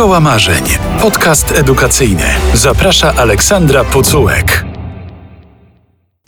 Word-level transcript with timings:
Szkoła 0.00 0.20
Marzeń. 0.20 0.64
Podcast 1.00 1.52
edukacyjny. 1.52 2.24
Zaprasza 2.54 3.14
Aleksandra 3.14 3.84
Pucułek. 3.84 4.64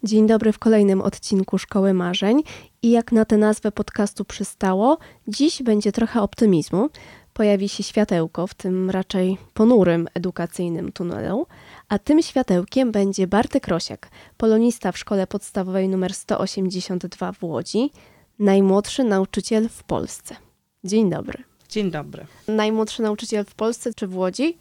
Dzień 0.04 0.26
dobry 0.26 0.52
w 0.52 0.58
kolejnym 0.58 1.00
odcinku 1.00 1.58
Szkoły 1.58 1.94
Marzeń. 1.94 2.42
I 2.82 2.90
jak 2.90 3.12
na 3.12 3.24
tę 3.24 3.36
nazwę 3.36 3.72
podcastu 3.72 4.24
przystało, 4.24 4.98
dziś 5.28 5.62
będzie 5.62 5.92
trochę 5.92 6.22
optymizmu. 6.22 6.90
Pojawi 7.32 7.68
się 7.68 7.82
światełko 7.82 8.46
w 8.46 8.54
tym 8.54 8.90
raczej 8.90 9.38
ponurym 9.54 10.08
edukacyjnym 10.14 10.92
tunelu, 10.92 11.46
a 11.88 11.98
tym 11.98 12.22
światełkiem 12.22 12.92
będzie 12.92 13.26
Bartek 13.26 13.68
Rosiak, 13.68 14.08
polonista 14.36 14.92
w 14.92 14.98
szkole 14.98 15.26
podstawowej 15.26 15.84
nr 15.84 16.14
182 16.14 17.32
w 17.32 17.42
Łodzi, 17.42 17.90
najmłodszy 18.38 19.04
nauczyciel 19.04 19.68
w 19.68 19.82
Polsce. 19.82 20.36
Dzień 20.84 21.10
dobry. 21.10 21.51
Dzień 21.72 21.90
dobry. 21.90 22.26
Najmłodszy 22.48 23.02
nauczyciel 23.02 23.44
w 23.44 23.54
Polsce 23.54 23.94
czy 23.94 24.06
w 24.06 24.16
Łodzi? 24.16 24.58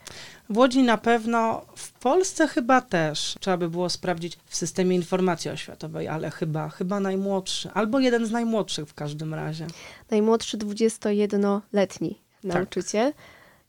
W 0.50 0.58
Łodzi 0.58 0.84
na 0.84 0.98
pewno, 0.98 1.66
w 1.76 1.92
Polsce 1.92 2.48
chyba 2.48 2.82
też. 2.82 3.36
Trzeba 3.40 3.58
by 3.58 3.70
było 3.70 3.90
sprawdzić 3.90 4.38
w 4.46 4.56
systemie 4.56 4.96
informacji 4.96 5.52
oświatowej, 5.52 6.08
ale 6.08 6.30
chyba, 6.32 6.70
chyba 6.70 7.00
najmłodszy, 7.00 7.72
albo 7.74 8.00
jeden 8.00 8.26
z 8.26 8.32
najmłodszych 8.32 8.88
w 8.88 8.94
każdym 8.94 9.34
razie. 9.34 9.68
Najmłodszy 10.12 10.58
21-letni 10.58 12.18
nauczyciel. 12.44 13.14
Tak. 13.14 13.22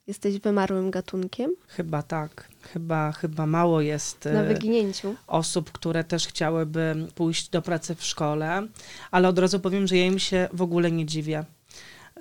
Jesteś 0.06 0.38
wymarłym 0.38 0.90
gatunkiem? 0.90 1.50
Chyba 1.68 2.02
tak. 2.02 2.48
Chyba, 2.72 3.12
chyba 3.12 3.46
mało 3.46 3.80
jest 3.80 4.24
Na 4.32 4.42
wyginięciu. 4.42 5.14
osób, 5.26 5.72
które 5.72 6.04
też 6.04 6.26
chciałyby 6.26 7.06
pójść 7.14 7.48
do 7.48 7.62
pracy 7.62 7.94
w 7.94 8.04
szkole, 8.04 8.66
ale 9.10 9.28
od 9.28 9.38
razu 9.38 9.60
powiem, 9.60 9.86
że 9.86 9.96
ja 9.96 10.06
im 10.06 10.18
się 10.18 10.48
w 10.52 10.62
ogóle 10.62 10.92
nie 10.92 11.06
dziwię. 11.06 11.44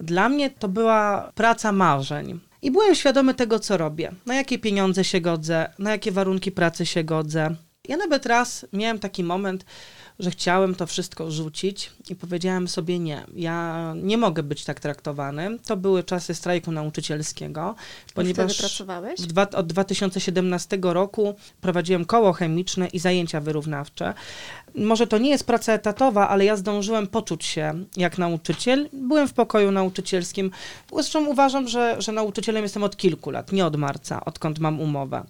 Dla 0.01 0.29
mnie 0.29 0.49
to 0.49 0.67
była 0.67 1.31
praca 1.35 1.71
marzeń. 1.71 2.39
I 2.61 2.71
byłem 2.71 2.95
świadomy 2.95 3.33
tego, 3.33 3.59
co 3.59 3.77
robię, 3.77 4.11
na 4.25 4.35
jakie 4.35 4.59
pieniądze 4.59 5.03
się 5.03 5.21
godzę, 5.21 5.73
na 5.79 5.91
jakie 5.91 6.11
warunki 6.11 6.51
pracy 6.51 6.85
się 6.85 7.03
godzę. 7.03 7.55
Ja 7.87 7.97
nawet 7.97 8.25
raz 8.25 8.65
miałem 8.73 8.99
taki 8.99 9.23
moment, 9.23 9.65
że 10.19 10.31
chciałem 10.31 10.75
to 10.75 10.87
wszystko 10.87 11.31
rzucić 11.31 11.91
i 12.09 12.15
powiedziałem 12.15 12.67
sobie 12.67 12.99
nie, 12.99 13.25
ja 13.35 13.93
nie 13.97 14.17
mogę 14.17 14.43
być 14.43 14.63
tak 14.63 14.79
traktowany. 14.79 15.59
To 15.65 15.77
były 15.77 16.03
czasy 16.03 16.35
strajku 16.35 16.71
nauczycielskiego, 16.71 17.75
ponieważ 18.13 18.57
pracowałeś? 18.57 19.21
Dwa, 19.21 19.49
od 19.49 19.67
2017 19.67 20.77
roku 20.81 21.35
prowadziłem 21.61 22.05
koło 22.05 22.33
chemiczne 22.33 22.87
i 22.87 22.99
zajęcia 22.99 23.41
wyrównawcze. 23.41 24.13
Może 24.75 25.07
to 25.07 25.17
nie 25.17 25.29
jest 25.29 25.47
praca 25.47 25.73
etatowa, 25.73 26.29
ale 26.29 26.45
ja 26.45 26.55
zdążyłem 26.55 27.07
poczuć 27.07 27.45
się 27.45 27.83
jak 27.97 28.17
nauczyciel. 28.17 28.89
Byłem 28.93 29.27
w 29.27 29.33
pokoju 29.33 29.71
nauczycielskim. 29.71 30.51
Zresztą 30.93 31.25
uważam, 31.25 31.67
że, 31.67 31.95
że 32.01 32.11
nauczycielem 32.11 32.63
jestem 32.63 32.83
od 32.83 32.97
kilku 32.97 33.31
lat, 33.31 33.51
nie 33.51 33.65
od 33.65 33.75
marca, 33.75 34.25
odkąd 34.25 34.59
mam 34.59 34.79
umowę. 34.79 35.23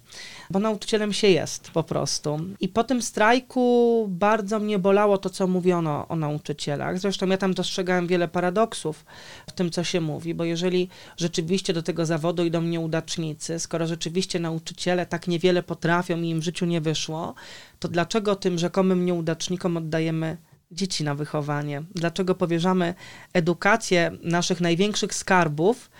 Bo 0.50 0.58
nauczycielem 0.58 1.12
się 1.12 1.28
jest 1.28 1.70
po 1.70 1.82
prostu. 1.82 2.40
I 2.60 2.68
po 2.68 2.84
tym 2.84 3.02
strajku 3.02 4.06
bardzo 4.08 4.58
mnie 4.58 4.78
bolało 4.78 5.18
to, 5.18 5.30
co 5.30 5.46
mówiono 5.46 6.08
o 6.08 6.16
nauczycielach. 6.16 6.98
Zresztą 6.98 7.26
ja 7.26 7.36
tam 7.36 7.54
dostrzegałem 7.54 8.06
wiele 8.06 8.28
paradoksów 8.28 9.04
w 9.46 9.52
tym, 9.52 9.70
co 9.70 9.84
się 9.84 10.00
mówi, 10.00 10.34
bo 10.34 10.44
jeżeli 10.44 10.88
rzeczywiście 11.16 11.72
do 11.72 11.82
tego 11.82 12.06
zawodu 12.06 12.44
idą 12.44 12.62
nieudacznicy, 12.62 13.58
skoro 13.58 13.86
rzeczywiście 13.86 14.40
nauczyciele 14.40 15.06
tak 15.06 15.28
niewiele 15.28 15.62
potrafią 15.62 16.22
i 16.22 16.28
im 16.28 16.40
w 16.40 16.44
życiu 16.44 16.66
nie 16.66 16.80
wyszło, 16.80 17.34
to 17.82 17.88
dlaczego 17.88 18.36
tym 18.36 18.58
rzekomym 18.58 19.04
nieudacznikom 19.04 19.76
oddajemy 19.76 20.36
dzieci 20.70 21.04
na 21.04 21.14
wychowanie? 21.14 21.82
Dlaczego 21.94 22.34
powierzamy 22.34 22.94
edukację 23.32 24.10
naszych 24.22 24.60
największych 24.60 25.14
skarbów 25.14 25.90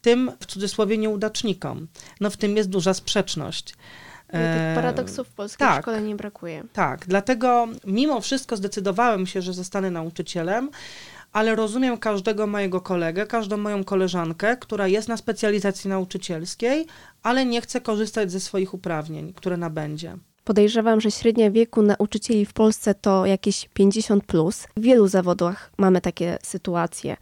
tym 0.00 0.32
w 0.40 0.46
cudzysłowie 0.46 0.98
nieudacznikom? 0.98 1.88
No 2.20 2.30
w 2.30 2.36
tym 2.36 2.56
jest 2.56 2.68
duża 2.68 2.94
sprzeczność. 2.94 3.74
No, 4.32 4.38
tych 4.38 4.74
paradoksów 4.74 5.28
w 5.28 5.32
polskiej 5.32 5.68
tak, 5.68 5.82
szkole 5.82 6.02
nie 6.02 6.16
brakuje. 6.16 6.64
Tak, 6.72 7.06
dlatego 7.06 7.68
mimo 7.86 8.20
wszystko 8.20 8.56
zdecydowałem 8.56 9.26
się, 9.26 9.42
że 9.42 9.52
zostanę 9.52 9.90
nauczycielem, 9.90 10.70
ale 11.32 11.54
rozumiem 11.54 11.98
każdego 11.98 12.46
mojego 12.46 12.80
kolegę, 12.80 13.26
każdą 13.26 13.56
moją 13.56 13.84
koleżankę, 13.84 14.56
która 14.56 14.88
jest 14.88 15.08
na 15.08 15.16
specjalizacji 15.16 15.90
nauczycielskiej, 15.90 16.86
ale 17.22 17.44
nie 17.44 17.60
chce 17.60 17.80
korzystać 17.80 18.32
ze 18.32 18.40
swoich 18.40 18.74
uprawnień, 18.74 19.32
które 19.32 19.56
nabędzie. 19.56 20.16
Podejrzewam, 20.48 21.00
że 21.00 21.10
średnia 21.10 21.50
wieku 21.50 21.82
nauczycieli 21.82 22.46
w 22.46 22.52
Polsce 22.52 22.94
to 22.94 23.26
jakieś 23.26 23.68
50. 23.74 24.24
Plus. 24.24 24.66
W 24.76 24.80
wielu 24.80 25.08
zawodach 25.08 25.70
mamy 25.78 26.00
takie 26.00 26.38
sytuacje, 26.42 27.16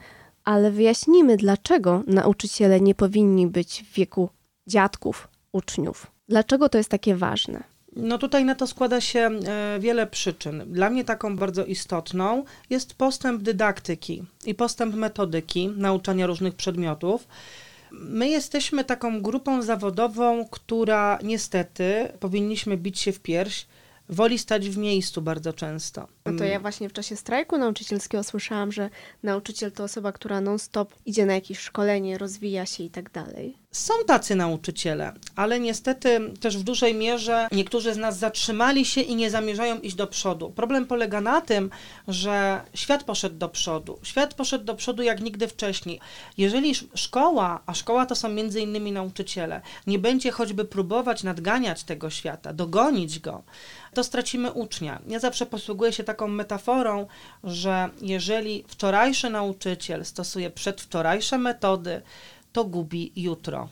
ale 0.45 0.71
wyjaśnijmy, 0.71 1.37
dlaczego 1.37 2.03
nauczyciele 2.07 2.81
nie 2.81 2.95
powinni 2.95 3.47
być 3.47 3.85
w 3.91 3.95
wieku 3.95 4.29
dziadków, 4.67 5.29
uczniów. 5.53 6.07
Dlaczego 6.29 6.69
to 6.69 6.79
jest 6.79 6.91
takie 6.91 7.17
ważne? 7.17 7.63
No 7.97 8.19
tutaj 8.19 8.45
na 8.45 8.55
to 8.55 8.67
składa 8.67 9.01
się 9.01 9.21
e, 9.21 9.79
wiele 9.81 10.07
przyczyn. 10.07 10.63
Dla 10.67 10.91
mnie 10.91 11.05
taką 11.05 11.37
bardzo 11.37 11.65
istotną 11.65 12.45
jest 12.71 12.95
postęp 12.95 13.43
dydaktyki 13.43 14.25
i 14.45 14.55
postęp 14.55 14.95
metodyki 14.95 15.69
nauczania 15.69 16.27
różnych 16.27 16.55
przedmiotów. 16.55 17.29
My 17.91 18.29
jesteśmy 18.29 18.85
taką 18.85 19.23
grupą 19.23 19.63
zawodową, 19.63 20.49
która 20.51 21.19
niestety 21.23 22.09
powinniśmy 22.21 22.77
bić 22.77 22.99
się 22.99 23.13
w 23.13 23.21
pierś, 23.21 23.67
woli 24.09 24.39
stać 24.39 24.69
w 24.69 24.79
miejscu 24.79 25.23
bardzo 25.23 25.53
często. 25.53 26.09
No 26.27 26.39
to 26.39 26.45
ja 26.45 26.61
właśnie 26.61 26.89
w 26.89 26.93
czasie 26.93 27.17
strajku 27.17 27.59
nauczycielskiego 27.59 28.25
słyszałam, 28.25 28.73
że 28.73 28.91
nauczyciel 29.23 29.73
to 29.73 29.85
osoba, 29.85 30.13
która 30.13 30.41
non-stop 30.41 30.95
idzie 31.07 31.27
na 31.27 31.35
jakieś 31.35 31.59
szkolenie, 31.59 32.19
rozwija 32.19 32.67
się 32.67 32.85
i 32.85 32.91
tak 32.91 33.11
dalej. 33.11 33.57
Są 33.73 33.95
tacy 34.07 34.35
nauczyciele, 34.35 35.13
ale 35.37 35.61
niestety 35.61 36.21
też 36.41 36.59
w 36.59 36.63
dużej 36.63 36.95
mierze 36.95 37.49
niektórzy 37.53 37.95
z 37.95 37.97
nas 37.97 38.19
zatrzymali 38.19 38.85
się 38.85 39.01
i 39.01 39.17
nie 39.17 39.31
zamierzają 39.31 39.81
iść 39.81 39.97
do 39.97 40.07
przodu. 40.07 40.51
Problem 40.51 40.87
polega 40.87 41.21
na 41.21 41.41
tym, 41.41 41.71
że 42.09 42.61
świat 42.75 43.05
poszedł 43.05 43.37
do 43.37 43.49
przodu. 43.49 43.99
Świat 44.03 44.35
poszedł 44.35 44.65
do 44.65 44.75
przodu 44.75 45.03
jak 45.03 45.21
nigdy 45.21 45.49
wcześniej. 45.49 46.01
Jeżeli 46.39 46.73
szkoła, 46.95 47.63
a 47.67 47.75
szkoła 47.75 48.07
to 48.07 48.15
są 48.15 48.29
między 48.29 48.61
innymi 48.61 48.93
nauczyciele, 48.93 49.61
nie 49.87 49.99
będzie 49.99 50.31
choćby 50.31 50.65
próbować 50.65 51.23
nadganiać 51.23 51.85
tego 51.85 52.11
świata, 52.11 52.53
dogonić 52.53 53.21
go, 53.21 53.43
to 53.97 54.05
stracimy 54.05 54.53
ucznia. 54.53 55.03
Ja 55.09 55.19
zawsze 55.19 55.47
posługuję 55.47 55.93
się 55.93 56.05
taką 56.05 56.29
metaforą, 56.29 57.07
że 57.45 57.89
jeżeli 58.03 58.65
wczorajszy 58.69 59.31
nauczyciel 59.31 60.05
stosuje 60.05 60.51
przedwczorajsze 60.51 61.39
metody, 61.39 62.03
to 62.53 62.65
gubi 62.65 63.13
jutro. 63.17 63.69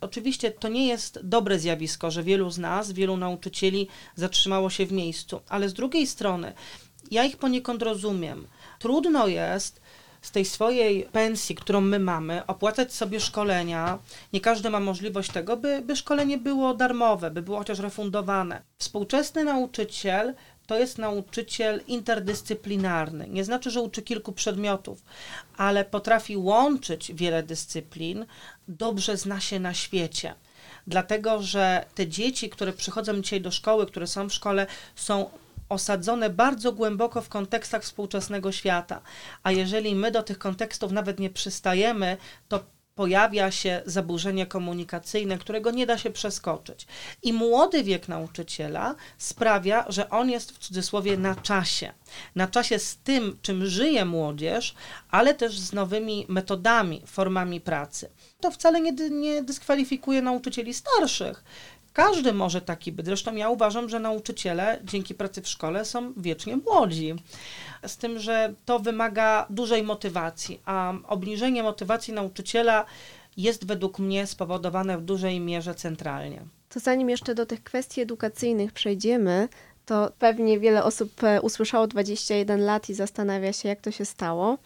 Oczywiście 0.00 0.50
to 0.50 0.68
nie 0.68 0.86
jest 0.86 1.20
dobre 1.22 1.58
zjawisko, 1.58 2.10
że 2.10 2.22
wielu 2.22 2.50
z 2.50 2.58
nas, 2.58 2.92
wielu 2.92 3.16
nauczycieli 3.16 3.88
zatrzymało 4.14 4.70
się 4.70 4.86
w 4.86 4.92
miejscu, 4.92 5.40
ale 5.48 5.68
z 5.68 5.74
drugiej 5.74 6.06
strony 6.06 6.52
ja 7.10 7.24
ich 7.24 7.36
poniekąd 7.36 7.82
rozumiem. 7.82 8.46
Trudno 8.78 9.26
jest 9.26 9.80
z 10.26 10.30
tej 10.30 10.44
swojej 10.44 11.02
pensji, 11.12 11.54
którą 11.54 11.80
my 11.80 11.98
mamy, 11.98 12.46
opłacać 12.46 12.94
sobie 12.94 13.20
szkolenia. 13.20 13.98
Nie 14.32 14.40
każdy 14.40 14.70
ma 14.70 14.80
możliwość 14.80 15.32
tego, 15.32 15.56
by, 15.56 15.82
by 15.82 15.96
szkolenie 15.96 16.38
było 16.38 16.74
darmowe, 16.74 17.30
by 17.30 17.42
było 17.42 17.58
chociaż 17.58 17.78
refundowane. 17.78 18.62
Współczesny 18.78 19.44
nauczyciel 19.44 20.34
to 20.66 20.78
jest 20.78 20.98
nauczyciel 20.98 21.80
interdyscyplinarny. 21.86 23.28
Nie 23.28 23.44
znaczy, 23.44 23.70
że 23.70 23.80
uczy 23.80 24.02
kilku 24.02 24.32
przedmiotów, 24.32 25.02
ale 25.56 25.84
potrafi 25.84 26.36
łączyć 26.36 27.12
wiele 27.14 27.42
dyscyplin, 27.42 28.26
dobrze 28.68 29.16
zna 29.16 29.40
się 29.40 29.60
na 29.60 29.74
świecie. 29.74 30.34
Dlatego, 30.86 31.42
że 31.42 31.84
te 31.94 32.06
dzieci, 32.06 32.50
które 32.50 32.72
przychodzą 32.72 33.20
dzisiaj 33.20 33.40
do 33.40 33.50
szkoły, 33.50 33.86
które 33.86 34.06
są 34.06 34.28
w 34.28 34.34
szkole, 34.34 34.66
są 34.96 35.30
osadzone 35.68 36.30
bardzo 36.30 36.72
głęboko 36.72 37.22
w 37.22 37.28
kontekstach 37.28 37.82
współczesnego 37.82 38.52
świata. 38.52 39.00
A 39.42 39.52
jeżeli 39.52 39.94
my 39.94 40.10
do 40.10 40.22
tych 40.22 40.38
kontekstów 40.38 40.92
nawet 40.92 41.18
nie 41.20 41.30
przystajemy, 41.30 42.16
to 42.48 42.64
pojawia 42.96 43.50
się 43.50 43.82
zaburzenie 43.86 44.46
komunikacyjne, 44.46 45.38
którego 45.38 45.70
nie 45.70 45.86
da 45.86 45.98
się 45.98 46.10
przeskoczyć. 46.10 46.86
I 47.22 47.32
młody 47.32 47.84
wiek 47.84 48.08
nauczyciela 48.08 48.94
sprawia, 49.18 49.84
że 49.88 50.10
on 50.10 50.30
jest 50.30 50.52
w 50.52 50.58
cudzysłowie 50.58 51.16
na 51.16 51.34
czasie. 51.34 51.92
Na 52.34 52.46
czasie 52.46 52.78
z 52.78 52.96
tym, 52.96 53.38
czym 53.42 53.66
żyje 53.66 54.04
młodzież, 54.04 54.74
ale 55.10 55.34
też 55.34 55.58
z 55.58 55.72
nowymi 55.72 56.26
metodami, 56.28 57.02
formami 57.06 57.60
pracy. 57.60 58.10
To 58.40 58.50
wcale 58.50 58.80
nie, 58.80 58.92
nie 59.10 59.42
dyskwalifikuje 59.42 60.22
nauczycieli 60.22 60.74
starszych. 60.74 61.44
Każdy 61.96 62.32
może 62.32 62.60
taki 62.60 62.92
być. 62.92 63.06
Zresztą 63.06 63.34
ja 63.34 63.48
uważam, 63.48 63.88
że 63.88 64.00
nauczyciele 64.00 64.80
dzięki 64.84 65.14
pracy 65.14 65.42
w 65.42 65.48
szkole 65.48 65.84
są 65.84 66.12
wiecznie 66.16 66.56
młodzi. 66.56 67.14
Z 67.86 67.96
tym, 67.96 68.18
że 68.18 68.54
to 68.64 68.78
wymaga 68.78 69.46
dużej 69.50 69.82
motywacji, 69.82 70.60
a 70.64 70.92
obniżenie 71.08 71.62
motywacji 71.62 72.14
nauczyciela 72.14 72.84
jest 73.36 73.66
według 73.66 73.98
mnie 73.98 74.26
spowodowane 74.26 74.98
w 74.98 75.02
dużej 75.02 75.40
mierze 75.40 75.74
centralnie. 75.74 76.42
To 76.68 76.80
zanim 76.80 77.10
jeszcze 77.10 77.34
do 77.34 77.46
tych 77.46 77.62
kwestii 77.62 78.00
edukacyjnych 78.00 78.72
przejdziemy, 78.72 79.48
to 79.86 80.12
pewnie 80.18 80.60
wiele 80.60 80.84
osób 80.84 81.24
e, 81.24 81.40
usłyszało 81.40 81.86
21 81.86 82.64
lat 82.64 82.88
i 82.88 82.94
zastanawia 82.94 83.52
się, 83.52 83.68
jak 83.68 83.80
to 83.80 83.90
się 83.90 84.04
stało. 84.04 84.58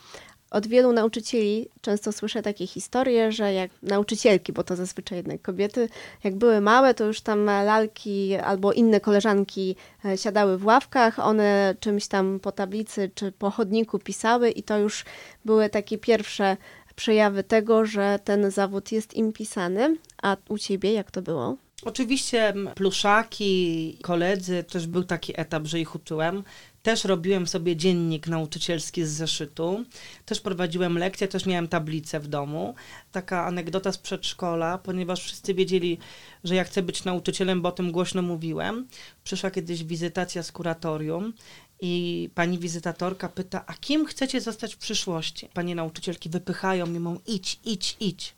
Od 0.50 0.66
wielu 0.66 0.92
nauczycieli 0.92 1.68
często 1.80 2.12
słyszę 2.12 2.42
takie 2.42 2.66
historie, 2.66 3.32
że 3.32 3.52
jak 3.52 3.70
nauczycielki, 3.82 4.52
bo 4.52 4.64
to 4.64 4.76
zazwyczaj 4.76 5.18
jednak 5.18 5.42
kobiety, 5.42 5.88
jak 6.24 6.36
były 6.36 6.60
małe, 6.60 6.94
to 6.94 7.04
już 7.04 7.20
tam 7.20 7.44
lalki 7.44 8.36
albo 8.36 8.72
inne 8.72 9.00
koleżanki 9.00 9.76
e, 10.04 10.18
siadały 10.18 10.58
w 10.58 10.64
ławkach, 10.64 11.18
one 11.18 11.74
czymś 11.80 12.06
tam 12.06 12.40
po 12.40 12.52
tablicy 12.52 13.10
czy 13.14 13.32
po 13.32 13.50
chodniku 13.50 13.98
pisały 13.98 14.50
i 14.50 14.62
to 14.62 14.78
już 14.78 15.04
były 15.44 15.68
takie 15.68 15.98
pierwsze 15.98 16.56
przejawy 16.96 17.44
tego, 17.44 17.86
że 17.86 18.18
ten 18.24 18.50
zawód 18.50 18.92
jest 18.92 19.14
im 19.14 19.32
pisany. 19.32 19.96
A 20.22 20.36
u 20.48 20.58
ciebie 20.58 20.92
jak 20.92 21.10
to 21.10 21.22
było? 21.22 21.56
Oczywiście 21.84 22.54
pluszaki, 22.74 23.98
koledzy, 24.02 24.64
też 24.64 24.86
był 24.86 25.04
taki 25.04 25.40
etap, 25.40 25.66
że 25.66 25.80
ich 25.80 25.94
uczyłem. 25.94 26.42
Też 26.82 27.04
robiłem 27.04 27.46
sobie 27.46 27.76
dziennik 27.76 28.26
nauczycielski 28.26 29.04
z 29.04 29.08
zeszytu. 29.08 29.84
Też 30.24 30.40
prowadziłem 30.40 30.98
lekcje, 30.98 31.28
też 31.28 31.46
miałem 31.46 31.68
tablicę 31.68 32.20
w 32.20 32.28
domu. 32.28 32.74
Taka 33.12 33.46
anegdota 33.46 33.92
z 33.92 33.98
przedszkola, 33.98 34.78
ponieważ 34.78 35.22
wszyscy 35.22 35.54
wiedzieli, 35.54 35.98
że 36.44 36.54
ja 36.54 36.64
chcę 36.64 36.82
być 36.82 37.04
nauczycielem, 37.04 37.62
bo 37.62 37.68
o 37.68 37.72
tym 37.72 37.92
głośno 37.92 38.22
mówiłem. 38.22 38.88
Przyszła 39.24 39.50
kiedyś 39.50 39.84
wizytacja 39.84 40.42
z 40.42 40.52
kuratorium 40.52 41.32
i 41.80 42.28
pani 42.34 42.58
wizytatorka 42.58 43.28
pyta, 43.28 43.64
a 43.66 43.74
kim 43.74 44.06
chcecie 44.06 44.40
zostać 44.40 44.74
w 44.74 44.78
przyszłości? 44.78 45.48
Panie 45.54 45.74
nauczycielki 45.74 46.28
wypychają 46.28 46.86
mnie, 46.86 47.00
mówią 47.00 47.20
idź, 47.26 47.60
idź, 47.64 47.96
idź. 48.00 48.34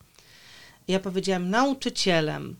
Ja 0.88 1.00
powiedziałem 1.00 1.50
nauczycielem. 1.50 2.56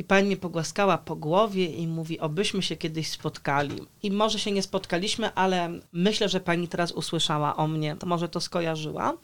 I 0.00 0.04
pani 0.04 0.26
mnie 0.26 0.36
pogłaskała 0.36 0.98
po 0.98 1.16
głowie 1.16 1.66
i 1.66 1.86
mówi, 1.86 2.20
obyśmy 2.20 2.62
się 2.62 2.76
kiedyś 2.76 3.10
spotkali. 3.10 3.76
I 4.02 4.10
może 4.10 4.38
się 4.38 4.52
nie 4.52 4.62
spotkaliśmy, 4.62 5.34
ale 5.34 5.80
myślę, 5.92 6.28
że 6.28 6.40
pani 6.40 6.68
teraz 6.68 6.92
usłyszała 6.92 7.56
o 7.56 7.66
mnie, 7.66 7.96
to 7.96 8.06
może 8.06 8.28
to 8.28 8.40
skojarzyła. 8.40 9.16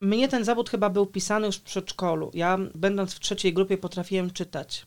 Mnie 0.00 0.28
ten 0.28 0.44
zawód 0.44 0.70
chyba 0.70 0.90
był 0.90 1.06
pisany 1.06 1.46
już 1.46 1.56
w 1.56 1.62
przedszkolu. 1.62 2.30
Ja, 2.34 2.58
będąc 2.74 3.14
w 3.14 3.20
trzeciej 3.20 3.52
grupie, 3.52 3.78
potrafiłem 3.78 4.30
czytać. 4.30 4.86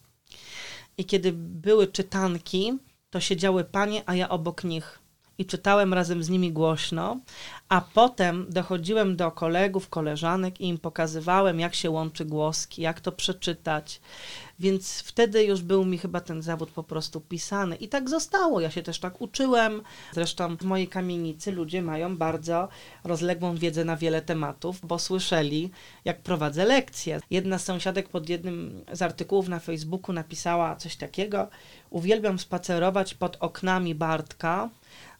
I 0.97 1.05
kiedy 1.05 1.31
były 1.33 1.87
czytanki, 1.87 2.77
to 3.09 3.19
siedziały 3.19 3.63
panie, 3.63 4.03
a 4.05 4.15
ja 4.15 4.29
obok 4.29 4.63
nich. 4.63 5.00
I 5.41 5.45
czytałem 5.45 5.93
razem 5.93 6.23
z 6.23 6.29
nimi 6.29 6.51
głośno, 6.51 7.19
a 7.69 7.81
potem 7.93 8.45
dochodziłem 8.49 9.15
do 9.15 9.31
kolegów, 9.31 9.89
koleżanek 9.89 10.61
i 10.61 10.67
im 10.67 10.77
pokazywałem, 10.77 11.59
jak 11.59 11.75
się 11.75 11.89
łączy 11.89 12.25
głoski, 12.25 12.81
jak 12.81 13.01
to 13.01 13.11
przeczytać. 13.11 14.01
Więc 14.59 15.01
wtedy 15.01 15.43
już 15.43 15.61
był 15.61 15.85
mi 15.85 15.97
chyba 15.97 16.19
ten 16.19 16.41
zawód 16.41 16.71
po 16.71 16.83
prostu 16.83 17.21
pisany. 17.21 17.75
I 17.75 17.87
tak 17.87 18.09
zostało. 18.09 18.59
Ja 18.59 18.71
się 18.71 18.83
też 18.83 18.99
tak 18.99 19.21
uczyłem. 19.21 19.81
Zresztą 20.11 20.57
w 20.57 20.63
mojej 20.63 20.87
kamienicy 20.87 21.51
ludzie 21.51 21.81
mają 21.81 22.17
bardzo 22.17 22.67
rozległą 23.03 23.55
wiedzę 23.55 23.85
na 23.85 23.97
wiele 23.97 24.21
tematów, 24.21 24.79
bo 24.83 24.99
słyszeli, 24.99 25.71
jak 26.05 26.21
prowadzę 26.21 26.65
lekcje. 26.65 27.19
Jedna 27.29 27.57
z 27.59 27.63
sąsiadek 27.63 28.09
pod 28.09 28.29
jednym 28.29 28.85
z 28.91 29.01
artykułów 29.01 29.47
na 29.47 29.59
Facebooku 29.59 30.13
napisała 30.13 30.75
coś 30.75 30.95
takiego: 30.95 31.47
Uwielbiam 31.89 32.39
spacerować 32.39 33.13
pod 33.13 33.37
oknami 33.39 33.95
Bartka 33.95 34.69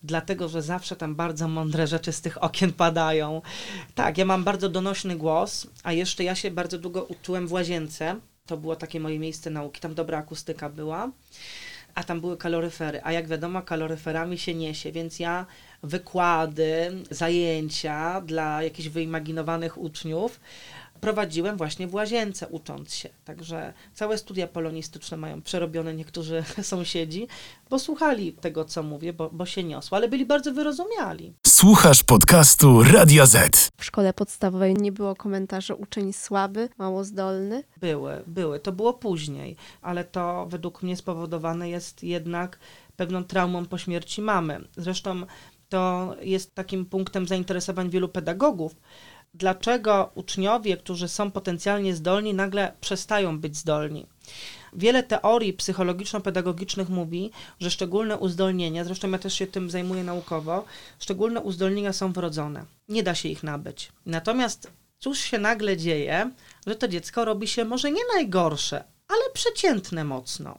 dlatego 0.04 0.50
że 0.50 0.62
zawsze 0.62 0.96
tam 0.96 1.16
bardzo 1.16 1.48
mądre 1.48 1.88
rzeczy 1.88 2.12
z 2.12 2.22
tych 2.22 2.44
okien 2.44 2.74
padają. 2.74 3.42
Tak, 3.96 4.18
ja 4.18 4.26
mam 4.26 4.44
bardzo 4.44 4.70
donośny 4.70 5.16
głos, 5.16 5.68
a 5.84 5.94
jeszcze 5.94 6.24
ja 6.24 6.36
się 6.36 6.52
bardzo 6.52 6.78
długo 6.78 7.04
uczyłem 7.04 7.48
w 7.48 7.52
łazience. 7.52 8.16
To 8.46 8.58
było 8.58 8.76
takie 8.76 9.00
moje 9.00 9.20
miejsce 9.20 9.50
nauki, 9.50 9.82
tam 9.82 9.94
dobra 9.94 10.18
akustyka 10.18 10.70
była, 10.70 11.12
a 11.96 12.04
tam 12.04 12.22
były 12.22 12.38
kaloryfery. 12.38 13.00
A 13.04 13.12
jak 13.12 13.28
wiadomo, 13.28 13.62
kaloryferami 13.62 14.38
się 14.38 14.54
niesie, 14.54 14.92
więc 14.92 15.20
ja 15.20 15.46
wykłady, 15.84 16.92
zajęcia 17.10 18.22
dla 18.22 18.64
jakichś 18.64 18.90
wyimaginowanych 18.90 19.78
uczniów 19.78 20.40
prowadziłem 21.02 21.58
właśnie 21.58 21.88
w 21.88 21.94
łazience 21.94 22.48
ucząc 22.48 22.94
się. 22.94 23.10
Także 23.26 23.74
całe 23.94 24.18
studia 24.18 24.48
polonistyczne 24.48 25.18
mają 25.18 25.42
przerobione 25.42 25.94
niektórzy 25.94 26.44
sąsiedzi, 26.62 27.28
bo 27.70 27.80
słuchali 27.80 28.34
tego, 28.34 28.66
co 28.66 28.84
mówię, 28.84 29.14
bo, 29.14 29.30
bo 29.30 29.46
się 29.46 29.64
niosło, 29.64 29.98
ale 29.98 30.08
byli 30.08 30.26
bardzo 30.26 30.54
wyrozumiali. 30.54 31.34
Słuchasz 31.48 32.04
podcastu 32.04 32.84
Radio 32.84 33.26
Z. 33.26 33.70
W 33.78 33.86
szkole 33.86 34.14
podstawowej 34.14 34.74
nie 34.74 34.92
było 34.92 35.16
komentarzy 35.16 35.76
uczeń 35.76 36.14
słaby, 36.14 36.70
mało 36.78 37.04
zdolny. 37.04 37.64
Były, 37.78 38.24
były. 38.28 38.60
To 38.60 38.72
było 38.72 38.94
później, 38.94 39.56
ale 39.82 40.04
to 40.04 40.48
według 40.50 40.84
mnie 40.84 40.98
spowodowane 40.98 41.70
jest 41.70 42.04
jednak 42.04 42.60
pewną 42.96 43.24
traumą 43.24 43.66
po 43.66 43.78
śmierci 43.78 44.22
mamy. 44.22 44.68
Zresztą 44.78 45.26
to 45.70 46.16
jest 46.22 46.56
takim 46.56 46.86
punktem 46.86 47.28
zainteresowań 47.28 47.90
wielu 47.90 48.10
pedagogów, 48.10 48.76
dlaczego 49.34 50.12
uczniowie, 50.16 50.78
którzy 50.78 51.08
są 51.08 51.32
potencjalnie 51.32 51.96
zdolni, 51.96 52.34
nagle 52.34 52.74
przestają 52.82 53.40
być 53.40 53.58
zdolni. 53.58 54.08
Wiele 54.74 55.04
teorii 55.04 55.54
psychologiczno-pedagogicznych 55.54 56.90
mówi, 56.90 57.32
że 57.60 57.72
szczególne 57.72 58.18
uzdolnienia, 58.18 58.84
zresztą 58.84 59.12
ja 59.12 59.18
też 59.18 59.34
się 59.34 59.48
tym 59.48 59.70
zajmuję 59.70 60.04
naukowo, 60.04 60.66
szczególne 61.00 61.42
uzdolnienia 61.42 61.94
są 61.94 62.14
wrodzone. 62.14 62.66
Nie 62.90 63.04
da 63.04 63.16
się 63.16 63.30
ich 63.30 63.44
nabyć. 63.44 63.92
Natomiast 64.06 64.72
cóż 65.00 65.20
się 65.20 65.38
nagle 65.38 65.78
dzieje, 65.78 66.32
że 66.68 66.76
to 66.76 66.88
dziecko 66.88 67.26
robi 67.26 67.48
się 67.48 67.66
może 67.66 67.92
nie 67.92 68.04
najgorsze, 68.14 68.84
ale 69.08 69.22
przeciętne 69.34 70.04
mocno. 70.04 70.58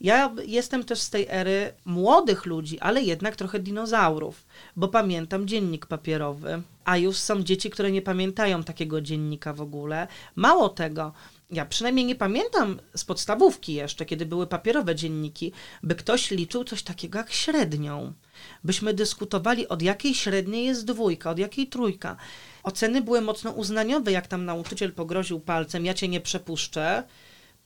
Ja 0.00 0.34
jestem 0.46 0.84
też 0.84 1.00
z 1.00 1.10
tej 1.10 1.26
ery 1.30 1.74
młodych 1.84 2.46
ludzi, 2.46 2.80
ale 2.80 3.02
jednak 3.02 3.36
trochę 3.36 3.58
dinozaurów, 3.58 4.46
bo 4.76 4.88
pamiętam 4.88 5.48
dziennik 5.48 5.86
papierowy, 5.86 6.62
a 6.84 6.96
już 6.96 7.16
są 7.16 7.42
dzieci, 7.42 7.70
które 7.70 7.92
nie 7.92 8.02
pamiętają 8.02 8.64
takiego 8.64 9.00
dziennika 9.00 9.52
w 9.52 9.60
ogóle. 9.60 10.08
Mało 10.36 10.68
tego, 10.68 11.12
ja 11.50 11.66
przynajmniej 11.66 12.06
nie 12.06 12.14
pamiętam 12.14 12.80
z 12.96 13.04
podstawówki 13.04 13.74
jeszcze, 13.74 14.06
kiedy 14.06 14.26
były 14.26 14.46
papierowe 14.46 14.94
dzienniki, 14.94 15.52
by 15.82 15.94
ktoś 15.94 16.30
liczył 16.30 16.64
coś 16.64 16.82
takiego 16.82 17.18
jak 17.18 17.32
średnią. 17.32 18.12
Byśmy 18.64 18.94
dyskutowali, 18.94 19.68
od 19.68 19.82
jakiej 19.82 20.14
średniej 20.14 20.64
jest 20.64 20.84
dwójka, 20.84 21.30
od 21.30 21.38
jakiej 21.38 21.66
trójka. 21.66 22.16
Oceny 22.62 23.02
były 23.02 23.20
mocno 23.20 23.50
uznaniowe, 23.50 24.12
jak 24.12 24.26
tam 24.26 24.44
nauczyciel 24.44 24.92
pogroził 24.92 25.40
palcem, 25.40 25.86
ja 25.86 25.94
cię 25.94 26.08
nie 26.08 26.20
przepuszczę. 26.20 27.02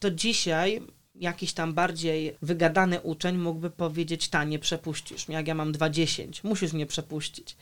To 0.00 0.10
dzisiaj 0.10 0.82
jakiś 1.20 1.52
tam 1.52 1.74
bardziej 1.74 2.36
wygadany 2.42 3.00
uczeń 3.00 3.38
mógłby 3.38 3.70
powiedzieć, 3.70 4.28
ta, 4.28 4.44
nie 4.44 4.58
przepuścisz 4.58 5.28
mnie, 5.28 5.36
jak 5.36 5.48
ja 5.48 5.54
mam 5.54 5.72
20, 5.72 6.22
musisz 6.44 6.72
mnie 6.72 6.86
przepuścić. 6.86 7.56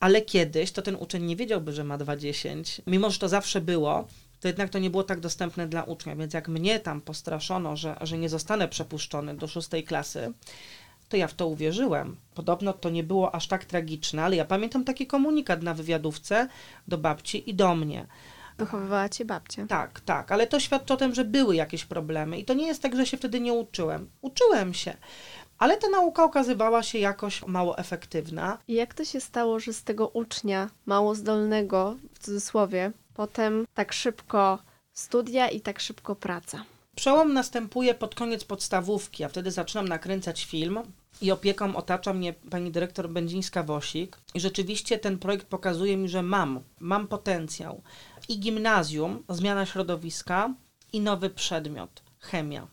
Ale 0.00 0.22
kiedyś 0.22 0.72
to 0.72 0.82
ten 0.82 0.96
uczeń 0.96 1.24
nie 1.24 1.36
wiedziałby, 1.36 1.72
że 1.72 1.84
ma 1.84 1.98
20, 1.98 2.48
mimo 2.86 3.10
że 3.10 3.18
to 3.18 3.28
zawsze 3.28 3.60
było, 3.60 4.08
to 4.40 4.48
jednak 4.48 4.70
to 4.70 4.78
nie 4.78 4.90
było 4.90 5.04
tak 5.04 5.20
dostępne 5.20 5.68
dla 5.68 5.82
ucznia, 5.82 6.16
więc 6.16 6.34
jak 6.34 6.48
mnie 6.48 6.80
tam 6.80 7.00
postraszono, 7.00 7.76
że, 7.76 7.96
że 8.00 8.18
nie 8.18 8.28
zostanę 8.28 8.68
przepuszczony 8.68 9.36
do 9.36 9.48
szóstej 9.48 9.84
klasy, 9.84 10.32
to 11.08 11.16
ja 11.16 11.28
w 11.28 11.34
to 11.34 11.46
uwierzyłem. 11.46 12.16
Podobno 12.34 12.72
to 12.72 12.90
nie 12.90 13.04
było 13.04 13.34
aż 13.34 13.48
tak 13.48 13.64
tragiczne, 13.64 14.24
ale 14.24 14.36
ja 14.36 14.44
pamiętam 14.44 14.84
taki 14.84 15.06
komunikat 15.06 15.62
na 15.62 15.74
wywiadówce 15.74 16.48
do 16.88 16.98
babci 16.98 17.50
i 17.50 17.54
do 17.54 17.74
mnie. 17.74 18.06
Wychowywała 18.58 19.08
cię 19.08 19.24
babcia. 19.24 19.66
Tak, 19.66 20.00
tak, 20.00 20.32
ale 20.32 20.46
to 20.46 20.60
świadczy 20.60 20.94
o 20.94 20.96
tym, 20.96 21.14
że 21.14 21.24
były 21.24 21.56
jakieś 21.56 21.84
problemy 21.84 22.38
i 22.38 22.44
to 22.44 22.54
nie 22.54 22.66
jest 22.66 22.82
tak, 22.82 22.96
że 22.96 23.06
się 23.06 23.16
wtedy 23.16 23.40
nie 23.40 23.52
uczyłem. 23.52 24.10
Uczyłem 24.20 24.74
się, 24.74 24.96
ale 25.58 25.76
ta 25.76 25.88
nauka 25.88 26.24
okazywała 26.24 26.82
się 26.82 26.98
jakoś 26.98 27.46
mało 27.46 27.78
efektywna. 27.78 28.58
I 28.68 28.74
jak 28.74 28.94
to 28.94 29.04
się 29.04 29.20
stało, 29.20 29.60
że 29.60 29.72
z 29.72 29.84
tego 29.84 30.08
ucznia 30.08 30.70
mało 30.86 31.14
zdolnego, 31.14 31.96
w 32.14 32.18
cudzysłowie, 32.18 32.92
potem 33.14 33.66
tak 33.74 33.92
szybko 33.92 34.58
studia 34.92 35.48
i 35.48 35.60
tak 35.60 35.80
szybko 35.80 36.14
praca? 36.16 36.64
Przełom 36.96 37.32
następuje 37.32 37.94
pod 37.94 38.14
koniec 38.14 38.44
podstawówki, 38.44 39.24
a 39.24 39.28
wtedy 39.28 39.50
zaczynam 39.50 39.88
nakręcać 39.88 40.44
film 40.44 40.78
i 41.22 41.30
opieką 41.30 41.76
otacza 41.76 42.12
mnie 42.12 42.32
pani 42.32 42.70
dyrektor 42.70 43.08
Będzińska-Wosik. 43.08 44.08
I 44.34 44.40
rzeczywiście 44.40 44.98
ten 44.98 45.18
projekt 45.18 45.46
pokazuje 45.46 45.96
mi, 45.96 46.08
że 46.08 46.22
mam, 46.22 46.60
mam 46.80 47.08
potencjał. 47.08 47.82
I 48.28 48.40
gimnazjum, 48.40 49.22
zmiana 49.28 49.66
środowiska 49.66 50.54
i 50.92 51.00
nowy 51.00 51.30
przedmiot, 51.30 52.02
chemia. 52.18 52.66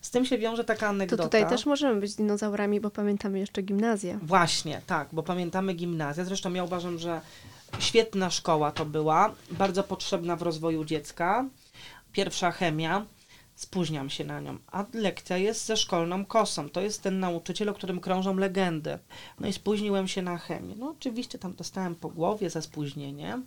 Z 0.00 0.10
tym 0.10 0.24
się 0.24 0.38
wiąże 0.38 0.64
taka 0.64 0.88
anegdota. 0.88 1.22
To 1.22 1.28
tutaj 1.28 1.48
też 1.48 1.66
możemy 1.66 2.00
być 2.00 2.14
dinozaurami, 2.14 2.80
bo 2.80 2.90
pamiętamy 2.90 3.38
jeszcze 3.38 3.62
gimnazję. 3.62 4.18
Właśnie, 4.22 4.80
tak, 4.86 5.08
bo 5.12 5.22
pamiętamy 5.22 5.74
gimnazję. 5.74 6.24
Zresztą 6.24 6.52
ja 6.52 6.64
uważam, 6.64 6.98
że 6.98 7.20
świetna 7.78 8.30
szkoła 8.30 8.72
to 8.72 8.84
była, 8.84 9.34
bardzo 9.50 9.84
potrzebna 9.84 10.36
w 10.36 10.42
rozwoju 10.42 10.84
dziecka. 10.84 11.44
Pierwsza 12.12 12.50
chemia, 12.50 13.06
spóźniam 13.54 14.10
się 14.10 14.24
na 14.24 14.40
nią, 14.40 14.58
a 14.66 14.84
lekcja 14.94 15.36
jest 15.36 15.66
ze 15.66 15.76
szkolną 15.76 16.24
kosą. 16.26 16.70
To 16.70 16.80
jest 16.80 17.02
ten 17.02 17.20
nauczyciel, 17.20 17.68
o 17.68 17.74
którym 17.74 18.00
krążą 18.00 18.36
legendy. 18.36 18.98
No 19.40 19.48
i 19.48 19.52
spóźniłem 19.52 20.08
się 20.08 20.22
na 20.22 20.38
chemię. 20.38 20.74
No 20.78 20.90
oczywiście 20.90 21.38
tam 21.38 21.54
dostałem 21.54 21.94
po 21.94 22.08
głowie 22.08 22.50
za 22.50 22.62
spóźnienie. 22.62 23.42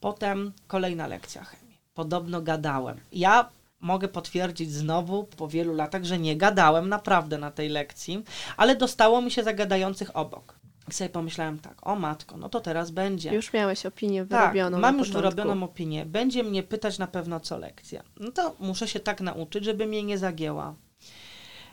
Potem 0.00 0.52
kolejna 0.66 1.06
lekcja 1.06 1.44
chemii. 1.44 1.78
Podobno 1.94 2.42
gadałem. 2.42 3.00
Ja 3.12 3.48
mogę 3.80 4.08
potwierdzić 4.08 4.72
znowu 4.72 5.24
po 5.24 5.48
wielu 5.48 5.74
latach, 5.74 6.04
że 6.04 6.18
nie 6.18 6.36
gadałem 6.36 6.88
naprawdę 6.88 7.38
na 7.38 7.50
tej 7.50 7.68
lekcji, 7.68 8.24
ale 8.56 8.76
dostało 8.76 9.20
mi 9.22 9.30
się 9.30 9.42
zagadających 9.42 10.16
obok. 10.16 10.58
I 10.88 10.92
sobie 10.92 11.10
pomyślałem 11.10 11.58
tak, 11.58 11.86
o 11.86 11.96
matko, 11.96 12.36
no 12.36 12.48
to 12.48 12.60
teraz 12.60 12.90
będzie. 12.90 13.34
Już 13.34 13.52
miałeś 13.52 13.86
opinię 13.86 14.26
tak, 14.26 14.40
wyrobioną. 14.40 14.78
mam 14.78 14.94
na 14.96 14.98
już 14.98 15.08
początku. 15.08 15.36
wyrobioną 15.36 15.64
opinię. 15.64 16.06
Będzie 16.06 16.44
mnie 16.44 16.62
pytać 16.62 16.98
na 16.98 17.06
pewno 17.06 17.40
co 17.40 17.58
lekcja. 17.58 18.02
No 18.20 18.32
to 18.32 18.56
muszę 18.58 18.88
się 18.88 19.00
tak 19.00 19.20
nauczyć, 19.20 19.64
żeby 19.64 19.86
mnie 19.86 20.02
nie 20.02 20.18
zagięła. 20.18 20.74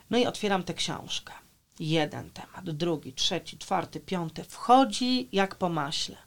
No 0.10 0.18
i 0.18 0.26
otwieram 0.26 0.64
tę 0.64 0.74
książkę. 0.74 1.34
Jeden 1.80 2.30
temat, 2.30 2.70
drugi, 2.70 3.14
trzeci, 3.14 3.58
czwarty, 3.58 4.00
piąty. 4.00 4.44
Wchodzi 4.44 5.30
jak 5.32 5.56
po 5.56 5.70
maśle. 5.70 6.18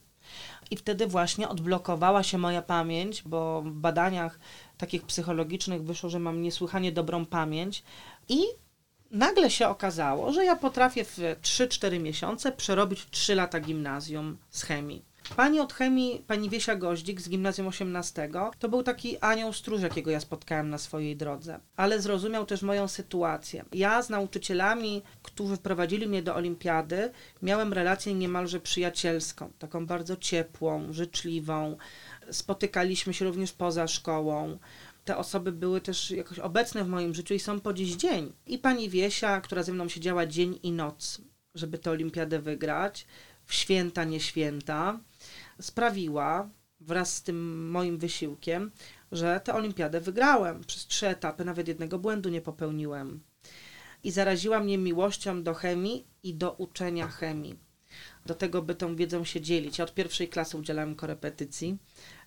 I 0.71 0.77
wtedy 0.77 1.07
właśnie 1.07 1.49
odblokowała 1.49 2.23
się 2.23 2.39
moja 2.39 2.63
pamięć, 2.63 3.23
bo 3.23 3.63
w 3.63 3.71
badaniach 3.71 4.39
takich 4.79 5.03
psychologicznych 5.03 5.83
wyszło, 5.83 6.11
że 6.11 6.19
mam 6.19 6.43
niesłychanie 6.43 6.93
dobrą 6.93 7.27
pamięć. 7.27 7.83
I 8.29 8.43
nagle 9.11 9.51
się 9.51 9.69
okazało, 9.69 10.33
że 10.33 10.45
ja 10.45 10.57
potrafię 10.57 11.05
w 11.05 11.19
3-4 11.43 12.01
miesiące 12.01 12.53
przerobić 12.53 13.07
3 13.11 13.35
lata 13.35 13.61
gimnazjum 13.61 14.39
z 14.51 14.63
chemii. 14.63 15.05
Pani 15.37 15.61
od 15.61 15.73
chemii, 15.73 16.25
pani 16.27 16.51
Wiesia 16.51 16.77
Goździk 16.77 17.21
z 17.21 17.29
gimnazjum 17.29 17.67
18, 17.67 18.31
to 18.59 18.69
był 18.69 18.83
taki 18.83 19.19
anioł 19.19 19.53
stróż, 19.53 19.83
jakiego 19.83 20.11
ja 20.11 20.21
spotkałem 20.21 20.71
na 20.71 20.79
swojej 20.79 21.17
drodze, 21.17 21.61
ale 21.77 22.01
zrozumiał 22.01 22.47
też 22.47 22.63
moją 22.63 22.89
sytuację. 22.89 23.65
Ja 23.73 24.03
z 24.03 24.11
nauczycielami, 24.11 25.03
którzy 25.23 25.57
wprowadzili 25.57 26.07
mnie 26.07 26.23
do 26.23 26.35
olimpiady, 26.35 27.11
miałem 27.43 27.73
relację 27.73 28.15
niemalże 28.15 28.61
przyjacielską, 28.61 29.53
taką 29.59 29.87
bardzo 29.87 30.17
ciepłą, 30.17 30.93
życzliwą. 30.93 31.77
Spotykaliśmy 32.31 33.15
się 33.15 33.25
również 33.25 33.53
poza 33.53 33.89
szkołą 33.89 34.59
te 35.05 35.17
osoby 35.17 35.53
były 35.53 35.81
też 35.81 36.11
jakoś 36.11 36.39
obecne 36.39 36.85
w 36.85 36.89
moim 36.89 37.15
życiu 37.15 37.35
i 37.35 37.39
są 37.39 37.61
po 37.61 37.73
dziś 37.73 37.95
dzień. 37.95 38.33
I 38.47 38.59
pani 38.59 38.91
Wiesia, 38.91 39.41
która 39.41 39.63
ze 39.63 39.73
mną 39.73 39.89
siedziała 39.89 40.27
dzień 40.27 40.59
i 40.63 40.73
noc, 40.73 41.21
żeby 41.55 41.79
tę 41.79 41.91
olimpiadę 41.91 42.39
wygrać, 42.39 43.07
w 43.45 43.55
święta, 43.55 44.05
nie 44.05 44.21
święta, 44.21 45.01
sprawiła 45.61 46.49
wraz 46.81 47.15
z 47.15 47.23
tym 47.23 47.71
moim 47.71 47.99
wysiłkiem, 47.99 48.71
że 49.13 49.41
tę 49.45 49.55
olimpiadę 49.55 50.01
wygrałem. 50.01 50.65
Przez 50.65 50.87
trzy 50.87 51.09
etapy 51.09 51.45
nawet 51.45 51.69
jednego 51.69 51.99
błędu 51.99 52.29
nie 52.29 52.41
popełniłem. 52.41 53.21
I 54.05 54.11
zaraziła 54.11 54.61
mnie 54.61 54.79
miłością 54.79 55.43
do 55.43 55.55
chemii 55.55 56.07
i 56.23 56.35
do 56.35 56.53
uczenia 56.53 57.09
chemii. 57.09 57.59
Do 58.27 58.35
tego, 58.35 58.63
by 58.63 58.75
tą 58.75 58.97
wiedzą 58.97 59.25
się 59.25 59.41
dzielić. 59.41 59.79
Ja 59.79 59.85
od 59.85 59.95
pierwszej 59.95 60.29
klasy 60.29 60.57
udzielałem 60.57 60.95
korepetycji 60.95 61.79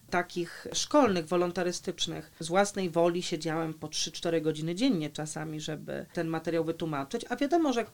takich 0.09 0.67
szkolnych, 0.73 1.27
wolontarystycznych. 1.27 2.31
Z 2.39 2.47
własnej 2.47 2.89
woli 2.89 3.23
siedziałem 3.23 3.73
po 3.73 3.87
3-4 3.87 4.41
godziny 4.41 4.75
dziennie 4.75 5.09
czasami, 5.09 5.61
żeby 5.61 6.05
ten 6.13 6.27
materiał 6.27 6.63
wytłumaczyć, 6.63 7.25
a 7.29 7.35
wiadomo, 7.35 7.73
że 7.73 7.85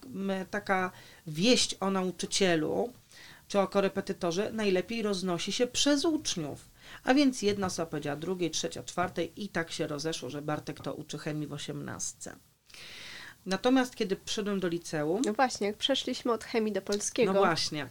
taka 0.49 0.91
wieść 1.27 1.75
o 1.79 1.91
nauczycielu 1.91 2.93
czy 3.47 3.59
o 3.59 3.67
korepetytorze 3.67 4.51
najlepiej 4.51 5.01
roznosi 5.01 5.51
się 5.51 5.67
przez 5.67 6.05
uczniów. 6.05 6.69
A 7.03 7.13
więc 7.13 7.41
jedna 7.41 7.67
osoba 7.67 7.85
powiedziała 7.85 8.17
drugiej, 8.17 8.51
trzecia, 8.51 8.83
czwartej 8.83 9.43
i 9.43 9.49
tak 9.49 9.71
się 9.71 9.87
rozeszło, 9.87 10.29
że 10.29 10.41
Bartek 10.41 10.81
to 10.81 10.93
uczy 10.93 11.17
chemii 11.17 11.47
w 11.47 11.53
osiemnastce. 11.53 12.35
Natomiast 13.47 13.95
kiedy 13.95 14.15
przyszedłem 14.15 14.59
do 14.59 14.67
liceum. 14.67 15.21
No 15.25 15.33
właśnie, 15.33 15.67
jak 15.67 15.77
przeszliśmy 15.77 16.31
od 16.31 16.43
chemii 16.43 16.73
do 16.73 16.81
polskiego. 16.81 17.33
No 17.33 17.39
właśnie. 17.39 17.87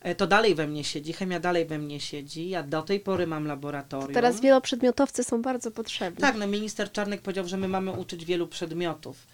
E, 0.00 0.14
to 0.14 0.26
dalej 0.26 0.54
we 0.54 0.66
mnie 0.66 0.84
siedzi, 0.84 1.12
chemia 1.12 1.40
dalej 1.40 1.66
we 1.66 1.78
mnie 1.78 2.00
siedzi. 2.00 2.48
Ja 2.48 2.62
do 2.62 2.82
tej 2.82 3.00
pory 3.00 3.26
mam 3.26 3.46
laboratorium. 3.46 4.14
Teraz 4.14 4.40
wieloprzedmiotowcy 4.40 5.24
są 5.24 5.42
bardzo 5.42 5.70
potrzebni. 5.70 6.20
Tak, 6.20 6.36
no 6.36 6.46
minister 6.46 6.92
Czarnek 6.92 7.22
powiedział, 7.22 7.48
że 7.48 7.56
my 7.56 7.68
mamy 7.68 7.92
uczyć 7.92 8.24
wielu 8.24 8.48
przedmiotów. 8.48 9.26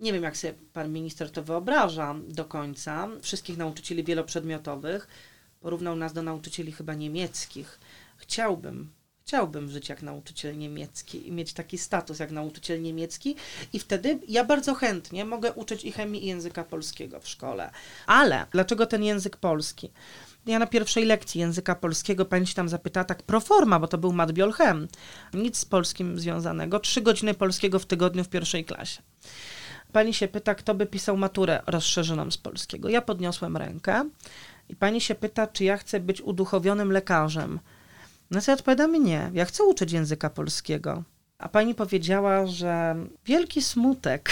Nie 0.00 0.12
wiem, 0.12 0.22
jak 0.22 0.36
sobie 0.36 0.54
pan 0.72 0.92
minister 0.92 1.30
to 1.30 1.42
wyobraża 1.42 2.14
do 2.28 2.44
końca. 2.44 3.08
Wszystkich 3.22 3.56
nauczycieli 3.56 4.04
wieloprzedmiotowych. 4.04 5.08
Porównał 5.60 5.96
nas 5.96 6.12
do 6.12 6.22
nauczycieli 6.22 6.72
chyba 6.72 6.94
niemieckich. 6.94 7.80
Chciałbym, 8.16 8.92
chciałbym 9.24 9.70
żyć 9.70 9.88
jak 9.88 10.02
nauczyciel 10.02 10.58
niemiecki 10.58 11.28
i 11.28 11.32
mieć 11.32 11.52
taki 11.52 11.78
status 11.78 12.18
jak 12.18 12.30
nauczyciel 12.30 12.82
niemiecki 12.82 13.36
i 13.72 13.78
wtedy 13.78 14.18
ja 14.28 14.44
bardzo 14.44 14.74
chętnie 14.74 15.24
mogę 15.24 15.52
uczyć 15.52 15.84
i 15.84 15.92
chemii 15.92 16.24
i 16.24 16.26
języka 16.26 16.64
polskiego 16.64 17.20
w 17.20 17.28
szkole. 17.28 17.70
Ale 18.06 18.46
dlaczego 18.52 18.86
ten 18.86 19.04
język 19.04 19.36
polski? 19.36 19.90
Ja 20.46 20.58
na 20.58 20.66
pierwszej 20.66 21.04
lekcji 21.04 21.40
języka 21.40 21.74
polskiego 21.74 22.24
pani 22.24 22.46
się 22.46 22.54
tam 22.54 22.68
zapytała 22.68 23.04
tak 23.04 23.22
pro 23.22 23.40
forma, 23.40 23.80
bo 23.80 23.88
to 23.88 23.98
był 23.98 24.12
matbiolchem. 24.12 24.88
Nic 25.34 25.56
z 25.56 25.64
polskim 25.64 26.18
związanego. 26.18 26.80
Trzy 26.80 27.00
godziny 27.00 27.34
polskiego 27.34 27.78
w 27.78 27.86
tygodniu 27.86 28.24
w 28.24 28.28
pierwszej 28.28 28.64
klasie. 28.64 29.02
Pani 29.92 30.14
się 30.14 30.28
pyta, 30.28 30.54
kto 30.54 30.74
by 30.74 30.86
pisał 30.86 31.16
maturę 31.16 31.62
rozszerzoną 31.66 32.30
z 32.30 32.38
polskiego. 32.38 32.88
Ja 32.88 33.02
podniosłem 33.02 33.56
rękę 33.56 34.08
i 34.68 34.76
pani 34.76 35.00
się 35.00 35.14
pyta, 35.14 35.46
czy 35.46 35.64
ja 35.64 35.76
chcę 35.76 36.00
być 36.00 36.20
uduchowionym 36.20 36.92
lekarzem. 36.92 37.60
No 38.30 38.40
co 38.40 38.50
ja 38.50 38.54
odpowiadam, 38.54 39.04
nie, 39.04 39.30
ja 39.34 39.44
chcę 39.44 39.64
uczyć 39.64 39.92
języka 39.92 40.30
polskiego. 40.30 41.02
A 41.38 41.48
pani 41.48 41.74
powiedziała, 41.74 42.46
że 42.46 42.96
wielki 43.26 43.62
smutek, 43.62 44.30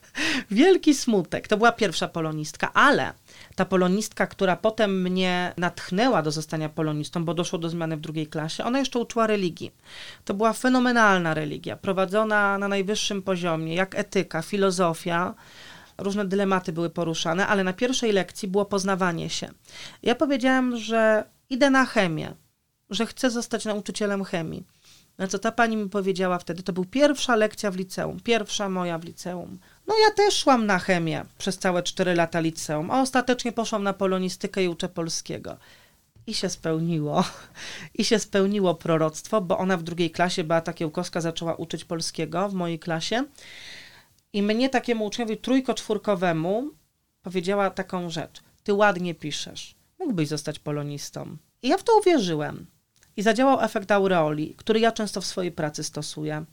wielki 0.50 0.94
smutek. 0.94 1.48
To 1.48 1.56
była 1.56 1.72
pierwsza 1.72 2.08
polonistka, 2.08 2.72
ale 2.72 3.12
ta 3.58 3.64
polonistka, 3.64 4.26
która 4.26 4.56
potem 4.56 5.02
mnie 5.02 5.54
natchnęła 5.56 6.22
do 6.22 6.30
zostania 6.30 6.68
polonistą, 6.68 7.24
bo 7.24 7.34
doszło 7.34 7.58
do 7.58 7.68
zmiany 7.68 7.96
w 7.96 8.00
drugiej 8.00 8.26
klasie, 8.26 8.64
ona 8.64 8.78
jeszcze 8.78 8.98
uczyła 8.98 9.26
religii. 9.26 9.72
To 10.24 10.34
była 10.34 10.52
fenomenalna 10.52 11.34
religia, 11.34 11.76
prowadzona 11.76 12.58
na 12.58 12.68
najwyższym 12.68 13.22
poziomie, 13.22 13.74
jak 13.74 13.94
etyka, 13.94 14.42
filozofia. 14.42 15.34
Różne 15.98 16.24
dylematy 16.24 16.72
były 16.72 16.90
poruszane, 16.90 17.46
ale 17.46 17.64
na 17.64 17.72
pierwszej 17.72 18.12
lekcji 18.12 18.48
było 18.48 18.64
poznawanie 18.64 19.30
się. 19.30 19.48
Ja 20.02 20.14
powiedziałam, 20.14 20.76
że 20.76 21.24
idę 21.50 21.70
na 21.70 21.86
chemię, 21.86 22.34
że 22.90 23.06
chcę 23.06 23.30
zostać 23.30 23.64
nauczycielem 23.64 24.24
chemii. 24.24 24.66
Na 25.18 25.26
co 25.26 25.38
ta 25.38 25.52
pani 25.52 25.76
mi 25.76 25.88
powiedziała 25.88 26.38
wtedy, 26.38 26.62
to 26.62 26.72
był 26.72 26.84
pierwsza 26.84 27.36
lekcja 27.36 27.70
w 27.70 27.76
liceum, 27.76 28.20
pierwsza 28.20 28.68
moja 28.68 28.98
w 28.98 29.04
liceum. 29.04 29.58
No 29.86 29.94
ja 29.98 30.10
też 30.10 30.34
szłam 30.36 30.66
na 30.66 30.78
chemię 30.78 31.24
przez 31.38 31.58
całe 31.58 31.82
cztery 31.82 32.14
lata 32.14 32.40
liceum, 32.40 32.90
a 32.90 33.00
ostatecznie 33.00 33.52
poszłam 33.52 33.82
na 33.82 33.92
polonistykę 33.92 34.64
i 34.64 34.68
uczę 34.68 34.88
polskiego. 34.88 35.56
I 36.26 36.34
się 36.34 36.48
spełniło. 36.48 37.24
I 37.94 38.04
się 38.04 38.18
spełniło 38.18 38.74
proroctwo, 38.74 39.40
bo 39.40 39.58
ona 39.58 39.76
w 39.76 39.82
drugiej 39.82 40.10
klasie, 40.10 40.44
Beata 40.44 40.72
Kiełkowska, 40.72 41.20
zaczęła 41.20 41.54
uczyć 41.54 41.84
polskiego 41.84 42.48
w 42.48 42.54
mojej 42.54 42.78
klasie. 42.78 43.24
I 44.32 44.42
mnie, 44.42 44.68
takiemu 44.68 45.04
uczniowi 45.04 45.36
trójko-czwórkowemu, 45.36 46.70
powiedziała 47.22 47.70
taką 47.70 48.10
rzecz. 48.10 48.40
Ty 48.62 48.74
ładnie 48.74 49.14
piszesz. 49.14 49.74
Mógłbyś 49.98 50.28
zostać 50.28 50.58
polonistą. 50.58 51.36
I 51.62 51.68
ja 51.68 51.78
w 51.78 51.82
to 51.82 51.98
uwierzyłem. 51.98 52.66
I 53.18 53.22
zadziałał 53.22 53.60
efekt 53.60 53.90
aureoli, 53.90 54.54
który 54.56 54.80
ja 54.80 54.92
często 54.92 55.20
w 55.20 55.26
swojej 55.26 55.52
pracy 55.52 55.84
stosuję. 55.84 56.44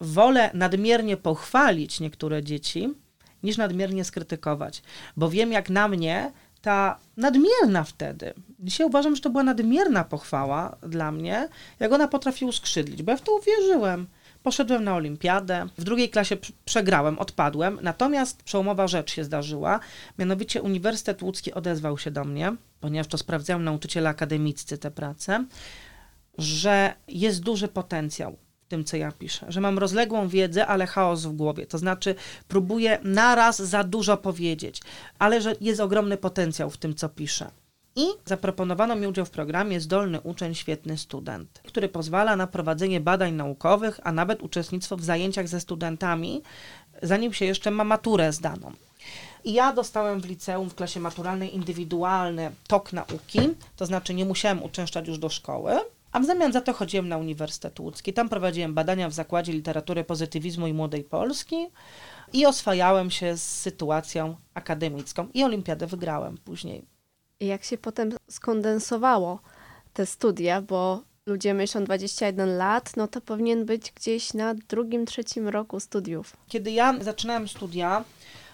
Wolę 0.00 0.50
nadmiernie 0.54 1.16
pochwalić 1.16 2.00
niektóre 2.00 2.42
dzieci, 2.42 2.94
niż 3.42 3.56
nadmiernie 3.56 4.04
skrytykować, 4.04 4.82
bo 5.16 5.30
wiem, 5.30 5.52
jak 5.52 5.70
na 5.70 5.88
mnie 5.88 6.32
ta 6.62 6.98
nadmierna 7.16 7.84
wtedy, 7.84 8.34
dzisiaj 8.60 8.86
uważam, 8.86 9.16
że 9.16 9.22
to 9.22 9.30
była 9.30 9.42
nadmierna 9.42 10.04
pochwała 10.04 10.76
dla 10.82 11.12
mnie, 11.12 11.48
jak 11.80 11.92
ona 11.92 12.08
potrafi 12.08 12.44
uskrzydlić, 12.44 13.02
bo 13.02 13.10
ja 13.10 13.16
w 13.16 13.22
to 13.22 13.36
uwierzyłem. 13.36 14.06
Poszedłem 14.42 14.84
na 14.84 14.94
olimpiadę, 14.94 15.66
w 15.78 15.84
drugiej 15.84 16.10
klasie 16.10 16.36
przegrałem, 16.64 17.18
odpadłem, 17.18 17.78
natomiast 17.82 18.42
przełomowa 18.42 18.88
rzecz 18.88 19.12
się 19.12 19.24
zdarzyła, 19.24 19.80
mianowicie 20.18 20.62
Uniwersytet 20.62 21.22
Łódzki 21.22 21.54
odezwał 21.54 21.98
się 21.98 22.10
do 22.10 22.24
mnie, 22.24 22.56
ponieważ 22.80 23.06
to 23.06 23.18
sprawdzają 23.18 23.58
nauczyciele 23.58 24.08
akademiccy 24.08 24.78
te 24.78 24.90
prace, 24.90 25.44
że 26.38 26.94
jest 27.08 27.42
duży 27.42 27.68
potencjał 27.68 28.36
w 28.60 28.66
tym, 28.68 28.84
co 28.84 28.96
ja 28.96 29.12
piszę, 29.12 29.46
że 29.48 29.60
mam 29.60 29.78
rozległą 29.78 30.28
wiedzę, 30.28 30.66
ale 30.66 30.86
chaos 30.86 31.24
w 31.24 31.32
głowie. 31.32 31.66
To 31.66 31.78
znaczy, 31.78 32.14
próbuję 32.48 32.98
naraz 33.02 33.62
za 33.62 33.84
dużo 33.84 34.16
powiedzieć, 34.16 34.80
ale 35.18 35.40
że 35.40 35.54
jest 35.60 35.80
ogromny 35.80 36.16
potencjał 36.16 36.70
w 36.70 36.76
tym, 36.76 36.94
co 36.94 37.08
piszę. 37.08 37.50
I 37.96 38.06
zaproponowano 38.26 38.96
mi 38.96 39.06
udział 39.06 39.24
w 39.24 39.30
programie 39.30 39.80
Zdolny 39.80 40.20
Uczeń, 40.20 40.54
Świetny 40.54 40.98
Student, 40.98 41.60
który 41.66 41.88
pozwala 41.88 42.36
na 42.36 42.46
prowadzenie 42.46 43.00
badań 43.00 43.34
naukowych, 43.34 44.00
a 44.02 44.12
nawet 44.12 44.42
uczestnictwo 44.42 44.96
w 44.96 45.04
zajęciach 45.04 45.48
ze 45.48 45.60
studentami, 45.60 46.42
zanim 47.02 47.32
się 47.32 47.44
jeszcze 47.44 47.70
ma 47.70 47.84
maturę 47.84 48.32
zdaną. 48.32 48.72
I 49.44 49.52
ja 49.52 49.72
dostałem 49.72 50.20
w 50.20 50.26
liceum, 50.26 50.70
w 50.70 50.74
klasie 50.74 51.00
maturalnej 51.00 51.54
indywidualny 51.54 52.50
tok 52.66 52.92
nauki, 52.92 53.40
to 53.76 53.86
znaczy 53.86 54.14
nie 54.14 54.24
musiałem 54.24 54.62
uczęszczać 54.62 55.08
już 55.08 55.18
do 55.18 55.28
szkoły, 55.28 55.78
a 56.12 56.20
w 56.20 56.24
zamian 56.24 56.52
za 56.52 56.60
to 56.60 56.72
chodziłem 56.72 57.08
na 57.08 57.18
Uniwersytet 57.18 57.80
Łódzki. 57.80 58.12
Tam 58.12 58.28
prowadziłem 58.28 58.74
badania 58.74 59.08
w 59.08 59.12
Zakładzie 59.12 59.52
Literatury 59.52 60.04
Pozytywizmu 60.04 60.66
i 60.66 60.72
Młodej 60.72 61.04
Polski 61.04 61.66
i 62.32 62.46
oswajałem 62.46 63.10
się 63.10 63.36
z 63.36 63.42
sytuacją 63.42 64.36
akademicką. 64.54 65.28
I 65.34 65.44
olimpiadę 65.44 65.86
wygrałem 65.86 66.38
później. 66.38 66.84
I 67.40 67.46
jak 67.46 67.64
się 67.64 67.78
potem 67.78 68.12
skondensowało 68.28 69.40
te 69.92 70.06
studia, 70.06 70.62
bo 70.62 71.02
ludzie 71.26 71.54
myślą 71.54 71.84
21 71.84 72.56
lat, 72.56 72.96
no 72.96 73.08
to 73.08 73.20
powinien 73.20 73.66
być 73.66 73.92
gdzieś 73.92 74.34
na 74.34 74.54
drugim, 74.54 75.06
trzecim 75.06 75.48
roku 75.48 75.80
studiów. 75.80 76.36
Kiedy 76.48 76.70
ja 76.70 76.94
zaczynałem 77.00 77.48
studia, 77.48 78.04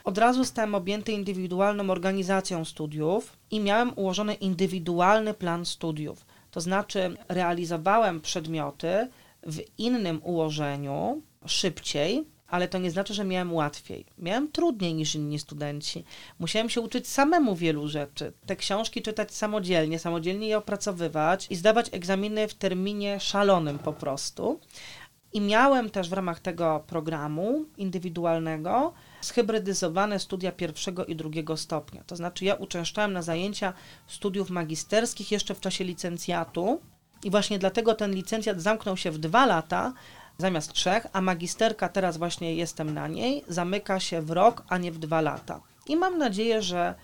od 0.04 0.18
razu 0.18 0.38
zostałem 0.38 0.74
objęty 0.74 1.12
indywidualną 1.12 1.90
organizacją 1.90 2.64
studiów 2.64 3.36
i 3.50 3.60
miałem 3.60 3.92
ułożony 3.96 4.34
indywidualny 4.34 5.34
plan 5.34 5.64
studiów. 5.64 6.26
To 6.50 6.60
znaczy, 6.60 7.16
realizowałem 7.28 8.20
przedmioty 8.20 9.08
w 9.42 9.60
innym 9.78 10.20
ułożeniu, 10.24 11.22
szybciej, 11.46 12.24
ale 12.48 12.68
to 12.68 12.78
nie 12.78 12.90
znaczy, 12.90 13.14
że 13.14 13.24
miałem 13.24 13.54
łatwiej. 13.54 14.06
Miałem 14.18 14.52
trudniej 14.52 14.94
niż 14.94 15.14
inni 15.14 15.38
studenci. 15.38 16.04
Musiałem 16.38 16.70
się 16.70 16.80
uczyć 16.80 17.08
samemu 17.08 17.56
wielu 17.56 17.88
rzeczy. 17.88 18.32
Te 18.46 18.56
książki 18.56 19.02
czytać 19.02 19.34
samodzielnie, 19.34 19.98
samodzielnie 19.98 20.48
je 20.48 20.58
opracowywać 20.58 21.46
i 21.50 21.56
zdawać 21.56 21.88
egzaminy 21.92 22.48
w 22.48 22.54
terminie 22.54 23.20
szalonym 23.20 23.78
po 23.78 23.92
prostu. 23.92 24.60
I 25.32 25.40
miałem 25.40 25.90
też 25.90 26.08
w 26.08 26.12
ramach 26.12 26.40
tego 26.40 26.84
programu 26.86 27.64
indywidualnego 27.76 28.92
schybrydyzowane 29.28 30.18
studia 30.18 30.52
pierwszego 30.52 31.04
i 31.04 31.16
drugiego 31.16 31.56
stopnia. 31.56 32.04
To 32.06 32.16
znaczy, 32.16 32.44
ja 32.44 32.54
uczęszczałem 32.54 33.12
na 33.12 33.22
zajęcia 33.22 33.72
studiów 34.06 34.50
magisterskich 34.50 35.32
jeszcze 35.32 35.54
w 35.54 35.60
czasie 35.60 35.84
licencjatu, 35.84 36.80
i 37.24 37.30
właśnie 37.30 37.58
dlatego 37.58 37.94
ten 37.94 38.14
licencjat 38.14 38.60
zamknął 38.60 38.96
się 38.96 39.10
w 39.10 39.18
dwa 39.18 39.46
lata 39.46 39.92
zamiast 40.38 40.72
trzech, 40.72 41.06
a 41.12 41.20
magisterka, 41.20 41.88
teraz 41.88 42.16
właśnie 42.16 42.54
jestem 42.54 42.94
na 42.94 43.08
niej, 43.08 43.44
zamyka 43.48 44.00
się 44.00 44.22
w 44.22 44.30
rok, 44.30 44.62
a 44.68 44.78
nie 44.78 44.92
w 44.92 44.98
dwa 44.98 45.20
lata. 45.20 45.60
I 45.86 45.96
mam 45.96 46.18
nadzieję, 46.18 46.62
że 46.62 46.94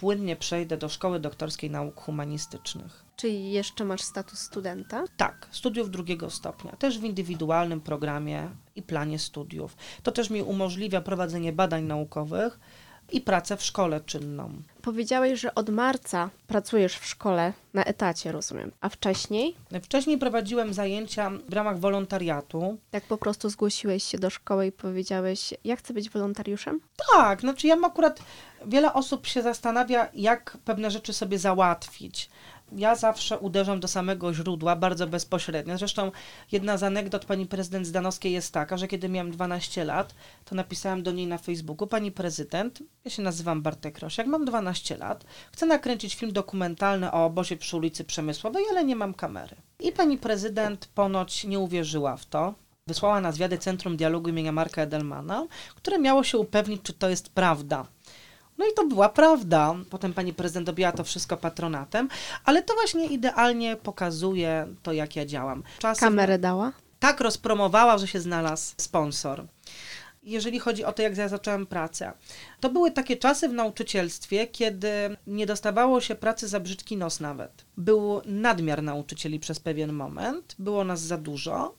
płynnie 0.00 0.36
przejdę 0.36 0.76
do 0.76 0.88
Szkoły 0.88 1.20
Doktorskiej 1.20 1.70
Nauk 1.70 2.00
Humanistycznych. 2.00 3.04
Czyli 3.16 3.52
jeszcze 3.52 3.84
masz 3.84 4.02
status 4.02 4.38
studenta? 4.38 5.04
Tak, 5.16 5.48
studiów 5.50 5.90
drugiego 5.90 6.30
stopnia, 6.30 6.76
też 6.76 6.98
w 6.98 7.04
indywidualnym 7.04 7.80
programie 7.80 8.50
i 8.76 8.82
planie 8.82 9.18
studiów. 9.18 9.76
To 10.02 10.12
też 10.12 10.30
mi 10.30 10.42
umożliwia 10.42 11.00
prowadzenie 11.00 11.52
badań 11.52 11.84
naukowych 11.84 12.60
i 13.12 13.20
pracę 13.20 13.56
w 13.56 13.62
szkole 13.62 14.00
czynną. 14.00 14.62
Powiedziałeś, 14.82 15.40
że 15.40 15.54
od 15.54 15.68
marca 15.68 16.30
pracujesz 16.46 16.94
w 16.94 17.06
szkole 17.06 17.52
na 17.74 17.84
etacie, 17.84 18.32
rozumiem. 18.32 18.72
A 18.80 18.88
wcześniej? 18.88 19.56
Wcześniej 19.82 20.18
prowadziłem 20.18 20.74
zajęcia 20.74 21.30
w 21.48 21.52
ramach 21.52 21.78
wolontariatu. 21.78 22.78
Tak 22.90 23.04
po 23.04 23.18
prostu 23.18 23.48
zgłosiłeś 23.48 24.04
się 24.04 24.18
do 24.18 24.30
szkoły 24.30 24.66
i 24.66 24.72
powiedziałeś, 24.72 25.54
ja 25.64 25.76
chcę 25.76 25.94
być 25.94 26.10
wolontariuszem? 26.10 26.80
Tak, 27.12 27.40
znaczy 27.40 27.66
ja 27.66 27.76
mam 27.76 27.90
akurat, 27.90 28.20
wiele 28.66 28.92
osób 28.92 29.26
się 29.26 29.42
zastanawia, 29.42 30.08
jak 30.14 30.56
pewne 30.64 30.90
rzeczy 30.90 31.12
sobie 31.12 31.38
załatwić 31.38 32.30
ja 32.76 32.94
zawsze 32.94 33.38
uderzam 33.38 33.80
do 33.80 33.88
samego 33.88 34.34
źródła, 34.34 34.76
bardzo 34.76 35.06
bezpośrednio. 35.06 35.78
Zresztą 35.78 36.12
jedna 36.52 36.76
z 36.76 36.82
anegdot 36.82 37.24
pani 37.24 37.46
prezydent 37.46 37.86
Zdanowskiej 37.86 38.32
jest 38.32 38.54
taka, 38.54 38.76
że 38.76 38.88
kiedy 38.88 39.08
miałem 39.08 39.30
12 39.30 39.84
lat, 39.84 40.14
to 40.44 40.54
napisałam 40.54 41.02
do 41.02 41.12
niej 41.12 41.26
na 41.26 41.38
Facebooku, 41.38 41.86
pani 41.86 42.12
prezydent, 42.12 42.82
ja 43.04 43.10
się 43.10 43.22
nazywam 43.22 43.62
Bartek 43.62 43.98
Rosiak, 43.98 44.26
mam 44.26 44.44
12 44.44 44.96
lat, 44.96 45.24
chcę 45.52 45.66
nakręcić 45.66 46.14
film 46.14 46.32
dokumentalny 46.32 47.12
o 47.12 47.24
obozie 47.24 47.56
przy 47.56 47.76
ulicy 47.76 48.04
Przemysłowej, 48.04 48.64
ale 48.70 48.84
nie 48.84 48.96
mam 48.96 49.14
kamery. 49.14 49.56
I 49.80 49.92
pani 49.92 50.18
prezydent 50.18 50.86
ponoć 50.86 51.44
nie 51.44 51.58
uwierzyła 51.58 52.16
w 52.16 52.26
to, 52.26 52.54
wysłała 52.86 53.20
na 53.20 53.32
zwiady 53.32 53.58
Centrum 53.58 53.96
Dialogu 53.96 54.30
imienia 54.30 54.52
Marka 54.52 54.82
Edelmana, 54.82 55.46
które 55.74 55.98
miało 55.98 56.24
się 56.24 56.38
upewnić, 56.38 56.82
czy 56.82 56.92
to 56.92 57.08
jest 57.08 57.28
prawda. 57.28 57.86
No 58.60 58.66
i 58.66 58.74
to 58.74 58.86
była 58.86 59.08
prawda. 59.08 59.74
Potem 59.90 60.12
pani 60.12 60.32
prezydent 60.32 60.68
objęła 60.68 60.92
to 60.92 61.04
wszystko 61.04 61.36
patronatem, 61.36 62.08
ale 62.44 62.62
to 62.62 62.74
właśnie 62.74 63.06
idealnie 63.06 63.76
pokazuje 63.76 64.66
to, 64.82 64.92
jak 64.92 65.16
ja 65.16 65.26
działam. 65.26 65.62
Czasem 65.78 66.08
Kamerę 66.08 66.38
dała? 66.38 66.72
Tak 66.98 67.20
rozpromowała, 67.20 67.98
że 67.98 68.06
się 68.06 68.20
znalazł 68.20 68.74
sponsor. 68.76 69.46
Jeżeli 70.22 70.58
chodzi 70.58 70.84
o 70.84 70.92
to, 70.92 71.02
jak 71.02 71.16
ja 71.16 71.28
zaczęłam 71.28 71.66
pracę, 71.66 72.12
to 72.60 72.70
były 72.70 72.90
takie 72.90 73.16
czasy 73.16 73.48
w 73.48 73.52
nauczycielstwie, 73.52 74.46
kiedy 74.46 75.16
nie 75.26 75.46
dostawało 75.46 76.00
się 76.00 76.14
pracy 76.14 76.48
za 76.48 76.60
brzydki 76.60 76.96
nos 76.96 77.20
nawet. 77.20 77.64
Był 77.76 78.20
nadmiar 78.24 78.82
nauczycieli 78.82 79.40
przez 79.40 79.60
pewien 79.60 79.92
moment, 79.92 80.54
było 80.58 80.84
nas 80.84 81.00
za 81.00 81.16
dużo, 81.16 81.74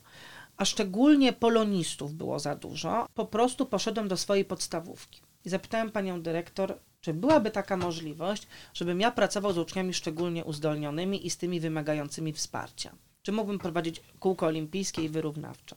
a 0.56 0.64
szczególnie 0.64 1.32
polonistów 1.32 2.14
było 2.14 2.38
za 2.38 2.54
dużo. 2.54 3.06
Po 3.14 3.26
prostu 3.26 3.66
poszedłem 3.66 4.08
do 4.08 4.16
swojej 4.16 4.44
podstawówki 4.44 5.22
i 5.44 5.48
zapytałem 5.48 5.90
panią 5.90 6.22
dyrektor, 6.22 6.78
czy 7.00 7.14
byłaby 7.14 7.50
taka 7.50 7.76
możliwość, 7.76 8.46
żebym 8.74 9.00
ja 9.00 9.10
pracował 9.10 9.52
z 9.52 9.58
uczniami 9.58 9.94
szczególnie 9.94 10.44
uzdolnionymi 10.44 11.26
i 11.26 11.30
z 11.30 11.36
tymi 11.36 11.60
wymagającymi 11.60 12.32
wsparcia. 12.32 12.92
Czy 13.22 13.32
mógłbym 13.32 13.58
prowadzić 13.58 14.02
kółko 14.20 14.46
olimpijskie 14.46 15.02
i 15.02 15.08
wyrównawcze? 15.08 15.76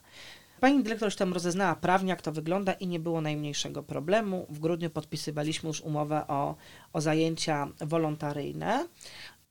Pani 0.60 0.84
dyrektor 0.84 1.08
już 1.08 1.16
tam 1.16 1.34
rozeznała 1.34 1.76
prawnie, 1.76 2.10
jak 2.10 2.22
to 2.22 2.32
wygląda 2.32 2.74
i 2.74 2.88
nie 2.88 3.00
było 3.00 3.22
najmniejszego 3.22 3.84
problemu. 3.84 4.46
W 4.50 4.60
grudniu 4.60 4.90
podpisywaliśmy 4.90 5.68
już 5.68 5.82
umowę 5.82 6.28
o, 6.28 6.56
o 6.94 7.02
zajęcia 7.02 7.68
wolontaryjne. 7.82 8.88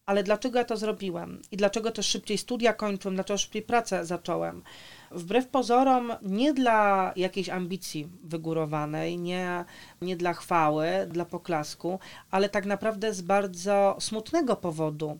Ale 0.06 0.22
dlaczego 0.22 0.58
ja 0.58 0.64
to 0.64 0.76
zrobiłem? 0.76 1.42
I 1.50 1.56
dlaczego 1.56 1.90
też 1.90 2.06
szybciej 2.06 2.38
studia 2.38 2.72
kończyłem? 2.72 3.14
Dlaczego 3.14 3.38
szybciej 3.38 3.62
pracę 3.62 4.06
zacząłem? 4.06 4.62
Wbrew 5.10 5.48
pozorom 5.48 6.12
nie 6.22 6.54
dla 6.54 7.12
jakiejś 7.16 7.48
ambicji 7.48 8.08
wygórowanej, 8.22 9.18
nie, 9.18 9.64
nie 10.02 10.16
dla 10.16 10.32
chwały, 10.32 10.86
dla 11.08 11.24
poklasku, 11.24 11.98
ale 12.30 12.48
tak 12.48 12.66
naprawdę 12.66 13.14
z 13.14 13.20
bardzo 13.20 13.96
smutnego 14.00 14.56
powodu. 14.56 15.18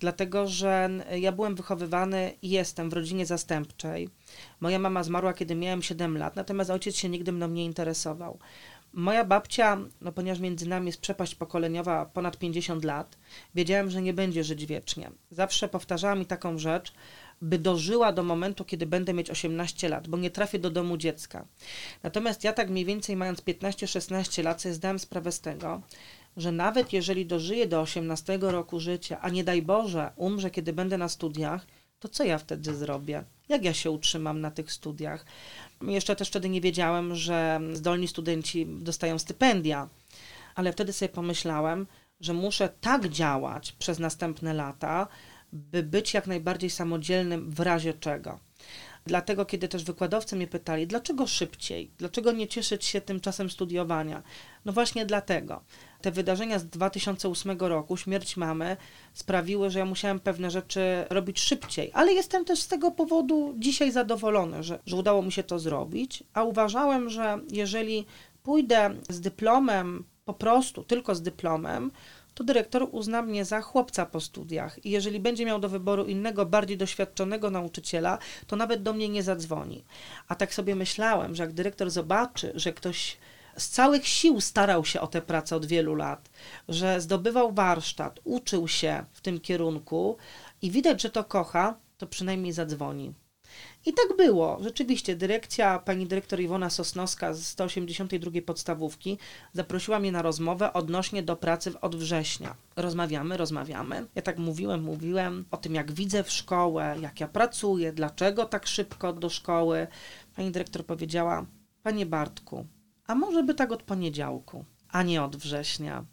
Dlatego, 0.00 0.46
że 0.46 0.90
ja 1.18 1.32
byłem 1.32 1.54
wychowywany 1.54 2.32
i 2.42 2.50
jestem 2.50 2.90
w 2.90 2.92
rodzinie 2.92 3.26
zastępczej. 3.26 4.08
Moja 4.60 4.78
mama 4.78 5.02
zmarła, 5.02 5.32
kiedy 5.32 5.54
miałem 5.54 5.82
7 5.82 6.18
lat, 6.18 6.36
natomiast 6.36 6.70
ojciec 6.70 6.96
się 6.96 7.08
nigdy 7.08 7.32
mną 7.32 7.48
nie 7.48 7.64
interesował. 7.64 8.38
Moja 8.92 9.24
babcia, 9.24 9.78
no 10.00 10.12
ponieważ 10.12 10.40
między 10.40 10.68
nami 10.68 10.86
jest 10.86 11.00
przepaść 11.00 11.34
pokoleniowa 11.34 12.06
ponad 12.06 12.38
50 12.38 12.84
lat, 12.84 13.18
wiedziałem, 13.54 13.90
że 13.90 14.02
nie 14.02 14.14
będzie 14.14 14.44
żyć 14.44 14.66
wiecznie. 14.66 15.10
Zawsze 15.30 15.68
powtarzała 15.68 16.14
mi 16.14 16.26
taką 16.26 16.58
rzecz, 16.58 16.92
by 17.42 17.58
dożyła 17.58 18.12
do 18.12 18.22
momentu, 18.22 18.64
kiedy 18.64 18.86
będę 18.86 19.14
mieć 19.14 19.30
18 19.30 19.88
lat, 19.88 20.08
bo 20.08 20.16
nie 20.16 20.30
trafię 20.30 20.58
do 20.58 20.70
domu 20.70 20.96
dziecka. 20.96 21.46
Natomiast 22.02 22.44
ja 22.44 22.52
tak 22.52 22.70
mniej 22.70 22.84
więcej 22.84 23.16
mając 23.16 23.40
15-16 23.40 24.44
lat 24.44 24.62
sobie 24.62 24.74
zdałem 24.74 24.98
sprawę 24.98 25.32
z 25.32 25.40
tego, 25.40 25.82
że 26.36 26.52
nawet 26.52 26.92
jeżeli 26.92 27.26
dożyję 27.26 27.66
do 27.66 27.80
18 27.80 28.38
roku 28.40 28.80
życia, 28.80 29.18
a 29.20 29.30
nie 29.30 29.44
daj 29.44 29.62
Boże, 29.62 30.10
umrze, 30.16 30.50
kiedy 30.50 30.72
będę 30.72 30.98
na 30.98 31.08
studiach, 31.08 31.66
to 32.00 32.08
co 32.08 32.24
ja 32.24 32.38
wtedy 32.38 32.74
zrobię? 32.74 33.24
Jak 33.48 33.64
ja 33.64 33.74
się 33.74 33.90
utrzymam 33.90 34.40
na 34.40 34.50
tych 34.50 34.72
studiach? 34.72 35.26
Jeszcze 35.82 36.16
też 36.16 36.28
wtedy 36.28 36.48
nie 36.48 36.60
wiedziałem, 36.60 37.14
że 37.14 37.60
zdolni 37.72 38.08
studenci 38.08 38.66
dostają 38.66 39.18
stypendia, 39.18 39.88
ale 40.54 40.72
wtedy 40.72 40.92
sobie 40.92 41.08
pomyślałem, 41.08 41.86
że 42.20 42.32
muszę 42.32 42.68
tak 42.80 43.08
działać 43.08 43.72
przez 43.72 43.98
następne 43.98 44.54
lata, 44.54 45.08
by 45.52 45.82
być 45.82 46.14
jak 46.14 46.26
najbardziej 46.26 46.70
samodzielnym 46.70 47.50
w 47.50 47.60
razie 47.60 47.94
czego. 47.94 48.38
Dlatego, 49.06 49.44
kiedy 49.44 49.68
też 49.68 49.84
wykładowcy 49.84 50.36
mnie 50.36 50.46
pytali, 50.46 50.86
dlaczego 50.86 51.26
szybciej, 51.26 51.90
dlaczego 51.98 52.32
nie 52.32 52.48
cieszyć 52.48 52.84
się 52.84 53.00
tym 53.00 53.20
czasem 53.20 53.50
studiowania? 53.50 54.22
No 54.64 54.72
właśnie 54.72 55.06
dlatego. 55.06 55.62
Te 56.00 56.10
wydarzenia 56.10 56.58
z 56.58 56.66
2008 56.66 57.58
roku, 57.58 57.96
śmierć 57.96 58.36
mamy, 58.36 58.76
sprawiły, 59.14 59.70
że 59.70 59.78
ja 59.78 59.84
musiałem 59.84 60.20
pewne 60.20 60.50
rzeczy 60.50 61.04
robić 61.10 61.40
szybciej, 61.40 61.90
ale 61.94 62.12
jestem 62.12 62.44
też 62.44 62.60
z 62.60 62.68
tego 62.68 62.90
powodu 62.90 63.54
dzisiaj 63.58 63.92
zadowolony, 63.92 64.62
że, 64.62 64.78
że 64.86 64.96
udało 64.96 65.22
mi 65.22 65.32
się 65.32 65.42
to 65.42 65.58
zrobić, 65.58 66.24
a 66.34 66.44
uważałem, 66.44 67.10
że 67.10 67.38
jeżeli 67.50 68.06
pójdę 68.42 68.94
z 69.08 69.20
dyplomem, 69.20 70.04
po 70.24 70.34
prostu 70.34 70.84
tylko 70.84 71.14
z 71.14 71.22
dyplomem, 71.22 71.90
to 72.36 72.44
dyrektor 72.44 72.88
uzna 72.92 73.22
mnie 73.22 73.44
za 73.44 73.60
chłopca 73.60 74.06
po 74.06 74.20
studiach 74.20 74.86
i 74.86 74.90
jeżeli 74.90 75.20
będzie 75.20 75.46
miał 75.46 75.58
do 75.58 75.68
wyboru 75.68 76.04
innego, 76.04 76.46
bardziej 76.46 76.76
doświadczonego 76.76 77.50
nauczyciela, 77.50 78.18
to 78.46 78.56
nawet 78.56 78.82
do 78.82 78.92
mnie 78.92 79.08
nie 79.08 79.22
zadzwoni. 79.22 79.84
A 80.28 80.34
tak 80.34 80.54
sobie 80.54 80.74
myślałem, 80.74 81.34
że 81.34 81.42
jak 81.42 81.52
dyrektor 81.52 81.90
zobaczy, 81.90 82.52
że 82.54 82.72
ktoś 82.72 83.16
z 83.56 83.68
całych 83.68 84.06
sił 84.06 84.40
starał 84.40 84.84
się 84.84 85.00
o 85.00 85.06
tę 85.06 85.22
pracę 85.22 85.56
od 85.56 85.66
wielu 85.66 85.94
lat, 85.94 86.30
że 86.68 87.00
zdobywał 87.00 87.52
warsztat, 87.52 88.20
uczył 88.24 88.68
się 88.68 89.04
w 89.12 89.20
tym 89.20 89.40
kierunku 89.40 90.16
i 90.62 90.70
widać, 90.70 91.02
że 91.02 91.10
to 91.10 91.24
kocha, 91.24 91.74
to 91.98 92.06
przynajmniej 92.06 92.52
zadzwoni. 92.52 93.12
I 93.86 93.92
tak 93.92 94.16
było. 94.16 94.58
Rzeczywiście 94.60 95.16
dyrekcja, 95.16 95.78
pani 95.78 96.06
dyrektor 96.06 96.40
Iwona 96.40 96.70
Sosnowska 96.70 97.34
z 97.34 97.46
182 97.46 98.30
podstawówki 98.46 99.18
zaprosiła 99.52 99.98
mnie 99.98 100.12
na 100.12 100.22
rozmowę 100.22 100.72
odnośnie 100.72 101.22
do 101.22 101.36
pracy 101.36 101.80
od 101.80 101.96
września. 101.96 102.56
Rozmawiamy, 102.76 103.36
rozmawiamy. 103.36 104.06
Ja 104.14 104.22
tak 104.22 104.38
mówiłem, 104.38 104.82
mówiłem 104.82 105.44
o 105.50 105.56
tym, 105.56 105.74
jak 105.74 105.92
widzę 105.92 106.24
w 106.24 106.32
szkołę, 106.32 106.96
jak 107.00 107.20
ja 107.20 107.28
pracuję, 107.28 107.92
dlaczego 107.92 108.44
tak 108.44 108.66
szybko 108.66 109.12
do 109.12 109.28
szkoły. 109.28 109.86
Pani 110.36 110.50
dyrektor 110.50 110.86
powiedziała, 110.86 111.46
panie 111.82 112.06
Bartku, 112.06 112.66
a 113.06 113.14
może 113.14 113.42
by 113.42 113.54
tak 113.54 113.72
od 113.72 113.82
poniedziałku, 113.82 114.64
a 114.88 115.02
nie 115.02 115.22
od 115.22 115.36
września. 115.36 116.04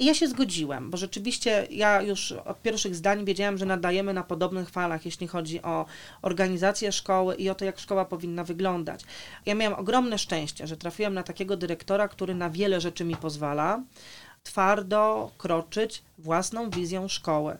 I 0.00 0.04
ja 0.04 0.14
się 0.14 0.28
zgodziłem, 0.28 0.90
bo 0.90 0.96
rzeczywiście 0.96 1.66
ja 1.70 2.02
już 2.02 2.32
od 2.32 2.62
pierwszych 2.62 2.96
zdań 2.96 3.24
wiedziałam, 3.24 3.58
że 3.58 3.66
nadajemy 3.66 4.12
na 4.12 4.22
podobnych 4.22 4.70
falach, 4.70 5.04
jeśli 5.04 5.28
chodzi 5.28 5.62
o 5.62 5.86
organizację 6.22 6.92
szkoły 6.92 7.34
i 7.34 7.50
o 7.50 7.54
to, 7.54 7.64
jak 7.64 7.78
szkoła 7.78 8.04
powinna 8.04 8.44
wyglądać. 8.44 9.00
Ja 9.46 9.54
miałam 9.54 9.80
ogromne 9.80 10.18
szczęście, 10.18 10.66
że 10.66 10.76
trafiłam 10.76 11.14
na 11.14 11.22
takiego 11.22 11.56
dyrektora, 11.56 12.08
który 12.08 12.34
na 12.34 12.50
wiele 12.50 12.80
rzeczy 12.80 13.04
mi 13.04 13.16
pozwala 13.16 13.82
twardo 14.42 15.30
kroczyć 15.38 16.02
własną 16.18 16.70
wizją 16.70 17.08
szkoły, 17.08 17.58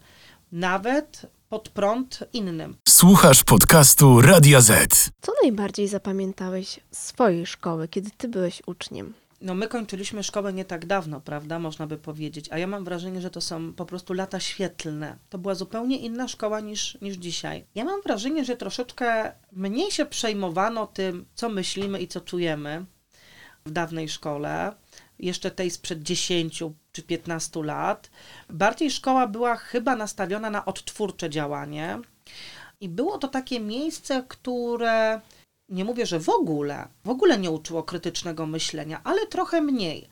nawet 0.52 1.26
pod 1.48 1.68
prąd 1.68 2.24
innym. 2.32 2.76
Słuchasz 2.88 3.44
podcastu 3.44 4.20
Radio 4.20 4.60
Z. 4.60 5.10
Co 5.20 5.32
najbardziej 5.42 5.88
zapamiętałeś 5.88 6.80
z 6.90 7.06
swojej 7.06 7.46
szkoły, 7.46 7.88
kiedy 7.88 8.10
ty 8.10 8.28
byłeś 8.28 8.62
uczniem? 8.66 9.14
No 9.40 9.54
my 9.54 9.68
kończyliśmy 9.68 10.22
szkołę 10.22 10.52
nie 10.52 10.64
tak 10.64 10.86
dawno, 10.86 11.20
prawda, 11.20 11.58
można 11.58 11.86
by 11.86 11.98
powiedzieć, 11.98 12.48
a 12.50 12.58
ja 12.58 12.66
mam 12.66 12.84
wrażenie, 12.84 13.20
że 13.20 13.30
to 13.30 13.40
są 13.40 13.72
po 13.72 13.86
prostu 13.86 14.12
lata 14.12 14.40
świetlne. 14.40 15.18
To 15.28 15.38
była 15.38 15.54
zupełnie 15.54 15.98
inna 15.98 16.28
szkoła 16.28 16.60
niż, 16.60 16.98
niż 17.02 17.16
dzisiaj. 17.16 17.64
Ja 17.74 17.84
mam 17.84 18.02
wrażenie, 18.02 18.44
że 18.44 18.56
troszeczkę 18.56 19.32
mniej 19.52 19.90
się 19.90 20.06
przejmowano 20.06 20.86
tym, 20.86 21.26
co 21.34 21.48
myślimy 21.48 22.00
i 22.00 22.08
co 22.08 22.20
czujemy 22.20 22.84
w 23.66 23.70
dawnej 23.70 24.08
szkole, 24.08 24.72
jeszcze 25.18 25.50
tej 25.50 25.70
sprzed 25.70 26.02
10 26.02 26.62
czy 26.92 27.02
15 27.02 27.62
lat. 27.62 28.10
Bardziej 28.50 28.90
szkoła 28.90 29.26
była 29.26 29.56
chyba 29.56 29.96
nastawiona 29.96 30.50
na 30.50 30.64
odtwórcze 30.64 31.30
działanie 31.30 31.98
i 32.80 32.88
było 32.88 33.18
to 33.18 33.28
takie 33.28 33.60
miejsce, 33.60 34.24
które 34.28 35.20
nie 35.68 35.84
mówię, 35.84 36.06
że 36.06 36.20
w 36.20 36.28
ogóle, 36.28 36.88
w 37.04 37.08
ogóle 37.08 37.38
nie 37.38 37.50
uczyło 37.50 37.82
krytycznego 37.82 38.46
myślenia, 38.46 39.00
ale 39.04 39.26
trochę 39.26 39.60
mniej. 39.60 40.08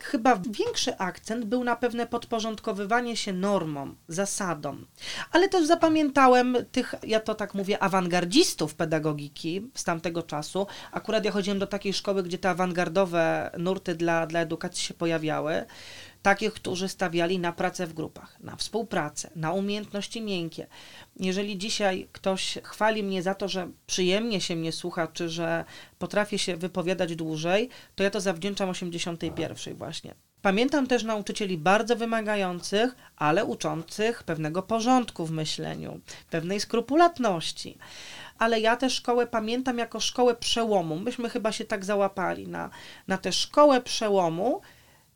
Chyba 0.00 0.40
większy 0.50 0.98
akcent 0.98 1.44
był 1.44 1.64
na 1.64 1.76
pewne 1.76 2.06
podporządkowywanie 2.06 3.16
się 3.16 3.32
normom, 3.32 3.96
zasadom. 4.08 4.86
Ale 5.32 5.48
też 5.48 5.66
zapamiętałem 5.66 6.56
tych, 6.72 6.94
ja 7.02 7.20
to 7.20 7.34
tak 7.34 7.54
mówię, 7.54 7.82
awangardzistów 7.82 8.74
pedagogiki 8.74 9.70
z 9.74 9.84
tamtego 9.84 10.22
czasu. 10.22 10.66
Akurat 10.92 11.24
ja 11.24 11.30
chodziłem 11.30 11.58
do 11.58 11.66
takiej 11.66 11.92
szkoły, 11.92 12.22
gdzie 12.22 12.38
te 12.38 12.50
awangardowe 12.50 13.50
nurty 13.58 13.94
dla, 13.94 14.26
dla 14.26 14.40
edukacji 14.40 14.84
się 14.84 14.94
pojawiały 14.94 15.64
takich, 16.22 16.52
którzy 16.52 16.88
stawiali 16.88 17.38
na 17.38 17.52
pracę 17.52 17.86
w 17.86 17.92
grupach, 17.92 18.40
na 18.40 18.56
współpracę, 18.56 19.30
na 19.36 19.52
umiejętności 19.52 20.22
miękkie. 20.22 20.66
Jeżeli 21.16 21.58
dzisiaj 21.58 22.08
ktoś 22.12 22.58
chwali 22.62 23.02
mnie 23.02 23.22
za 23.22 23.34
to, 23.34 23.48
że 23.48 23.68
przyjemnie 23.86 24.40
się 24.40 24.56
mnie 24.56 24.72
słucha, 24.72 25.06
czy 25.06 25.28
że 25.28 25.64
potrafię 25.98 26.38
się 26.38 26.56
wypowiadać 26.56 27.16
dłużej, 27.16 27.68
to 27.94 28.02
ja 28.02 28.10
to 28.10 28.20
zawdzięczam 28.20 28.68
81 28.68 29.74
właśnie. 29.74 30.14
Pamiętam 30.42 30.86
też 30.86 31.04
nauczycieli 31.04 31.58
bardzo 31.58 31.96
wymagających, 31.96 32.96
ale 33.16 33.44
uczących 33.44 34.22
pewnego 34.22 34.62
porządku 34.62 35.26
w 35.26 35.30
myśleniu, 35.30 36.00
pewnej 36.30 36.60
skrupulatności. 36.60 37.78
Ale 38.38 38.60
ja 38.60 38.76
tę 38.76 38.90
szkołę 38.90 39.26
pamiętam 39.26 39.78
jako 39.78 40.00
szkołę 40.00 40.34
przełomu. 40.34 40.98
Myśmy 40.98 41.30
chyba 41.30 41.52
się 41.52 41.64
tak 41.64 41.84
załapali 41.84 42.48
na, 42.48 42.70
na 43.08 43.18
tę 43.18 43.32
szkołę 43.32 43.80
przełomu, 43.80 44.60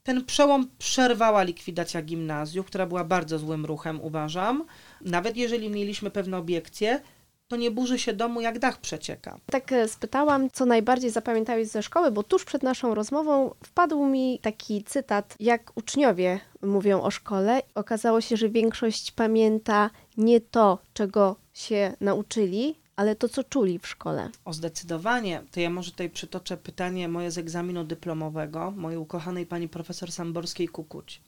ten 0.03 0.25
przełom 0.25 0.69
przerwała 0.79 1.43
likwidacja 1.43 2.03
gimnazjów, 2.03 2.67
która 2.67 2.87
była 2.87 3.05
bardzo 3.05 3.39
złym 3.39 3.67
ruchem, 3.67 4.01
uważam. 4.01 4.65
Nawet 5.01 5.37
jeżeli 5.37 5.71
mieliśmy 5.71 6.11
pewne 6.11 6.39
obiekcje, 6.39 7.01
to 7.49 7.57
nie 7.57 7.71
burzy 7.71 7.99
się 7.99 8.13
domu, 8.13 8.41
jak 8.41 8.59
dach 8.59 8.81
przecieka. 8.81 9.39
Tak 9.47 9.73
e, 9.73 9.89
spytałam, 9.89 10.51
co 10.51 10.67
najbardziej 10.67 11.11
zapamiętałeś 11.11 11.69
ze 11.69 11.83
szkoły, 11.83 12.11
bo 12.11 12.23
tuż 12.23 12.45
przed 12.45 12.63
naszą 12.63 12.95
rozmową 12.95 13.55
wpadł 13.65 14.07
mi 14.07 14.39
taki 14.43 14.85
cytat, 14.85 15.37
jak 15.41 15.73
uczniowie 15.75 16.41
mówią 16.63 17.03
o 17.03 17.11
szkole. 17.11 17.63
Okazało 17.75 18.21
się, 18.21 18.37
że 18.37 18.49
większość 18.49 19.11
pamięta 19.11 19.91
nie 20.17 20.41
to, 20.41 20.79
czego 20.93 21.37
się 21.53 21.93
nauczyli, 22.01 22.82
ale 22.97 23.17
to, 23.17 23.29
co 23.29 23.45
czuli 23.45 23.79
w 23.79 23.87
szkole. 23.87 24.31
O 24.45 24.53
zdecydowanie. 24.53 25.43
To 25.51 25.61
ja 25.61 25.71
może 25.71 25.91
tutaj 25.91 26.11
przytoczę 26.11 26.57
pytanie 26.57 27.09
moje 27.09 27.31
z 27.31 27.39
egzaminu 27.39 27.85
dyplomowego, 27.85 28.71
mojej 28.71 28.99
ukochanej 28.99 29.47
pani 29.47 29.69
profesor 29.69 30.13
Samborskiej 30.13 30.69
Kukuć. 30.69 31.21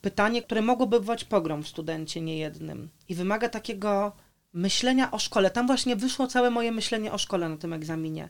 Pytanie, 0.00 0.42
które 0.42 0.62
mogłoby 0.62 0.98
wywołać 0.98 1.24
pogrom 1.24 1.62
w 1.62 1.68
studencie 1.68 2.20
niejednym 2.20 2.88
i 3.08 3.14
wymaga 3.14 3.48
takiego 3.48 4.12
myślenia 4.52 5.10
o 5.10 5.18
szkole. 5.18 5.50
Tam 5.50 5.66
właśnie 5.66 5.96
wyszło 5.96 6.26
całe 6.26 6.50
moje 6.50 6.72
myślenie 6.72 7.12
o 7.12 7.18
szkole 7.18 7.48
na 7.48 7.56
tym 7.56 7.72
egzaminie. 7.72 8.28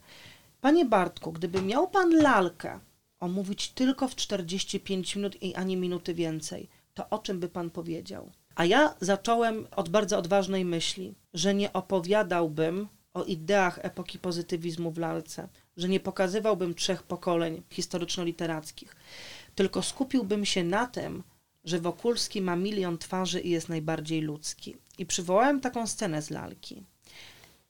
Panie 0.60 0.84
Bartku, 0.84 1.32
gdyby 1.32 1.62
miał 1.62 1.90
pan 1.90 2.10
lalkę 2.14 2.80
omówić 3.20 3.68
tylko 3.68 4.08
w 4.08 4.16
45 4.16 5.16
minut 5.16 5.42
i 5.42 5.54
ani 5.54 5.76
minuty 5.76 6.14
więcej, 6.14 6.68
to 6.94 7.08
o 7.10 7.18
czym 7.18 7.40
by 7.40 7.48
pan 7.48 7.70
powiedział? 7.70 8.30
A 8.60 8.64
ja 8.64 8.94
zacząłem 9.00 9.66
od 9.76 9.88
bardzo 9.88 10.18
odważnej 10.18 10.64
myśli, 10.64 11.14
że 11.34 11.54
nie 11.54 11.72
opowiadałbym 11.72 12.88
o 13.14 13.24
ideach 13.24 13.78
epoki 13.82 14.18
pozytywizmu 14.18 14.90
w 14.90 14.98
lalce, 14.98 15.48
że 15.76 15.88
nie 15.88 16.00
pokazywałbym 16.00 16.74
trzech 16.74 17.02
pokoleń 17.02 17.62
historyczno-literackich, 17.70 18.96
tylko 19.54 19.82
skupiłbym 19.82 20.44
się 20.44 20.64
na 20.64 20.86
tym, 20.86 21.22
że 21.64 21.80
Wokulski 21.80 22.42
ma 22.42 22.56
milion 22.56 22.98
twarzy 22.98 23.40
i 23.40 23.50
jest 23.50 23.68
najbardziej 23.68 24.20
ludzki. 24.20 24.76
I 24.98 25.06
przywołałem 25.06 25.60
taką 25.60 25.86
scenę 25.86 26.22
z 26.22 26.30
lalki. 26.30 26.82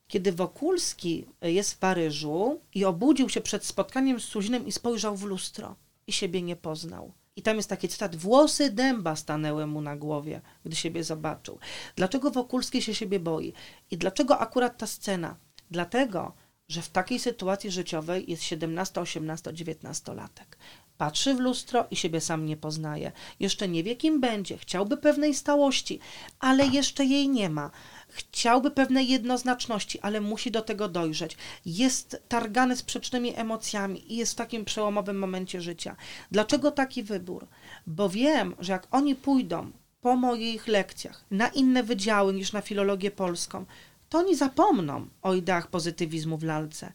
Kiedy 0.08 0.32
Wokulski 0.32 1.26
jest 1.42 1.74
w 1.74 1.78
Paryżu 1.78 2.60
i 2.74 2.84
obudził 2.84 3.28
się 3.28 3.40
przed 3.40 3.64
spotkaniem 3.64 4.20
z 4.20 4.24
Suzinem 4.24 4.66
i 4.66 4.72
spojrzał 4.72 5.16
w 5.16 5.24
lustro 5.24 5.76
i 6.06 6.12
siebie 6.12 6.42
nie 6.42 6.56
poznał. 6.56 7.12
I 7.40 7.42
tam 7.42 7.56
jest 7.56 7.68
taki 7.68 7.88
cytat: 7.88 8.16
Włosy 8.16 8.70
dęba 8.70 9.16
stanęły 9.16 9.66
mu 9.66 9.80
na 9.80 9.96
głowie, 9.96 10.40
gdy 10.64 10.76
siebie 10.76 11.04
zobaczył. 11.04 11.58
Dlaczego 11.96 12.30
Wokulski 12.30 12.82
się 12.82 12.94
siebie 12.94 13.20
boi? 13.20 13.52
I 13.90 13.96
dlaczego 13.96 14.38
akurat 14.38 14.78
ta 14.78 14.86
scena? 14.86 15.36
Dlatego, 15.70 16.32
że 16.68 16.82
w 16.82 16.88
takiej 16.88 17.18
sytuacji 17.18 17.70
życiowej 17.70 18.24
jest 18.30 18.42
17, 18.42 19.00
18, 19.00 19.54
19 19.54 20.14
latek. 20.14 20.58
Patrzy 20.98 21.34
w 21.34 21.40
lustro 21.40 21.86
i 21.90 21.96
siebie 21.96 22.20
sam 22.20 22.46
nie 22.46 22.56
poznaje. 22.56 23.12
Jeszcze 23.40 23.68
nie 23.68 23.82
wie, 23.84 23.96
kim 23.96 24.20
będzie. 24.20 24.58
Chciałby 24.58 24.96
pewnej 24.96 25.34
stałości, 25.34 26.00
ale 26.40 26.66
jeszcze 26.66 27.04
jej 27.04 27.28
nie 27.28 27.50
ma. 27.50 27.70
Chciałby 28.10 28.70
pewnej 28.70 29.08
jednoznaczności, 29.08 30.00
ale 30.00 30.20
musi 30.20 30.50
do 30.50 30.62
tego 30.62 30.88
dojrzeć. 30.88 31.36
Jest 31.66 32.22
targany 32.28 32.76
sprzecznymi 32.76 33.36
emocjami 33.36 34.12
i 34.12 34.16
jest 34.16 34.32
w 34.32 34.36
takim 34.36 34.64
przełomowym 34.64 35.18
momencie 35.18 35.60
życia. 35.60 35.96
Dlaczego 36.30 36.70
taki 36.70 37.02
wybór? 37.02 37.46
Bo 37.86 38.08
wiem, 38.08 38.54
że 38.58 38.72
jak 38.72 38.86
oni 38.90 39.14
pójdą 39.14 39.70
po 40.00 40.16
moich 40.16 40.68
lekcjach 40.68 41.24
na 41.30 41.48
inne 41.48 41.82
wydziały 41.82 42.34
niż 42.34 42.52
na 42.52 42.60
filologię 42.60 43.10
polską, 43.10 43.64
to 44.08 44.18
oni 44.18 44.36
zapomną 44.36 45.06
o 45.22 45.34
ideach 45.34 45.66
pozytywizmu 45.66 46.38
w 46.38 46.42
lalce. 46.44 46.92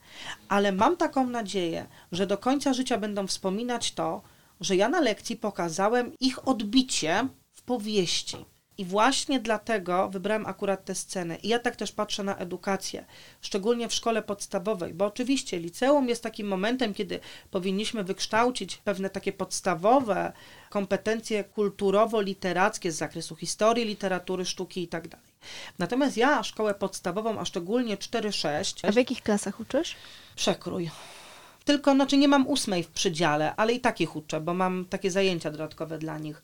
Ale 0.49 0.71
mam 0.71 0.97
taką 0.97 1.29
nadzieję, 1.29 1.85
że 2.11 2.27
do 2.27 2.37
końca 2.37 2.73
życia 2.73 2.97
będą 2.97 3.27
wspominać 3.27 3.91
to, 3.91 4.21
że 4.61 4.75
ja 4.75 4.89
na 4.89 4.99
lekcji 4.99 5.35
pokazałem 5.35 6.11
ich 6.19 6.47
odbicie 6.47 7.27
w 7.51 7.61
powieści. 7.61 8.45
I 8.77 8.85
właśnie 8.85 9.39
dlatego 9.39 10.09
wybrałem 10.09 10.45
akurat 10.45 10.85
tę 10.85 10.95
scenę. 10.95 11.35
I 11.35 11.47
ja 11.47 11.59
tak 11.59 11.75
też 11.75 11.91
patrzę 11.91 12.23
na 12.23 12.37
edukację, 12.37 13.05
szczególnie 13.41 13.89
w 13.89 13.93
szkole 13.93 14.21
podstawowej, 14.21 14.93
bo 14.93 15.05
oczywiście 15.05 15.59
liceum 15.59 16.09
jest 16.09 16.23
takim 16.23 16.47
momentem, 16.47 16.93
kiedy 16.93 17.19
powinniśmy 17.51 18.03
wykształcić 18.03 18.77
pewne 18.77 19.09
takie 19.09 19.33
podstawowe 19.33 20.33
kompetencje 20.69 21.43
kulturowo-literackie 21.43 22.91
z 22.91 22.95
zakresu 22.95 23.35
historii, 23.35 23.85
literatury, 23.85 24.45
sztuki 24.45 24.81
itd. 24.81 25.09
Tak 25.09 25.19
Natomiast 25.79 26.17
ja 26.17 26.43
szkołę 26.43 26.73
podstawową, 26.73 27.39
a 27.39 27.45
szczególnie 27.45 27.97
4-6. 27.97 28.87
A 28.87 28.91
w 28.91 28.95
jakich 28.95 29.21
klasach 29.21 29.59
uczysz? 29.59 29.95
Przekrój. 30.35 30.89
Tylko, 31.65 31.93
znaczy 31.93 32.17
nie 32.17 32.27
mam 32.27 32.47
ósmej 32.47 32.83
w 32.83 32.89
przydziale, 32.89 33.55
ale 33.55 33.73
i 33.73 33.79
takich 33.79 34.15
uczę, 34.15 34.41
bo 34.41 34.53
mam 34.53 34.85
takie 34.85 35.11
zajęcia 35.11 35.51
dodatkowe 35.51 35.97
dla 35.97 36.17
nich. 36.17 36.41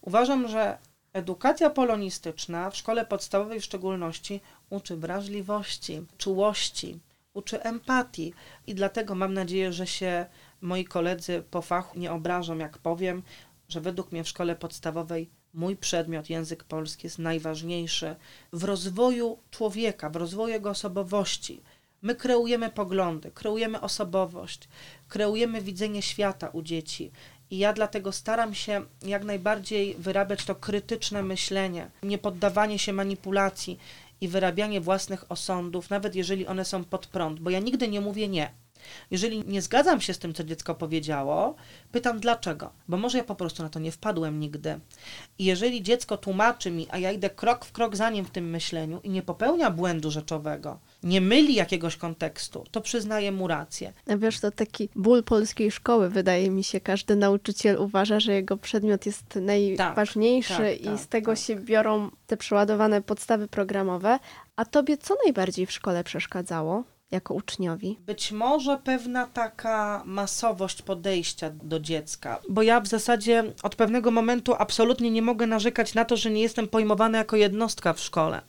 Uważam, 0.00 0.48
że 0.48 0.78
edukacja 1.18 1.70
polonistyczna 1.70 2.70
w 2.70 2.76
szkole 2.76 3.06
podstawowej 3.06 3.60
w 3.60 3.64
szczególności 3.64 4.40
uczy 4.70 4.96
wrażliwości, 4.96 6.02
czułości, 6.18 6.98
uczy 7.34 7.62
empatii 7.62 8.34
i 8.66 8.74
dlatego 8.74 9.14
mam 9.14 9.34
nadzieję, 9.34 9.72
że 9.72 9.86
się 9.86 10.26
moi 10.60 10.84
koledzy 10.84 11.42
po 11.50 11.62
fachu 11.62 11.98
nie 11.98 12.12
obrażą, 12.12 12.58
jak 12.58 12.78
powiem, 12.78 13.22
że 13.68 13.80
według 13.80 14.12
mnie 14.12 14.24
w 14.24 14.28
szkole 14.28 14.56
podstawowej 14.56 15.30
mój 15.54 15.76
przedmiot, 15.76 16.30
język 16.30 16.64
polski, 16.64 17.06
jest 17.06 17.18
najważniejszy 17.18 18.16
w 18.52 18.64
rozwoju 18.64 19.38
człowieka, 19.50 20.10
w 20.10 20.16
rozwoju 20.16 20.48
jego 20.48 20.70
osobowości. 20.70 21.62
My 22.02 22.14
kreujemy 22.14 22.70
poglądy, 22.70 23.30
kreujemy 23.30 23.80
osobowość, 23.80 24.68
kreujemy 25.08 25.60
widzenie 25.60 26.02
świata 26.02 26.48
u 26.48 26.62
dzieci. 26.62 27.10
I 27.50 27.58
ja 27.58 27.72
dlatego 27.72 28.12
staram 28.12 28.54
się 28.54 28.82
jak 29.02 29.24
najbardziej 29.24 29.94
wyrabiać 29.94 30.44
to 30.44 30.54
krytyczne 30.54 31.22
myślenie, 31.22 31.90
nie 32.02 32.18
poddawanie 32.18 32.78
się 32.78 32.92
manipulacji 32.92 33.78
i 34.20 34.28
wyrabianie 34.28 34.80
własnych 34.80 35.32
osądów, 35.32 35.90
nawet 35.90 36.14
jeżeli 36.14 36.46
one 36.46 36.64
są 36.64 36.84
pod 36.84 37.06
prąd, 37.06 37.40
bo 37.40 37.50
ja 37.50 37.58
nigdy 37.58 37.88
nie 37.88 38.00
mówię 38.00 38.28
nie. 38.28 38.50
Jeżeli 39.10 39.44
nie 39.46 39.62
zgadzam 39.62 40.00
się 40.00 40.14
z 40.14 40.18
tym, 40.18 40.34
co 40.34 40.44
dziecko 40.44 40.74
powiedziało, 40.74 41.54
pytam 41.92 42.20
dlaczego, 42.20 42.70
bo 42.88 42.96
może 42.96 43.18
ja 43.18 43.24
po 43.24 43.34
prostu 43.34 43.62
na 43.62 43.68
to 43.68 43.78
nie 43.78 43.92
wpadłem 43.92 44.40
nigdy. 44.40 44.80
I 45.38 45.44
jeżeli 45.44 45.82
dziecko 45.82 46.16
tłumaczy 46.16 46.70
mi, 46.70 46.86
a 46.90 46.98
ja 46.98 47.12
idę 47.12 47.30
krok 47.30 47.64
w 47.64 47.72
krok 47.72 47.96
za 47.96 48.10
nim 48.10 48.24
w 48.24 48.30
tym 48.30 48.50
myśleniu 48.50 49.00
i 49.04 49.10
nie 49.10 49.22
popełnia 49.22 49.70
błędu 49.70 50.10
rzeczowego, 50.10 50.78
nie 51.02 51.20
myli 51.20 51.54
jakiegoś 51.54 51.96
kontekstu, 51.96 52.64
to 52.70 52.80
przyznaję 52.80 53.32
mu 53.32 53.48
rację. 53.48 53.92
Wiesz, 54.06 54.40
to 54.40 54.50
taki 54.50 54.88
ból 54.96 55.22
polskiej 55.22 55.70
szkoły, 55.70 56.10
wydaje 56.10 56.50
mi 56.50 56.64
się. 56.64 56.80
Każdy 56.80 57.16
nauczyciel 57.16 57.76
uważa, 57.76 58.20
że 58.20 58.32
jego 58.32 58.56
przedmiot 58.56 59.06
jest 59.06 59.34
najważniejszy 59.34 60.54
tak, 60.54 60.80
i 60.80 60.84
tak, 60.84 60.98
z 60.98 61.08
tego 61.08 61.32
tak. 61.32 61.38
się 61.38 61.56
biorą 61.56 62.10
te 62.26 62.36
przeładowane 62.36 63.02
podstawy 63.02 63.48
programowe. 63.48 64.18
A 64.56 64.64
tobie 64.64 64.96
co 64.98 65.14
najbardziej 65.24 65.66
w 65.66 65.72
szkole 65.72 66.04
przeszkadzało 66.04 66.84
jako 67.10 67.34
uczniowi? 67.34 67.98
Być 68.06 68.32
może 68.32 68.78
pewna 68.84 69.26
taka 69.26 70.02
masowość 70.06 70.82
podejścia 70.82 71.50
do 71.50 71.80
dziecka, 71.80 72.40
bo 72.48 72.62
ja 72.62 72.80
w 72.80 72.86
zasadzie 72.86 73.44
od 73.62 73.76
pewnego 73.76 74.10
momentu 74.10 74.54
absolutnie 74.58 75.10
nie 75.10 75.22
mogę 75.22 75.46
narzekać 75.46 75.94
na 75.94 76.04
to, 76.04 76.16
że 76.16 76.30
nie 76.30 76.42
jestem 76.42 76.68
pojmowana 76.68 77.18
jako 77.18 77.36
jednostka 77.36 77.92
w 77.92 78.00
szkole. 78.00 78.42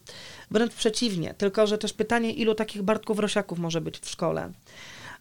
Wręcz 0.51 0.73
przeciwnie, 0.73 1.33
tylko 1.33 1.67
że 1.67 1.77
też 1.77 1.93
pytanie, 1.93 2.33
ilu 2.33 2.55
takich 2.55 2.81
Bartków 2.81 3.19
Rosiaków 3.19 3.59
może 3.59 3.81
być 3.81 3.99
w 3.99 4.09
szkole. 4.09 4.51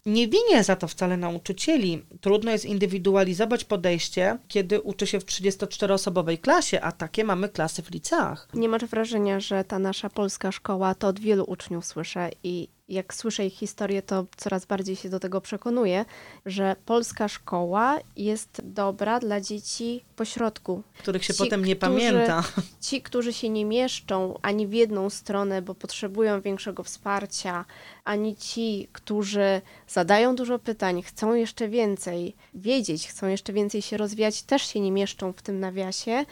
Nie 0.06 0.28
winię 0.28 0.64
za 0.64 0.76
to 0.76 0.88
wcale 0.88 1.16
nauczycieli. 1.16 2.02
Trudno 2.20 2.50
jest 2.50 2.64
indywidualizować 2.64 3.64
podejście, 3.64 4.38
kiedy 4.48 4.80
uczy 4.80 5.06
się 5.06 5.20
w 5.20 5.24
34-osobowej 5.24 6.40
klasie, 6.40 6.80
a 6.80 6.92
takie 6.92 7.24
mamy 7.24 7.48
klasy 7.48 7.82
w 7.82 7.90
liceach. 7.90 8.48
Nie 8.54 8.68
masz 8.68 8.84
wrażenia, 8.84 9.40
że 9.40 9.64
ta 9.64 9.78
nasza 9.78 10.10
polska 10.10 10.52
szkoła, 10.52 10.94
to 10.94 11.08
od 11.08 11.20
wielu 11.20 11.44
uczniów 11.44 11.86
słyszę 11.86 12.30
i 12.42 12.68
jak 12.88 13.14
słyszę 13.14 13.46
ich 13.46 13.54
historię, 13.54 14.02
to 14.02 14.26
coraz 14.36 14.64
bardziej 14.66 14.96
się 14.96 15.08
do 15.08 15.20
tego 15.20 15.40
przekonuję, 15.40 16.04
że 16.46 16.76
polska 16.86 17.28
szkoła 17.28 17.98
jest 18.16 18.60
dobra 18.64 19.20
dla 19.20 19.40
dzieci 19.40 20.04
pośrodku. 20.16 20.82
Których 20.98 21.24
się 21.24 21.34
Ci, 21.34 21.38
potem 21.38 21.64
nie 21.64 21.76
którzy- 21.76 21.92
pamięta. 21.92 22.42
Ci, 22.80 23.02
którzy 23.02 23.32
się 23.32 23.48
nie 23.48 23.64
mieszczą 23.64 24.38
ani 24.42 24.66
w 24.66 24.72
jedną 24.72 25.10
stronę, 25.10 25.62
bo 25.62 25.74
potrzebują 25.74 26.40
większego 26.40 26.82
wsparcia, 26.82 27.64
ani 28.04 28.36
ci, 28.36 28.88
którzy 28.92 29.60
zadają 29.88 30.36
dużo 30.36 30.58
pytań, 30.58 31.02
chcą 31.02 31.34
jeszcze 31.34 31.68
więcej 31.68 32.36
wiedzieć, 32.54 33.08
chcą 33.08 33.26
jeszcze 33.26 33.52
więcej 33.52 33.82
się 33.82 33.96
rozwijać, 33.96 34.42
też 34.42 34.62
się 34.62 34.80
nie 34.80 34.92
mieszczą 34.92 35.32
w 35.32 35.42
tym 35.42 35.60
nawiasie. 35.60 36.24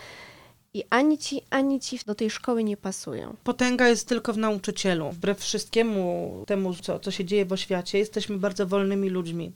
I 0.76 0.84
ani 0.90 1.18
ci, 1.18 1.42
ani 1.50 1.80
ci 1.80 1.98
do 2.06 2.14
tej 2.14 2.30
szkoły 2.30 2.64
nie 2.64 2.76
pasują. 2.76 3.36
Potęga 3.44 3.88
jest 3.88 4.08
tylko 4.08 4.32
w 4.32 4.38
nauczycielu. 4.38 5.10
Wbrew 5.10 5.38
wszystkiemu 5.40 6.32
temu, 6.46 6.74
co, 6.74 6.98
co 7.00 7.10
się 7.10 7.24
dzieje 7.24 7.44
w 7.46 7.52
oświacie, 7.52 7.98
jesteśmy 7.98 8.38
bardzo 8.38 8.66
wolnymi 8.66 9.10
ludźmi. 9.10 9.52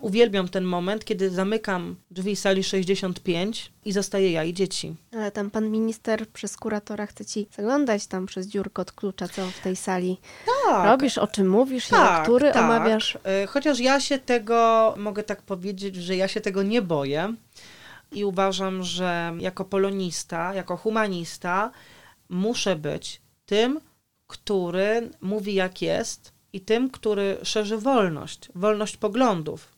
Uwielbiam 0.00 0.48
ten 0.48 0.64
moment, 0.64 1.04
kiedy 1.04 1.30
zamykam 1.30 1.96
drzwi 2.10 2.36
sali 2.36 2.64
65 2.64 3.72
i 3.84 3.92
zostaję 3.92 4.32
ja 4.32 4.44
i 4.44 4.54
dzieci. 4.54 4.94
Ale 5.12 5.30
tam 5.30 5.50
pan 5.50 5.70
minister 5.70 6.26
przez 6.28 6.56
kuratora 6.56 7.06
chce 7.06 7.24
ci 7.24 7.46
zaglądać 7.56 8.06
tam 8.06 8.26
przez 8.26 8.46
dziurkę 8.46 8.82
od 8.82 8.92
klucza, 8.92 9.28
co 9.28 9.46
w 9.46 9.60
tej 9.60 9.76
sali 9.76 10.18
Tak. 10.66 10.86
robisz, 10.86 11.18
o 11.18 11.26
czym 11.26 11.48
mówisz, 11.50 11.88
Tak, 11.88 12.18
lektury 12.18 12.52
tak. 12.52 12.64
omawiasz. 12.64 13.14
Y, 13.44 13.46
Chociaż 13.46 13.80
ja 13.80 14.00
się 14.00 14.18
tego, 14.18 14.94
mogę 14.96 15.22
tak 15.22 15.42
powiedzieć, 15.42 15.96
że 15.96 16.16
ja 16.16 16.28
się 16.28 16.40
tego 16.40 16.62
nie 16.62 16.82
boję 16.82 17.34
i 18.12 18.24
uważam, 18.24 18.82
że 18.82 19.32
jako 19.38 19.64
polonista, 19.64 20.54
jako 20.54 20.76
humanista 20.76 21.70
muszę 22.28 22.76
być 22.76 23.22
tym, 23.46 23.80
który 24.26 25.10
mówi 25.20 25.54
jak 25.54 25.82
jest 25.82 26.32
i 26.52 26.60
tym, 26.60 26.90
który 26.90 27.38
szerzy 27.42 27.78
wolność, 27.78 28.48
wolność 28.54 28.96
poglądów. 28.96 29.77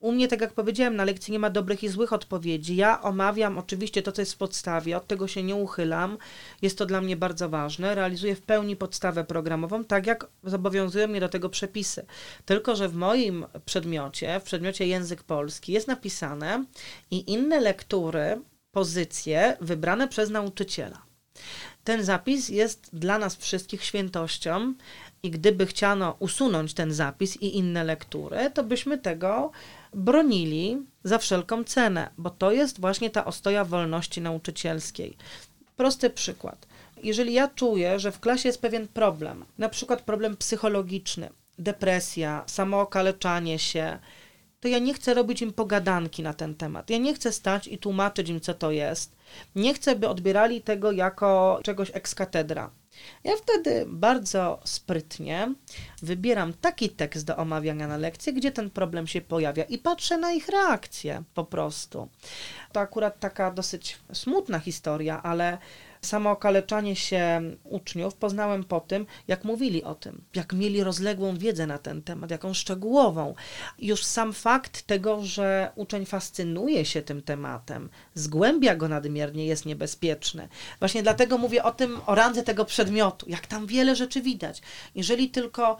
U 0.00 0.12
mnie, 0.12 0.28
tak 0.28 0.40
jak 0.40 0.52
powiedziałem, 0.52 0.96
na 0.96 1.04
lekcji 1.04 1.32
nie 1.32 1.38
ma 1.38 1.50
dobrych 1.50 1.82
i 1.82 1.88
złych 1.88 2.12
odpowiedzi. 2.12 2.76
Ja 2.76 3.02
omawiam 3.02 3.58
oczywiście 3.58 4.02
to, 4.02 4.12
co 4.12 4.22
jest 4.22 4.34
w 4.34 4.36
podstawie, 4.36 4.96
od 4.96 5.06
tego 5.06 5.28
się 5.28 5.42
nie 5.42 5.54
uchylam. 5.54 6.18
Jest 6.62 6.78
to 6.78 6.86
dla 6.86 7.00
mnie 7.00 7.16
bardzo 7.16 7.48
ważne. 7.48 7.94
Realizuję 7.94 8.36
w 8.36 8.42
pełni 8.42 8.76
podstawę 8.76 9.24
programową, 9.24 9.84
tak 9.84 10.06
jak 10.06 10.26
zobowiązują 10.44 11.08
mnie 11.08 11.20
do 11.20 11.28
tego 11.28 11.48
przepisy. 11.48 12.06
Tylko, 12.44 12.76
że 12.76 12.88
w 12.88 12.94
moim 12.94 13.46
przedmiocie, 13.64 14.40
w 14.40 14.42
przedmiocie 14.42 14.86
język 14.86 15.22
polski, 15.22 15.72
jest 15.72 15.88
napisane 15.88 16.64
i 17.10 17.32
inne 17.32 17.60
lektury, 17.60 18.42
pozycje 18.72 19.56
wybrane 19.60 20.08
przez 20.08 20.30
nauczyciela. 20.30 21.02
Ten 21.88 22.04
zapis 22.04 22.48
jest 22.48 22.90
dla 22.92 23.18
nas 23.18 23.36
wszystkich 23.36 23.84
świętością 23.84 24.74
i 25.22 25.30
gdyby 25.30 25.66
chciano 25.66 26.16
usunąć 26.18 26.74
ten 26.74 26.92
zapis 26.92 27.36
i 27.36 27.56
inne 27.56 27.84
lektury, 27.84 28.50
to 28.54 28.64
byśmy 28.64 28.98
tego 28.98 29.50
bronili 29.94 30.78
za 31.04 31.18
wszelką 31.18 31.64
cenę, 31.64 32.10
bo 32.18 32.30
to 32.30 32.52
jest 32.52 32.80
właśnie 32.80 33.10
ta 33.10 33.24
ostoja 33.24 33.64
wolności 33.64 34.20
nauczycielskiej. 34.20 35.16
Prosty 35.76 36.10
przykład. 36.10 36.66
Jeżeli 37.02 37.32
ja 37.32 37.48
czuję, 37.48 37.98
że 37.98 38.12
w 38.12 38.20
klasie 38.20 38.48
jest 38.48 38.60
pewien 38.60 38.88
problem, 38.88 39.44
na 39.58 39.68
przykład 39.68 40.02
problem 40.02 40.36
psychologiczny, 40.36 41.30
depresja, 41.58 42.44
samookaleczanie 42.46 43.58
się, 43.58 43.98
to 44.60 44.68
ja 44.68 44.78
nie 44.78 44.94
chcę 44.94 45.14
robić 45.14 45.42
im 45.42 45.52
pogadanki 45.52 46.22
na 46.22 46.34
ten 46.34 46.54
temat. 46.54 46.90
Ja 46.90 46.98
nie 46.98 47.14
chcę 47.14 47.32
stać 47.32 47.68
i 47.68 47.78
tłumaczyć 47.78 48.28
im, 48.28 48.40
co 48.40 48.54
to 48.54 48.70
jest. 48.70 49.16
Nie 49.54 49.74
chcę, 49.74 49.96
by 49.96 50.08
odbierali 50.08 50.62
tego 50.62 50.92
jako 50.92 51.60
czegoś 51.62 51.90
ex 51.94 52.14
cathedra. 52.14 52.70
Ja 53.24 53.36
wtedy 53.36 53.84
bardzo 53.88 54.60
sprytnie 54.64 55.54
wybieram 56.02 56.52
taki 56.52 56.90
tekst 56.90 57.24
do 57.24 57.36
omawiania 57.36 57.88
na 57.88 57.96
lekcję, 57.96 58.32
gdzie 58.32 58.52
ten 58.52 58.70
problem 58.70 59.06
się 59.06 59.20
pojawia 59.20 59.64
i 59.64 59.78
patrzę 59.78 60.18
na 60.18 60.32
ich 60.32 60.48
reakcję 60.48 61.22
po 61.34 61.44
prostu. 61.44 62.08
To 62.72 62.80
akurat 62.80 63.20
taka 63.20 63.50
dosyć 63.50 63.98
smutna 64.12 64.58
historia, 64.58 65.22
ale 65.22 65.58
samo 66.08 66.30
okaleczanie 66.30 66.96
się 66.96 67.42
uczniów 67.64 68.14
poznałem 68.14 68.64
po 68.64 68.80
tym, 68.80 69.06
jak 69.28 69.44
mówili 69.44 69.84
o 69.84 69.94
tym, 69.94 70.24
jak 70.34 70.52
mieli 70.52 70.84
rozległą 70.84 71.36
wiedzę 71.36 71.66
na 71.66 71.78
ten 71.78 72.02
temat, 72.02 72.30
jaką 72.30 72.54
szczegółową. 72.54 73.34
Już 73.78 74.04
sam 74.04 74.32
fakt 74.32 74.82
tego, 74.82 75.24
że 75.24 75.70
uczeń 75.74 76.06
fascynuje 76.06 76.84
się 76.84 77.02
tym 77.02 77.22
tematem, 77.22 77.88
zgłębia 78.14 78.76
go 78.76 78.88
nadmiernie, 78.88 79.46
jest 79.46 79.66
niebezpieczny. 79.66 80.48
Właśnie 80.78 81.02
dlatego 81.02 81.38
mówię 81.38 81.64
o 81.64 81.72
tym, 81.72 82.00
o 82.06 82.14
randze 82.14 82.42
tego 82.42 82.64
przedmiotu, 82.64 83.26
jak 83.28 83.46
tam 83.46 83.66
wiele 83.66 83.96
rzeczy 83.96 84.22
widać. 84.22 84.62
Jeżeli 84.94 85.30
tylko 85.30 85.76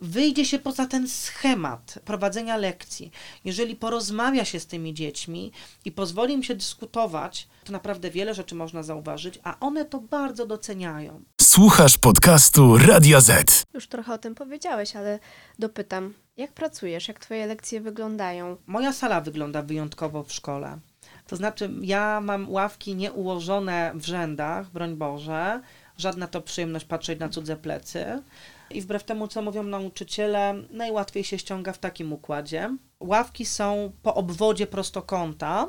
wyjdzie 0.00 0.44
się 0.44 0.58
poza 0.58 0.86
ten 0.86 1.08
schemat 1.08 1.98
prowadzenia 2.04 2.56
lekcji, 2.56 3.10
jeżeli 3.44 3.76
porozmawia 3.76 4.44
się 4.44 4.60
z 4.60 4.66
tymi 4.66 4.94
dziećmi 4.94 5.52
i 5.84 5.92
pozwoli 5.92 6.34
im 6.34 6.42
się 6.42 6.54
dyskutować, 6.54 7.48
to 7.66 7.72
naprawdę 7.72 8.10
wiele 8.10 8.34
rzeczy 8.34 8.54
można 8.54 8.82
zauważyć, 8.82 9.38
a 9.42 9.60
one 9.60 9.84
to 9.84 10.00
bardzo 10.00 10.46
doceniają. 10.46 11.22
Słuchasz 11.40 11.98
podcastu 11.98 12.78
Radio 12.78 13.20
Z. 13.20 13.64
Już 13.74 13.88
trochę 13.88 14.14
o 14.14 14.18
tym 14.18 14.34
powiedziałeś, 14.34 14.96
ale 14.96 15.18
dopytam, 15.58 16.14
jak 16.36 16.52
pracujesz, 16.52 17.08
jak 17.08 17.18
twoje 17.18 17.46
lekcje 17.46 17.80
wyglądają? 17.80 18.56
Moja 18.66 18.92
sala 18.92 19.20
wygląda 19.20 19.62
wyjątkowo 19.62 20.24
w 20.24 20.32
szkole. 20.32 20.78
To 21.26 21.36
znaczy, 21.36 21.70
ja 21.82 22.20
mam 22.20 22.50
ławki 22.50 22.94
nieułożone 22.94 23.92
w 23.94 24.06
rzędach, 24.06 24.70
broń 24.70 24.96
Boże. 24.96 25.60
Żadna 25.98 26.26
to 26.26 26.42
przyjemność 26.42 26.84
patrzeć 26.84 27.20
na 27.20 27.28
cudze 27.28 27.56
plecy. 27.56 28.22
I 28.70 28.80
wbrew 28.80 29.04
temu, 29.04 29.28
co 29.28 29.42
mówią 29.42 29.62
nauczyciele, 29.62 30.54
najłatwiej 30.70 31.24
się 31.24 31.38
ściąga 31.38 31.72
w 31.72 31.78
takim 31.78 32.12
układzie. 32.12 32.76
Ławki 33.00 33.44
są 33.44 33.92
po 34.02 34.14
obwodzie 34.14 34.66
prostokąta. 34.66 35.66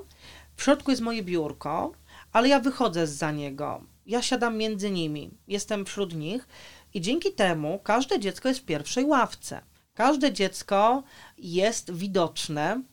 W 0.57 0.63
środku 0.63 0.91
jest 0.91 1.03
moje 1.03 1.23
biurko, 1.23 1.91
ale 2.31 2.47
ja 2.47 2.59
wychodzę 2.59 3.07
za 3.07 3.31
niego. 3.31 3.83
Ja 4.05 4.21
siadam 4.21 4.57
między 4.57 4.91
nimi, 4.91 5.37
jestem 5.47 5.85
wśród 5.85 6.15
nich 6.15 6.47
i 6.93 7.01
dzięki 7.01 7.33
temu 7.33 7.79
każde 7.83 8.19
dziecko 8.19 8.47
jest 8.47 8.59
w 8.59 8.65
pierwszej 8.65 9.05
ławce. 9.05 9.61
Każde 9.93 10.33
dziecko 10.33 11.03
jest 11.37 11.93
widoczne. 11.93 12.83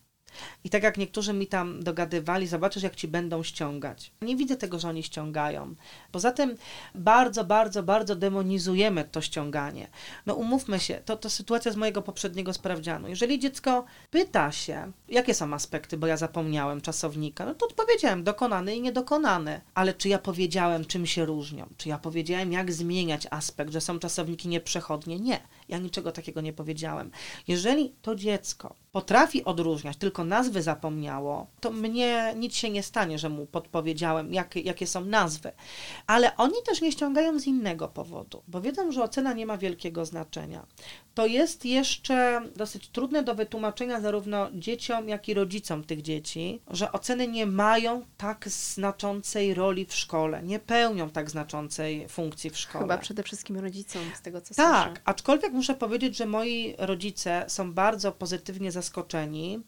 I 0.64 0.70
tak 0.70 0.83
jak 0.83 0.99
niektórzy 0.99 1.33
mi 1.33 1.47
tam 1.47 1.83
dogadywali, 1.83 2.47
zobaczysz, 2.47 2.83
jak 2.83 2.97
ci 2.97 3.09
będą 3.09 3.42
ściągać. 3.42 4.12
Nie 4.23 4.37
widzę 4.37 4.57
tego, 4.57 4.79
że 4.79 4.88
oni 4.88 5.03
ściągają. 5.03 5.75
Poza 6.12 6.33
tym 6.33 6.57
bardzo, 6.94 7.44
bardzo, 7.44 7.83
bardzo 7.83 8.16
demonizujemy 8.16 9.05
to 9.05 9.20
ściąganie. 9.20 9.88
No 10.27 10.35
umówmy 10.35 10.81
się, 10.81 10.94
to, 11.05 11.16
to 11.16 11.31
sytuacja 11.31 11.73
z 11.73 11.77
mojego 11.77 12.03
poprzedniego 12.03 12.53
sprawdzianu. 12.53 13.09
Jeżeli 13.09 13.38
dziecko 13.38 13.85
pyta 14.11 14.53
się, 14.53 14.92
jakie 15.09 15.35
są 15.35 15.55
aspekty, 15.55 15.97
bo 15.97 16.07
ja 16.07 16.16
zapomniałem 16.16 16.81
czasownika, 16.81 17.44
no 17.44 17.55
to 17.55 17.66
odpowiedziałem 17.66 18.25
dokonany 18.25 18.77
i 18.77 18.81
niedokonany. 18.81 19.61
Ale 19.75 19.94
czy 19.94 20.09
ja 20.09 20.18
powiedziałem, 20.18 20.85
czym 20.85 21.07
się 21.07 21.25
różnią? 21.25 21.66
Czy 21.77 21.88
ja 21.88 21.99
powiedziałem, 21.99 22.53
jak 22.53 22.73
zmieniać 22.73 23.27
aspekt, 23.31 23.73
że 23.73 23.81
są 23.81 23.99
czasowniki 23.99 24.49
nieprzechodnie? 24.49 25.20
Nie. 25.20 25.40
Ja 25.68 25.79
niczego 25.79 26.12
takiego 26.12 26.40
nie 26.40 26.53
powiedziałem. 26.53 27.11
Jeżeli 27.48 27.94
to 28.03 28.14
dziecko 28.14 28.74
potrafi 28.92 29.44
odróżniać, 29.44 29.96
tylko 29.96 30.24
nazwy 30.24 30.62
zapomniało, 30.62 31.46
to 31.61 31.70
mnie 31.70 32.35
nic 32.37 32.55
się 32.57 32.70
nie 32.70 32.83
stanie, 32.83 33.18
że 33.18 33.29
mu 33.29 33.46
podpowiedziałem, 33.46 34.35
jakie, 34.35 34.61
jakie 34.61 34.87
są 34.87 35.05
nazwy. 35.05 35.53
Ale 36.07 36.37
oni 36.37 36.55
też 36.66 36.81
nie 36.81 36.92
ściągają 36.92 37.38
z 37.38 37.46
innego 37.46 37.88
powodu, 37.88 38.42
bo 38.48 38.61
wiedzą, 38.61 38.92
że 38.92 39.03
ocena 39.03 39.33
nie 39.33 39.46
ma 39.46 39.59
wielkiego 39.59 40.05
znaczenia. 40.07 40.66
To 41.14 41.27
jest 41.27 41.64
jeszcze 41.64 42.42
dosyć 42.57 42.88
trudne 42.88 43.22
do 43.22 43.35
wytłumaczenia 43.35 44.00
zarówno 44.00 44.48
dzieciom, 44.53 45.09
jak 45.09 45.29
i 45.29 45.35
rodzicom 45.35 45.85
tych 45.85 46.03
dzieci, 46.03 46.61
że 46.70 46.92
oceny 46.92 47.29
nie 47.29 47.46
mają 47.46 48.03
tak 48.16 48.48
znaczącej 48.48 49.55
roli 49.55 49.87
w 49.87 49.94
szkole, 49.94 50.42
nie 50.42 50.59
pełnią 50.59 51.11
tak 51.11 51.31
znaczącej 51.31 52.09
funkcji 52.09 52.50
w 52.50 52.59
szkole. 52.59 52.85
Chyba 52.85 52.98
przede 52.98 53.22
wszystkim 53.22 53.59
rodzicom, 53.59 54.03
z 54.14 54.22
tego 54.22 54.40
co 54.40 54.55
Tak, 54.55 54.87
słyszę. 54.88 55.03
aczkolwiek 55.05 55.53
muszę 55.55 55.75
powiedzieć, 55.75 56.17
że 56.17 56.27
moi 56.27 56.75
rodzice 56.79 57.45
są 57.49 57.73
bardzo 57.73 58.12
pozytywnie 58.12 58.73
zaskoczeni. 58.73 59.62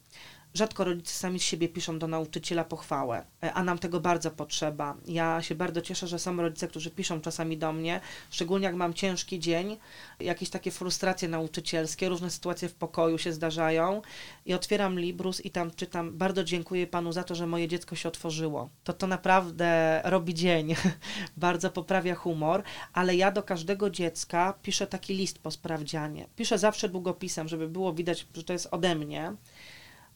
Rzadko 0.56 0.84
rodzice 0.84 1.12
sami 1.12 1.40
z 1.40 1.42
siebie 1.42 1.68
piszą 1.68 1.98
do 1.98 2.06
nauczyciela 2.06 2.64
pochwałę, 2.64 3.24
e, 3.42 3.52
a 3.52 3.64
nam 3.64 3.78
tego 3.78 4.00
bardzo 4.00 4.30
potrzeba. 4.30 4.96
Ja 5.06 5.42
się 5.42 5.54
bardzo 5.54 5.80
cieszę, 5.80 6.06
że 6.06 6.18
są 6.18 6.36
rodzice, 6.36 6.68
którzy 6.68 6.90
piszą 6.90 7.20
czasami 7.20 7.58
do 7.58 7.72
mnie, 7.72 8.00
szczególnie 8.30 8.66
jak 8.66 8.74
mam 8.74 8.94
ciężki 8.94 9.40
dzień, 9.40 9.76
jakieś 10.20 10.50
takie 10.50 10.70
frustracje 10.70 11.28
nauczycielskie, 11.28 12.08
różne 12.08 12.30
sytuacje 12.30 12.68
w 12.68 12.74
pokoju 12.74 13.18
się 13.18 13.32
zdarzają 13.32 14.02
i 14.46 14.54
otwieram 14.54 15.00
Librus 15.00 15.44
i 15.44 15.50
tam 15.50 15.70
czytam, 15.70 16.18
bardzo 16.18 16.44
dziękuję 16.44 16.86
Panu 16.86 17.12
za 17.12 17.24
to, 17.24 17.34
że 17.34 17.46
moje 17.46 17.68
dziecko 17.68 17.96
się 17.96 18.08
otworzyło. 18.08 18.70
To 18.84 18.92
to 18.92 19.06
naprawdę 19.06 20.00
robi 20.04 20.34
dzień, 20.34 20.74
bardzo 21.36 21.70
poprawia 21.70 22.14
humor, 22.14 22.62
ale 22.92 23.16
ja 23.16 23.30
do 23.30 23.42
każdego 23.42 23.90
dziecka 23.90 24.54
piszę 24.62 24.86
taki 24.86 25.14
list 25.14 25.38
po 25.38 25.50
sprawdzianie. 25.50 26.26
Piszę 26.36 26.58
zawsze 26.58 26.88
długopisem, 26.88 27.48
żeby 27.48 27.68
było 27.68 27.92
widać, 27.92 28.26
że 28.34 28.44
to 28.44 28.52
jest 28.52 28.68
ode 28.70 28.94
mnie. 28.94 29.32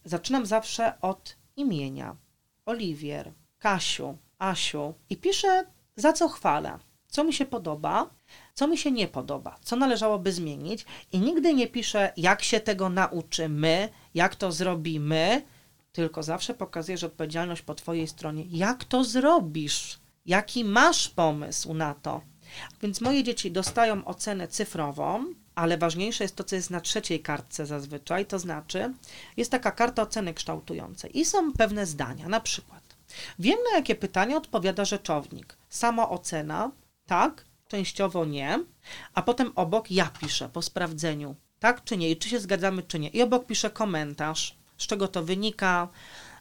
Zaczynam 0.05 0.47
zawsze 0.47 1.01
od 1.01 1.37
imienia. 1.57 2.17
Oliwier, 2.67 3.33
Kasiu, 3.59 4.19
Asiu 4.39 4.95
i 5.11 5.17
piszę 5.17 5.65
za 5.97 6.13
co 6.13 6.29
chwalę, 6.29 6.79
co 7.09 7.25
mi 7.25 7.33
się 7.33 7.47
podoba, 7.47 8.11
co 8.55 8.67
mi 8.67 8.79
się 8.79 8.91
nie 8.91 9.09
podoba, 9.09 9.59
co 9.63 9.77
należałoby 9.77 10.33
zmienić 10.33 10.87
i 11.13 11.19
nigdy 11.19 11.55
nie 11.55 11.67
piszę 11.67 12.13
jak 12.17 12.43
się 12.43 12.61
tego 12.61 12.89
nauczymy, 12.89 13.89
jak 14.15 14.37
to 14.37 14.53
zrobimy, 14.53 15.43
tylko 15.93 16.23
zawsze 16.23 16.55
pokazuję, 16.55 16.99
że 16.99 17.07
odpowiedzialność 17.07 17.63
po 17.63 17.75
twojej 17.75 18.09
stronie. 18.09 18.45
Jak 18.51 18.85
to 18.85 19.05
zrobisz? 19.05 19.99
Jaki 20.27 20.65
masz 20.65 21.09
pomysł 21.09 21.75
na 21.75 21.95
to? 21.95 22.21
Więc 22.83 23.01
moje 23.01 23.25
dzieci 23.25 23.51
dostają 23.51 24.05
ocenę 24.05 24.49
cyfrową, 24.49 25.25
ale 25.55 25.79
ważniejsze 25.79 26.25
jest 26.25 26.37
to, 26.37 26.45
co 26.45 26.57
jest 26.57 26.71
na 26.71 26.81
trzeciej 26.81 27.21
kartce 27.21 27.67
zazwyczaj, 27.67 28.27
to 28.27 28.39
znaczy 28.39 28.95
jest 29.37 29.51
taka 29.51 29.71
karta 29.71 30.03
oceny 30.03 30.35
kształtującej. 30.35 31.19
I 31.19 31.25
są 31.25 31.53
pewne 31.53 31.87
zdania, 31.87 32.29
na 32.29 32.41
przykład. 32.41 32.83
Wiem 33.39 33.59
na 33.71 33.77
jakie 33.79 33.95
pytanie 33.95 34.37
odpowiada 34.37 34.85
rzeczownik, 34.85 35.57
samoocena, 35.69 36.71
tak, 37.07 37.45
częściowo 37.69 38.25
nie, 38.25 38.65
a 39.15 39.23
potem 39.23 39.53
obok 39.55 39.91
ja 39.91 40.11
piszę 40.21 40.49
po 40.49 40.63
sprawdzeniu, 40.63 41.37
tak 41.59 41.85
czy 41.85 41.97
nie, 41.97 42.11
i 42.11 42.17
czy 42.17 42.29
się 42.29 42.41
zgadzamy 42.41 42.83
czy 42.83 42.99
nie, 42.99 43.09
i 43.09 43.23
obok 43.23 43.47
piszę 43.47 43.71
komentarz, 43.71 44.57
z 44.79 44.87
czego 44.87 45.09
to 45.09 45.25
wynika, 45.25 45.89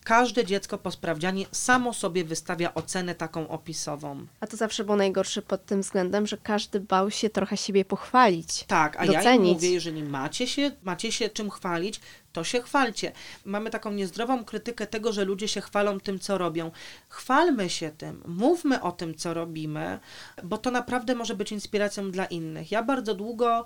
każde 0.04 0.46
dziecko 0.46 0.78
po 0.78 0.92
sprawdzianie 0.92 1.46
samo 1.52 1.94
sobie 1.94 2.24
wystawia 2.24 2.74
ocenę 2.74 3.16
taką 3.16 3.48
opisową. 3.48 4.26
A 4.40 4.48
to 4.48 4.58
zawsze 4.58 4.84
było 4.84 4.98
najgorsze 4.98 5.42
pod 5.42 5.66
tym 5.66 5.82
względem, 5.82 6.28
że 6.28 6.38
każdy 6.38 6.80
bał 6.80 7.12
się 7.12 7.30
trochę 7.30 7.58
siebie 7.58 7.86
pochwalić. 7.86 8.64
Tak, 8.64 8.96
a 8.96 9.06
ja 9.06 9.12
im 9.12 9.18
docenić. 9.18 9.54
mówię, 9.54 9.72
jeżeli 9.72 10.04
macie 10.04 10.48
się, 10.48 10.72
macie 10.84 11.12
się 11.12 11.30
czym 11.30 11.50
chwalić, 11.50 12.02
to 12.34 12.44
się 12.44 12.62
chwalcie. 12.62 13.12
Mamy 13.46 13.70
taką 13.70 13.92
niezdrową 13.92 14.46
krytykę 14.46 14.88
tego, 14.88 15.14
że 15.14 15.26
ludzie 15.26 15.48
się 15.48 15.62
chwalą 15.62 16.00
tym, 16.00 16.20
co 16.20 16.38
robią. 16.38 16.72
Chwalmy 17.10 17.70
się 17.70 17.92
tym, 17.98 18.24
mówmy 18.28 18.82
o 18.82 18.92
tym, 18.92 19.16
co 19.16 19.34
robimy, 19.34 20.00
bo 20.44 20.58
to 20.58 20.72
naprawdę 20.72 21.16
może 21.16 21.36
być 21.36 21.52
inspiracją 21.52 22.12
dla 22.12 22.26
innych. 22.26 22.72
Ja 22.72 22.84
bardzo 22.84 23.16
długo 23.16 23.66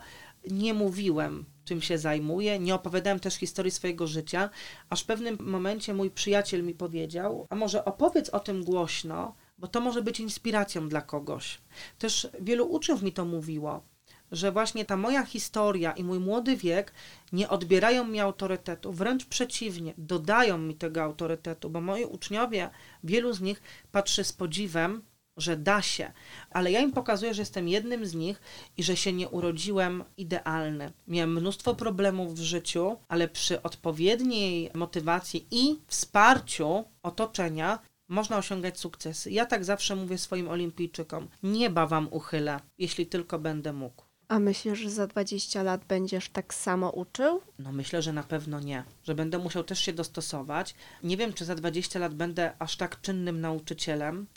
nie 0.52 0.74
mówiłem, 0.74 1.46
czym 1.66 1.82
się 1.82 1.98
zajmuję, 1.98 2.60
nie 2.60 2.76
opowiadałem 2.76 3.20
też 3.20 3.36
historii 3.36 3.72
swojego 3.72 4.08
życia, 4.08 4.50
aż 4.90 5.04
w 5.04 5.06
pewnym 5.06 5.38
momencie 5.40 5.94
mój 5.94 6.12
przyjaciel 6.12 6.64
mi 6.64 6.74
powiedział, 6.74 7.48
a 7.50 7.56
może 7.56 7.86
opowiedz 7.86 8.30
o 8.30 8.40
tym 8.40 8.64
głośno, 8.64 9.36
bo 9.58 9.68
to 9.68 9.82
może 9.82 10.02
być 10.02 10.20
inspiracją 10.20 10.90
dla 10.90 11.02
kogoś. 11.02 11.62
Też 12.00 12.28
wielu 12.42 12.66
uczniów 12.66 13.02
mi 13.02 13.14
to 13.14 13.26
mówiło, 13.26 13.84
że 14.32 14.52
właśnie 14.52 14.86
ta 14.86 14.98
moja 14.98 15.26
historia 15.26 15.92
i 15.92 16.04
mój 16.04 16.20
młody 16.20 16.58
wiek 16.58 16.94
nie 17.32 17.50
odbierają 17.50 18.08
mi 18.08 18.20
autorytetu, 18.20 18.94
wręcz 18.94 19.26
przeciwnie, 19.26 19.94
dodają 19.98 20.58
mi 20.58 20.76
tego 20.76 21.04
autorytetu, 21.04 21.70
bo 21.70 21.82
moi 21.82 22.06
uczniowie, 22.06 22.70
wielu 23.04 23.34
z 23.34 23.42
nich 23.42 23.62
patrzy 23.92 24.24
z 24.24 24.34
podziwem, 24.34 25.02
że 25.38 25.58
da 25.58 25.82
się, 25.82 26.12
ale 26.52 26.72
ja 26.72 26.80
im 26.80 26.92
pokazuję, 26.92 27.34
że 27.34 27.42
jestem 27.42 27.68
jednym 27.68 28.06
z 28.06 28.14
nich 28.14 28.42
i 28.78 28.84
że 28.84 28.98
się 28.98 29.14
nie 29.14 29.30
urodziłem 29.30 30.04
idealny. 30.18 30.92
Miałem 31.08 31.34
mnóstwo 31.34 31.76
problemów 31.76 32.36
w 32.36 32.42
życiu, 32.42 32.98
ale 33.08 33.28
przy 33.28 33.62
odpowiedniej 33.62 34.72
motywacji 34.74 35.48
i 35.52 35.80
wsparciu 35.88 36.84
otoczenia 37.04 37.80
można 38.08 38.38
osiągać 38.38 38.80
sukcesy. 38.80 39.32
Ja 39.32 39.46
tak 39.46 39.66
zawsze 39.66 39.96
mówię 39.96 40.18
swoim 40.18 40.50
olimpijczykom: 40.50 41.28
nieba 41.44 41.88
wam 41.88 42.08
uchylę, 42.12 42.60
jeśli 42.78 43.06
tylko 43.06 43.40
będę 43.40 43.74
mógł. 43.74 44.04
A 44.28 44.40
myślisz, 44.40 44.80
że 44.80 44.90
za 44.90 45.08
20 45.08 45.64
lat 45.64 45.86
będziesz 45.86 46.30
tak 46.30 46.54
samo 46.54 46.90
uczył? 46.90 47.42
No 47.60 47.72
myślę, 47.72 48.02
że 48.02 48.14
na 48.14 48.24
pewno 48.24 48.60
nie, 48.60 48.84
że 49.04 49.16
będę 49.16 49.38
musiał 49.38 49.64
też 49.64 49.80
się 49.80 49.94
dostosować. 49.94 50.76
Nie 51.04 51.18
wiem, 51.18 51.34
czy 51.34 51.46
za 51.46 51.56
20 51.56 52.00
lat 52.00 52.14
będę 52.14 52.54
aż 52.60 52.78
tak 52.78 53.02
czynnym 53.02 53.42
nauczycielem. 53.42 54.28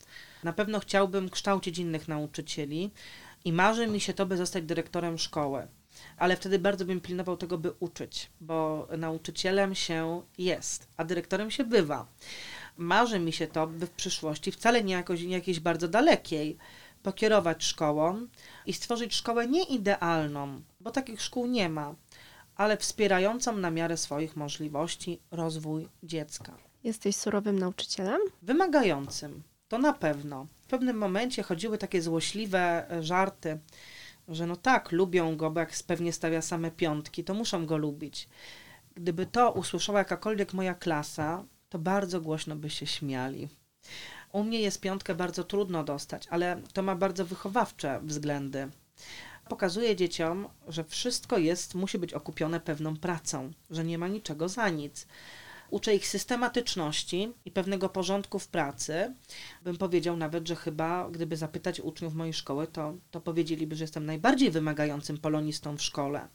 Na 0.43 0.53
pewno 0.53 0.79
chciałbym 0.79 1.29
kształcić 1.29 1.77
innych 1.77 2.07
nauczycieli 2.07 2.91
i 3.45 3.53
marzy 3.53 3.87
mi 3.87 3.99
się 3.99 4.13
to, 4.13 4.25
by 4.25 4.37
zostać 4.37 4.63
dyrektorem 4.63 5.17
szkoły. 5.17 5.67
Ale 6.17 6.35
wtedy 6.35 6.59
bardzo 6.59 6.85
bym 6.85 7.01
pilnował 7.01 7.37
tego, 7.37 7.57
by 7.57 7.71
uczyć, 7.79 8.29
bo 8.41 8.87
nauczycielem 8.97 9.75
się 9.75 10.21
jest, 10.37 10.87
a 10.97 11.03
dyrektorem 11.03 11.51
się 11.51 11.63
bywa. 11.63 12.07
Marzy 12.77 13.19
mi 13.19 13.33
się 13.33 13.47
to, 13.47 13.67
by 13.67 13.87
w 13.87 13.91
przyszłości, 13.91 14.51
wcale 14.51 14.83
nie, 14.83 14.93
jakoś, 14.93 15.21
nie 15.21 15.35
jakiejś 15.35 15.59
bardzo 15.59 15.87
dalekiej, 15.87 16.57
pokierować 17.03 17.63
szkołą 17.63 18.27
i 18.65 18.73
stworzyć 18.73 19.15
szkołę 19.15 19.47
nie 19.47 19.63
idealną, 19.63 20.61
bo 20.79 20.91
takich 20.91 21.21
szkół 21.21 21.45
nie 21.45 21.69
ma, 21.69 21.95
ale 22.55 22.77
wspierającą 22.77 23.57
na 23.57 23.71
miarę 23.71 23.97
swoich 23.97 24.35
możliwości 24.35 25.19
rozwój 25.31 25.87
dziecka. 26.03 26.57
Jesteś 26.83 27.15
surowym 27.15 27.59
nauczycielem? 27.59 28.21
Wymagającym, 28.41 29.43
to 29.67 29.77
na 29.77 29.93
pewno. 29.93 30.47
W 30.61 30.67
pewnym 30.67 30.97
momencie 30.97 31.43
chodziły 31.43 31.77
takie 31.77 32.01
złośliwe 32.01 32.91
e, 32.91 33.03
żarty, 33.03 33.59
że 34.27 34.47
no 34.47 34.55
tak, 34.55 34.91
lubią 34.91 35.37
go, 35.37 35.51
bo 35.51 35.59
jak 35.59 35.71
pewnie 35.87 36.13
stawia 36.13 36.41
same 36.41 36.71
piątki, 36.71 37.23
to 37.23 37.33
muszą 37.33 37.65
go 37.65 37.77
lubić. 37.77 38.29
Gdyby 38.95 39.25
to 39.25 39.51
usłyszała 39.51 39.99
jakakolwiek 39.99 40.53
moja 40.53 40.75
klasa, 40.75 41.43
to 41.69 41.79
bardzo 41.79 42.21
głośno 42.21 42.55
by 42.55 42.69
się 42.69 42.87
śmiali. 42.87 43.47
U 44.31 44.43
mnie 44.43 44.59
jest 44.61 44.81
piątkę 44.81 45.15
bardzo 45.15 45.43
trudno 45.43 45.83
dostać, 45.83 46.27
ale 46.29 46.61
to 46.73 46.83
ma 46.83 46.95
bardzo 46.95 47.25
wychowawcze 47.25 47.99
względy. 48.03 48.69
Pokazuje 49.49 49.95
dzieciom, 49.95 50.47
że 50.67 50.83
wszystko 50.83 51.37
jest, 51.37 51.75
musi 51.75 51.99
być 51.99 52.13
okupione 52.13 52.59
pewną 52.59 52.97
pracą, 52.97 53.51
że 53.69 53.83
nie 53.83 53.97
ma 53.97 54.07
niczego 54.07 54.49
za 54.49 54.69
nic. 54.69 55.07
Uczę 55.69 55.95
ich 55.95 56.07
systematyczności 56.07 57.33
i 57.45 57.51
pewnego 57.51 57.89
porządku 57.89 58.39
w 58.39 58.47
pracy. 58.47 59.13
Bym 59.63 59.77
powiedział 59.77 60.17
nawet, 60.17 60.47
że 60.47 60.55
chyba, 60.55 61.09
gdyby 61.11 61.37
zapytać 61.37 61.79
uczniów 61.79 62.13
mojej 62.13 62.33
szkoły, 62.33 62.67
to, 62.67 62.93
to 63.11 63.21
powiedzieliby, 63.21 63.75
że 63.75 63.83
jestem 63.83 64.05
najbardziej 64.05 64.51
wymagającym 64.51 65.17
polonistą 65.17 65.77
w 65.77 65.81
szkole. 65.81 66.27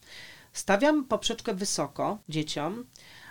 Stawiam 0.52 1.04
poprzeczkę 1.04 1.54
wysoko 1.54 2.18
dzieciom, 2.28 2.84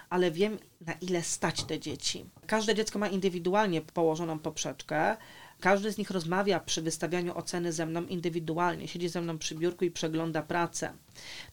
ale 0.09 0.31
wiem, 0.31 0.57
na 0.81 0.93
ile 0.93 1.23
stać 1.23 1.63
te 1.63 1.79
dzieci. 1.79 2.25
Każde 2.47 2.75
dziecko 2.75 2.99
ma 2.99 3.07
indywidualnie 3.07 3.81
położoną 3.81 4.39
poprzeczkę. 4.39 5.17
Każdy 5.61 5.91
z 5.91 5.97
nich 5.97 6.11
rozmawia 6.11 6.59
przy 6.59 6.81
wystawianiu 6.81 7.37
oceny 7.37 7.73
ze 7.73 7.85
mną 7.85 8.05
indywidualnie, 8.05 8.87
siedzi 8.87 9.09
ze 9.09 9.21
mną 9.21 9.37
przy 9.37 9.55
biurku 9.55 9.85
i 9.85 9.91
przegląda 9.91 10.41
pracę. 10.41 10.93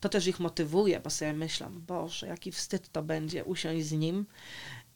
To 0.00 0.08
też 0.08 0.26
ich 0.26 0.40
motywuje, 0.40 1.00
bo 1.00 1.10
sobie 1.10 1.32
myślę, 1.32 1.70
Boże, 1.70 2.26
jaki 2.26 2.52
wstyd 2.52 2.92
to 2.92 3.02
będzie 3.02 3.44
usiąść 3.44 3.86
z 3.86 3.92
nim 3.92 4.26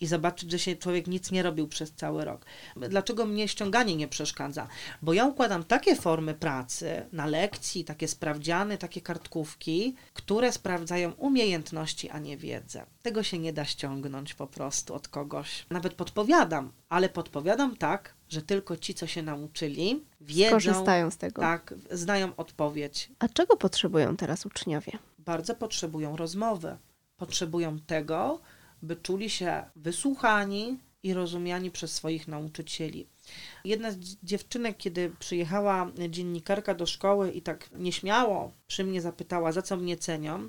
i 0.01 0.07
zobaczyć, 0.07 0.51
że 0.51 0.59
się 0.59 0.77
człowiek 0.77 1.07
nic 1.07 1.31
nie 1.31 1.43
robił 1.43 1.69
przez 1.69 1.93
cały 1.93 2.25
rok. 2.25 2.47
Dlaczego 2.77 3.27
mnie 3.27 3.49
ściąganie 3.49 3.97
nie 3.97 4.09
przeszkadza? 4.09 4.69
Bo 5.03 5.13
ja 5.13 5.27
układam 5.27 5.65
takie 5.65 5.97
formy 5.97 6.35
pracy 6.35 7.07
na 7.13 7.27
lekcji, 7.27 7.85
takie 7.85 8.09
sprawdziany, 8.09 8.79
takie 8.79 9.01
kartkówki, 9.01 9.95
które 10.15 10.53
sprawdzają 10.53 11.13
umiejętności, 11.13 12.11
a 12.11 12.19
nie 12.19 12.37
wiedzę. 12.37 12.87
Tego 13.03 13.23
się 13.23 13.39
nie 13.39 13.53
da 13.53 13.65
ściągnąć 13.65 14.35
po 14.35 14.47
prostu 14.47 14.95
od 14.95 15.09
kogoś. 15.09 15.67
Nawet 15.71 15.95
podpowiadam, 15.95 16.73
ale 16.89 17.09
podpowiadam 17.09 17.77
tak, 17.77 18.15
że 18.33 18.43
tylko 18.43 18.77
ci, 18.77 18.95
co 18.95 19.07
się 19.07 19.23
nauczyli, 19.23 20.05
wiedzą, 20.21 20.51
Korzystają 20.51 21.11
z 21.11 21.17
tego. 21.17 21.43
tak, 21.43 21.75
znają 21.91 22.37
odpowiedź. 22.37 23.11
A 23.19 23.29
czego 23.29 23.57
potrzebują 23.57 24.17
teraz 24.17 24.47
uczniowie? 24.47 24.93
bardzo 25.19 25.55
potrzebują 25.55 26.17
rozmowy. 26.17 26.77
Potrzebują 27.17 27.79
tego, 27.79 28.41
by 28.83 28.97
czuli 28.97 29.31
się 29.31 29.65
wysłuchani 29.77 30.79
i 31.03 31.15
rozumiani 31.15 31.71
przez 31.71 31.93
swoich 31.95 32.29
nauczycieli. 32.29 33.07
Jedna 33.65 33.91
z 33.91 33.97
dziewczynek, 34.23 34.77
kiedy 34.77 35.13
przyjechała 35.19 35.91
dziennikarka 36.09 36.75
do 36.75 36.87
szkoły 36.87 37.31
i 37.31 37.43
tak 37.43 37.71
nieśmiało 37.79 38.53
przy 38.67 38.85
mnie 38.85 39.01
zapytała, 39.01 39.53
za 39.53 39.63
co 39.63 39.77
mnie 39.77 39.97
cenią, 39.97 40.49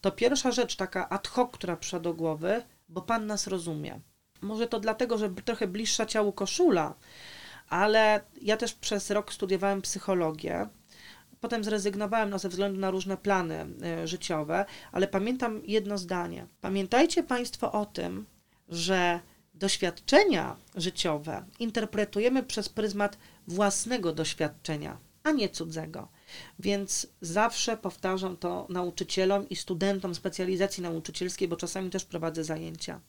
to 0.00 0.10
pierwsza 0.12 0.50
rzecz 0.50 0.76
taka 0.76 1.08
ad 1.08 1.28
hoc, 1.28 1.50
która 1.52 1.76
przyszła 1.76 2.00
do 2.00 2.14
głowy, 2.14 2.62
bo 2.88 3.02
pan 3.02 3.26
nas 3.26 3.46
rozumie. 3.46 4.00
Może 4.40 4.66
to 4.66 4.80
dlatego, 4.80 5.18
że 5.18 5.30
trochę 5.30 5.66
bliższa 5.66 6.06
ciału 6.06 6.32
koszula, 6.32 6.94
ale 7.68 8.20
ja 8.42 8.56
też 8.56 8.74
przez 8.74 9.10
rok 9.10 9.32
studiowałem 9.32 9.82
psychologię. 9.82 10.68
Potem 11.40 11.64
zrezygnowałem 11.64 12.30
no, 12.30 12.38
ze 12.38 12.48
względu 12.48 12.80
na 12.80 12.90
różne 12.90 13.16
plany 13.16 13.66
y, 14.02 14.08
życiowe, 14.08 14.64
ale 14.92 15.08
pamiętam 15.08 15.60
jedno 15.64 15.98
zdanie. 15.98 16.46
Pamiętajcie 16.60 17.22
Państwo 17.22 17.72
o 17.72 17.86
tym, 17.86 18.26
że 18.68 19.20
doświadczenia 19.54 20.56
życiowe 20.74 21.44
interpretujemy 21.58 22.42
przez 22.42 22.68
pryzmat 22.68 23.18
własnego 23.46 24.12
doświadczenia, 24.12 24.96
a 25.24 25.30
nie 25.30 25.48
cudzego. 25.48 26.08
Więc 26.58 27.06
zawsze 27.20 27.76
powtarzam 27.76 28.36
to 28.36 28.66
nauczycielom 28.68 29.48
i 29.48 29.56
studentom 29.56 30.14
specjalizacji 30.14 30.82
nauczycielskiej, 30.82 31.48
bo 31.48 31.56
czasami 31.56 31.90
też 31.90 32.04
prowadzę 32.04 32.44
zajęcia. 32.44 33.00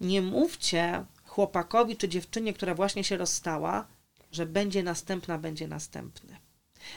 Nie 0.00 0.22
mówcie 0.22 1.04
chłopakowi 1.24 1.96
czy 1.96 2.08
dziewczynie, 2.08 2.52
która 2.52 2.74
właśnie 2.74 3.04
się 3.04 3.16
rozstała, 3.16 3.86
że 4.32 4.46
będzie 4.46 4.82
następna, 4.82 5.38
będzie 5.38 5.68
następny. 5.68 6.36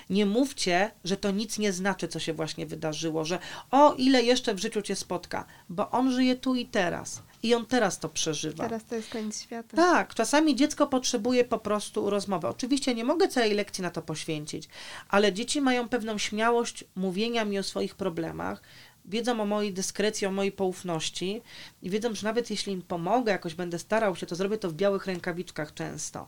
Nie 0.10 0.26
mówcie, 0.26 0.92
że 1.04 1.18
to 1.18 1.32
nic 1.32 1.60
nie 1.60 1.74
znaczy, 1.74 2.08
co 2.08 2.20
się 2.20 2.34
właśnie 2.34 2.66
wydarzyło, 2.66 3.26
że 3.26 3.40
o 3.72 3.94
ile 3.94 4.24
jeszcze 4.24 4.54
w 4.54 4.60
życiu 4.60 4.82
cię 4.82 4.96
spotka, 4.96 5.46
bo 5.70 5.92
on 5.92 6.12
żyje 6.12 6.36
tu 6.36 6.56
i 6.56 6.66
teraz 6.66 7.24
i 7.44 7.56
on 7.56 7.66
teraz 7.66 8.00
to 8.00 8.10
przeżywa. 8.10 8.64
Teraz 8.64 8.86
to 8.86 8.96
jest 8.96 9.10
koniec 9.10 9.42
świata. 9.42 9.78
Tak, 9.78 10.14
czasami 10.14 10.56
dziecko 10.56 10.88
potrzebuje 10.88 11.46
po 11.46 11.58
prostu 11.58 12.10
rozmowy. 12.10 12.48
Oczywiście 12.48 12.96
nie 12.96 13.04
mogę 13.04 13.28
całej 13.28 13.54
lekcji 13.54 13.82
na 13.82 13.90
to 13.90 14.02
poświęcić, 14.02 14.70
ale 15.10 15.34
dzieci 15.34 15.62
mają 15.62 15.90
pewną 15.90 16.18
śmiałość 16.18 16.84
mówienia 16.96 17.46
mi 17.46 17.60
o 17.60 17.64
swoich 17.64 17.96
problemach, 17.96 18.62
wiedzą 19.06 19.42
o 19.42 19.46
mojej 19.46 19.74
dyskrecji, 19.74 20.28
o 20.28 20.32
mojej 20.32 20.52
poufności 20.52 21.42
i 21.82 21.90
wiedzą, 21.90 22.16
że 22.16 22.28
nawet 22.28 22.50
jeśli 22.50 22.74
im 22.74 22.82
pomogę, 22.82 23.32
jakoś 23.32 23.56
będę 23.56 23.80
starał 23.80 24.16
się, 24.16 24.26
to 24.26 24.36
zrobię 24.36 24.58
to 24.58 24.70
w 24.70 24.74
białych 24.74 25.06
rękawiczkach 25.06 25.74
często. 25.74 26.28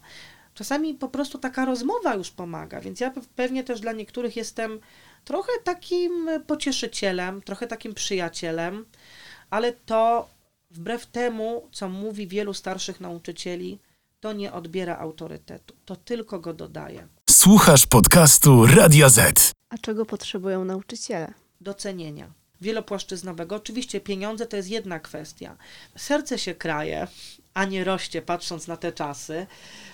Czasami 0.53 0.93
po 0.93 1.09
prostu 1.09 1.37
taka 1.37 1.65
rozmowa 1.65 2.15
już 2.15 2.31
pomaga, 2.31 2.81
więc 2.81 2.99
ja 2.99 3.13
pewnie 3.35 3.63
też 3.63 3.81
dla 3.81 3.91
niektórych 3.91 4.35
jestem 4.35 4.79
trochę 5.25 5.51
takim 5.63 6.29
pocieszycielem, 6.47 7.41
trochę 7.41 7.67
takim 7.67 7.93
przyjacielem, 7.93 8.85
ale 9.49 9.71
to 9.71 10.29
wbrew 10.73 11.05
temu, 11.05 11.69
co 11.71 11.89
mówi 11.89 12.27
wielu 12.27 12.53
starszych 12.53 12.99
nauczycieli, 12.99 13.79
to 14.19 14.33
nie 14.33 14.53
odbiera 14.53 14.97
autorytetu, 14.97 15.75
to 15.85 15.95
tylko 15.95 16.39
go 16.39 16.53
dodaje. 16.53 17.07
Słuchasz 17.29 17.85
podcastu 17.85 18.65
Radio 18.65 19.09
Z. 19.09 19.51
A 19.69 19.77
czego 19.77 20.05
potrzebują 20.05 20.65
nauczyciele? 20.65 21.33
Docenienia 21.61 22.33
wielopłaszczyznowego. 22.61 23.55
Oczywiście 23.55 24.01
pieniądze 24.01 24.45
to 24.45 24.57
jest 24.57 24.69
jedna 24.69 24.99
kwestia. 24.99 25.57
Serce 25.97 26.39
się 26.39 26.55
kraje, 26.55 27.07
a 27.53 27.65
nie 27.65 27.83
rośnie, 27.83 28.21
patrząc 28.21 28.67
na 28.67 28.77
te 28.77 28.91
czasy. 28.91 29.47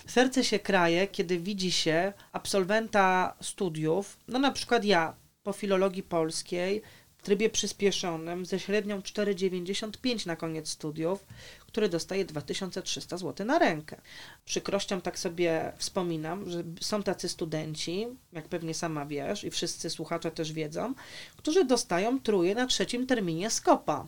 Serce 0.08 0.44
się 0.44 0.60
kraje, 0.60 1.08
kiedy 1.08 1.40
widzi 1.40 1.72
się 1.72 2.14
absolwenta 2.32 3.36
studiów, 3.42 4.18
no 4.28 4.40
na 4.40 4.52
przykład 4.52 4.86
ja 4.86 5.14
po 5.44 5.54
filologii 5.54 6.04
polskiej, 6.04 6.82
w 7.20 7.22
trybie 7.22 7.50
przyspieszonym 7.50 8.46
ze 8.46 8.60
średnią 8.60 9.00
4,95 9.00 10.28
na 10.28 10.36
koniec 10.36 10.70
studiów, 10.70 11.26
który 11.68 11.90
dostaje 11.90 12.26
2300 12.26 13.18
zł 13.18 13.48
na 13.48 13.60
rękę. 13.60 14.02
Przykrością 14.46 15.02
tak 15.02 15.20
sobie 15.20 15.74
wspominam, 15.78 16.50
że 16.50 16.64
są 16.82 17.04
tacy 17.04 17.30
studenci, 17.30 18.08
jak 18.34 18.48
pewnie 18.48 18.74
sama 18.74 19.06
wiesz 19.06 19.44
i 19.44 19.52
wszyscy 19.52 19.90
słuchacze 19.90 20.32
też 20.32 20.54
wiedzą, 20.54 20.94
którzy 21.38 21.66
dostają 21.66 22.20
truje 22.20 22.56
na 22.56 22.68
trzecim 22.68 23.08
terminie 23.08 23.50
skopa, 23.50 24.08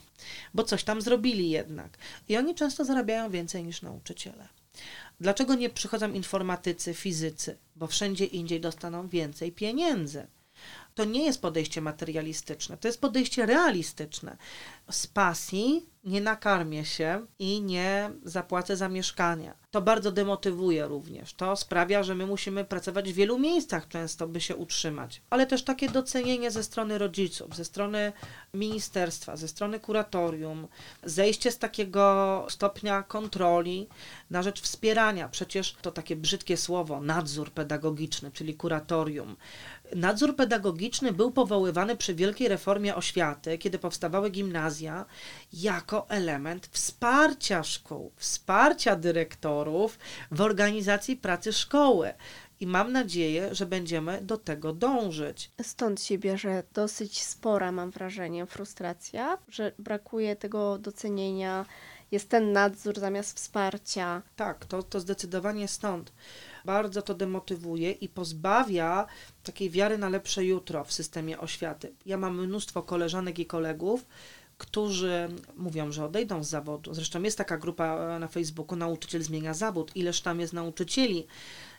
bo 0.54 0.64
coś 0.64 0.84
tam 0.84 1.02
zrobili 1.02 1.50
jednak. 1.50 1.98
I 2.30 2.38
oni 2.38 2.56
często 2.56 2.86
zarabiają 2.86 3.30
więcej 3.30 3.64
niż 3.64 3.82
nauczyciele. 3.82 4.48
Dlaczego 5.20 5.56
nie 5.56 5.70
przychodzą 5.70 6.14
informatycy, 6.14 6.94
fizycy? 6.94 7.58
Bo 7.76 7.88
wszędzie 7.88 8.26
indziej 8.26 8.62
dostaną 8.62 9.08
więcej 9.08 9.52
pieniędzy 9.52 10.28
to 10.96 11.06
nie 11.06 11.26
jest 11.26 11.42
podejście 11.42 11.82
materialistyczne, 11.82 12.78
to 12.78 12.88
jest 12.88 13.02
podejście 13.02 13.46
realistyczne. 13.46 14.38
Z 14.92 15.08
pasji 15.08 15.86
nie 16.04 16.22
nakarmię 16.22 16.86
się 16.86 17.26
i 17.40 17.62
nie 17.62 18.12
zapłacę 18.24 18.78
za 18.78 18.90
mieszkanie. 18.90 19.54
To 19.72 19.82
bardzo 19.82 20.12
demotywuje 20.12 20.88
również. 20.88 21.34
To 21.34 21.56
sprawia, 21.56 22.04
że 22.04 22.16
my 22.16 22.28
musimy 22.28 22.66
pracować 22.66 23.14
w 23.14 23.16
wielu 23.16 23.40
miejscach 23.40 23.88
często, 23.88 24.28
by 24.28 24.42
się 24.42 24.56
utrzymać. 24.56 25.22
Ale 25.30 25.48
też 25.48 25.64
takie 25.64 25.90
docenienie 25.90 26.52
ze 26.52 26.64
strony 26.64 26.98
rodziców, 26.98 27.56
ze 27.56 27.66
strony 27.66 28.14
ministerstwa, 28.54 29.38
ze 29.38 29.48
strony 29.48 29.80
kuratorium, 29.80 30.68
zejście 31.04 31.52
z 31.52 31.58
takiego 31.58 32.46
stopnia 32.50 33.04
kontroli 33.04 33.88
na 34.30 34.44
rzecz 34.44 34.62
wspierania. 34.62 35.30
Przecież 35.30 35.76
to 35.82 35.92
takie 35.92 36.16
brzydkie 36.16 36.58
słowo, 36.58 37.02
nadzór 37.02 37.52
pedagogiczny, 37.52 38.32
czyli 38.32 38.54
kuratorium. 38.56 39.36
Nadzór 39.96 40.36
pedagogiczny 40.36 41.14
był 41.14 41.32
powoływany 41.32 41.96
przy 41.98 42.16
wielkiej 42.16 42.48
reformie 42.48 42.96
oświaty, 42.96 43.58
kiedy 43.58 43.80
powstawały 43.80 44.30
gimnazja, 44.30 45.06
jako 45.54 46.10
element 46.10 46.68
wsparcia 46.72 47.64
szkół, 47.64 48.12
wsparcia 48.16 48.96
dyrektorów 48.96 50.00
w 50.32 50.42
organizacji 50.42 51.18
pracy 51.18 51.54
szkoły. 51.54 52.14
I 52.60 52.68
mam 52.68 52.92
nadzieję, 52.92 53.56
że 53.56 53.66
będziemy 53.66 54.22
do 54.22 54.38
tego 54.38 54.74
dążyć. 54.74 55.52
Stąd 55.62 56.02
się 56.02 56.18
bierze 56.18 56.64
dosyć 56.74 57.22
spora, 57.22 57.72
mam 57.72 57.92
wrażenie, 57.92 58.46
frustracja, 58.46 59.38
że 59.50 59.72
brakuje 59.80 60.36
tego 60.36 60.78
docenienia, 60.78 61.66
jest 62.12 62.30
ten 62.30 62.52
nadzór 62.52 63.00
zamiast 63.00 63.38
wsparcia. 63.38 64.22
Tak, 64.36 64.66
to, 64.66 64.84
to 64.84 65.00
zdecydowanie 65.00 65.68
stąd 65.68 66.12
bardzo 66.66 67.02
to 67.02 67.14
demotywuje 67.14 67.92
i 67.92 68.10
pozbawia 68.10 69.08
takiej 69.44 69.70
wiary 69.70 69.98
na 69.98 70.10
lepsze 70.10 70.46
jutro 70.46 70.84
w 70.84 70.94
systemie 70.94 71.40
oświaty. 71.40 71.94
Ja 72.06 72.18
mam 72.18 72.42
mnóstwo 72.48 72.84
koleżanek 72.84 73.40
i 73.40 73.46
kolegów, 73.46 74.06
którzy 74.62 75.30
mówią, 75.58 75.92
że 75.92 76.06
odejdą 76.06 76.44
z 76.44 76.50
zawodu. 76.50 76.94
Zresztą 76.94 77.24
jest 77.24 77.38
taka 77.38 77.58
grupa 77.58 78.20
na 78.20 78.28
Facebooku 78.28 78.76
Nauczyciel 78.76 79.24
zmienia 79.24 79.54
zawód. 79.54 79.92
Ileż 79.96 80.22
tam 80.22 80.40
jest 80.40 80.54
nauczycieli, 80.54 81.28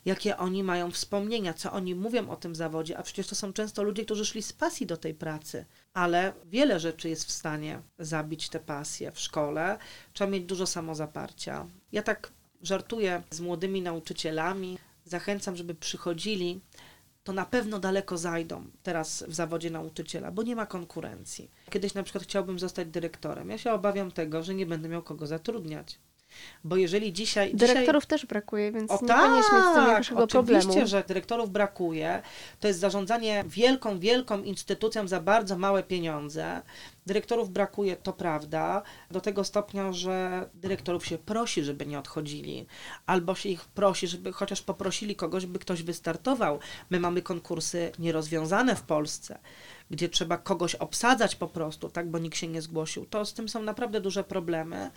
jakie 0.05 0.37
oni 0.37 0.62
mają 0.62 0.91
wspomnienia, 0.91 1.55
co 1.55 1.72
oni 1.72 1.95
mówią 1.95 2.30
o 2.30 2.37
tym 2.37 2.55
zawodzie, 2.55 2.99
a 2.99 3.03
przecież 3.03 3.26
to 3.26 3.35
są 3.35 3.53
często 3.53 3.83
ludzie, 3.83 4.05
którzy 4.05 4.26
szli 4.26 4.43
z 4.43 4.53
pasji 4.53 4.87
do 4.87 4.97
tej 4.97 5.14
pracy. 5.14 5.64
Ale 5.95 6.33
wiele 6.45 6.80
rzeczy 6.80 7.09
jest 7.09 7.24
w 7.24 7.30
stanie 7.30 7.83
zabić 7.99 8.49
tę 8.49 8.61
pasję 8.61 9.12
w 9.12 9.20
szkole. 9.20 9.78
Trzeba 10.12 10.30
mieć 10.30 10.45
dużo 10.45 10.66
samozaparcia. 10.66 11.66
Ja 11.93 12.03
tak 12.03 12.33
żartuję 12.63 13.23
z 13.31 13.41
młodymi 13.41 13.83
nauczycielami, 13.83 14.79
zachęcam, 15.05 15.57
żeby 15.57 15.75
przychodzili, 15.75 16.61
to 17.25 17.33
na 17.33 17.47
pewno 17.47 17.79
daleko 17.79 18.19
zajdą 18.19 18.65
teraz 18.83 19.25
w 19.29 19.35
zawodzie 19.35 19.71
nauczyciela, 19.71 20.31
bo 20.31 20.43
nie 20.43 20.57
ma 20.57 20.67
konkurencji. 20.67 21.51
Kiedyś 21.71 21.95
na 21.95 22.03
przykład 22.03 22.25
chciałbym 22.25 22.59
zostać 22.59 22.89
dyrektorem. 22.89 23.51
Ja 23.51 23.59
się 23.59 23.73
obawiam 23.73 24.11
tego, 24.11 24.43
że 24.43 24.55
nie 24.55 24.67
będę 24.67 24.89
miał 24.89 25.03
kogo 25.03 25.27
zatrudniać. 25.27 25.99
Bo 26.64 26.76
jeżeli 26.76 27.12
dzisiaj. 27.12 27.55
Dyrektorów 27.55 28.03
dzisiaj... 28.03 28.18
też 28.18 28.26
brakuje, 28.26 28.72
więc 28.72 28.91
o, 28.91 28.99
nie 29.03 29.09
tak, 29.09 29.33
mieć 29.33 29.45
z 29.45 29.49
tym 29.51 29.87
większego 29.87 30.26
problemu. 30.26 30.61
Oczywiście, 30.61 30.87
że 30.87 31.05
dyrektorów 31.09 31.51
brakuje. 31.51 32.22
To 32.61 32.68
jest 32.68 32.80
zarządzanie 32.80 33.45
wielką, 33.47 33.99
wielką 33.99 34.43
instytucją 34.43 35.09
za 35.09 35.20
bardzo 35.20 35.59
małe 35.59 35.83
pieniądze. 35.83 36.62
Dyrektorów 37.07 37.51
brakuje, 37.51 37.97
to 37.97 38.12
prawda, 38.12 38.83
do 39.11 39.20
tego 39.20 39.45
stopnia, 39.45 39.93
że 39.93 40.49
dyrektorów 40.55 41.07
się 41.07 41.18
prosi, 41.18 41.64
żeby 41.64 41.87
nie 41.87 41.99
odchodzili, 41.99 42.66
albo 43.07 43.35
się 43.35 43.49
ich 43.49 43.64
prosi, 43.64 44.07
żeby 44.07 44.33
chociaż 44.33 44.62
poprosili 44.62 45.16
kogoś, 45.16 45.47
by 45.47 45.59
ktoś 45.59 45.83
wystartował. 45.83 46.59
My 46.91 47.01
mamy 47.01 47.22
konkursy 47.22 47.93
nierozwiązane 47.99 48.76
w 48.76 48.83
Polsce 48.83 49.39
gdzie 49.93 50.09
trzeba 50.09 50.38
kogoś 50.38 50.74
obsadzać 50.74 51.36
po 51.36 51.49
prostu, 51.49 51.88
tak, 51.88 52.11
bo 52.11 52.18
nikt 52.18 52.38
się 52.38 52.49
nie 52.49 52.62
zgłosił, 52.62 53.07
to 53.07 53.24
z 53.24 53.34
tym 53.34 53.49
są 53.49 53.62
naprawdę 53.62 54.01
duże 54.01 54.24
problemy. 54.24 54.90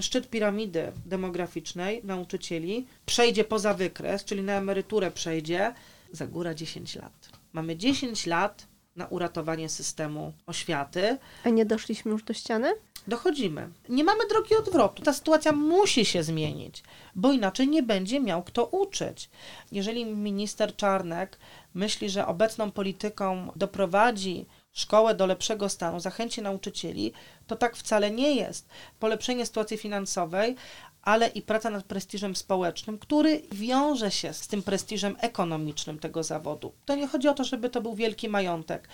Szczyt 0.00 0.30
piramidy 0.30 0.92
demograficznej 1.06 2.00
nauczycieli 2.04 2.86
przejdzie 3.06 3.44
poza 3.44 3.74
wykres, 3.74 4.24
czyli 4.24 4.42
na 4.42 4.52
emeryturę 4.52 5.10
przejdzie 5.10 5.74
za 6.12 6.26
góra 6.26 6.54
10 6.54 6.96
lat. 6.96 7.28
Mamy 7.52 7.76
10 7.76 8.26
lat 8.26 8.66
na 8.96 9.06
uratowanie 9.06 9.68
systemu 9.68 10.32
oświaty. 10.46 11.18
A 11.44 11.48
nie 11.48 11.66
doszliśmy 11.66 12.10
już 12.10 12.22
do 12.22 12.34
ściany? 12.34 12.72
Dochodzimy. 13.08 13.68
Nie 13.88 14.04
mamy 14.04 14.26
drogi 14.28 14.56
odwrotu. 14.56 15.02
Ta 15.02 15.12
sytuacja 15.12 15.52
musi 15.52 16.04
się 16.04 16.22
zmienić, 16.22 16.82
bo 17.14 17.32
inaczej 17.32 17.68
nie 17.68 17.82
będzie 17.82 18.20
miał 18.20 18.42
kto 18.42 18.66
uczyć. 18.66 19.30
Jeżeli 19.72 20.04
minister 20.04 20.76
Czarnek 20.76 21.38
myśli, 21.74 22.10
że 22.10 22.26
obecną 22.26 22.70
polityką 22.70 23.52
doprowadzi 23.56 24.46
szkołę 24.72 25.14
do 25.14 25.26
lepszego 25.26 25.68
stanu, 25.68 26.00
zachęci 26.00 26.42
nauczycieli, 26.42 27.12
to 27.46 27.56
tak 27.56 27.76
wcale 27.76 28.10
nie 28.10 28.34
jest. 28.34 28.68
Polepszenie 28.98 29.46
sytuacji 29.46 29.76
finansowej, 29.76 30.56
ale 31.02 31.28
i 31.28 31.42
praca 31.42 31.70
nad 31.70 31.84
prestiżem 31.84 32.36
społecznym, 32.36 32.98
który 32.98 33.42
wiąże 33.52 34.10
się 34.10 34.32
z 34.32 34.48
tym 34.48 34.62
prestiżem 34.62 35.16
ekonomicznym 35.20 35.98
tego 35.98 36.22
zawodu. 36.22 36.72
To 36.84 36.94
nie 36.94 37.06
chodzi 37.06 37.28
o 37.28 37.34
to, 37.34 37.44
żeby 37.44 37.70
to 37.70 37.80
był 37.80 37.94
wielki 37.94 38.28
majątek, 38.28 38.88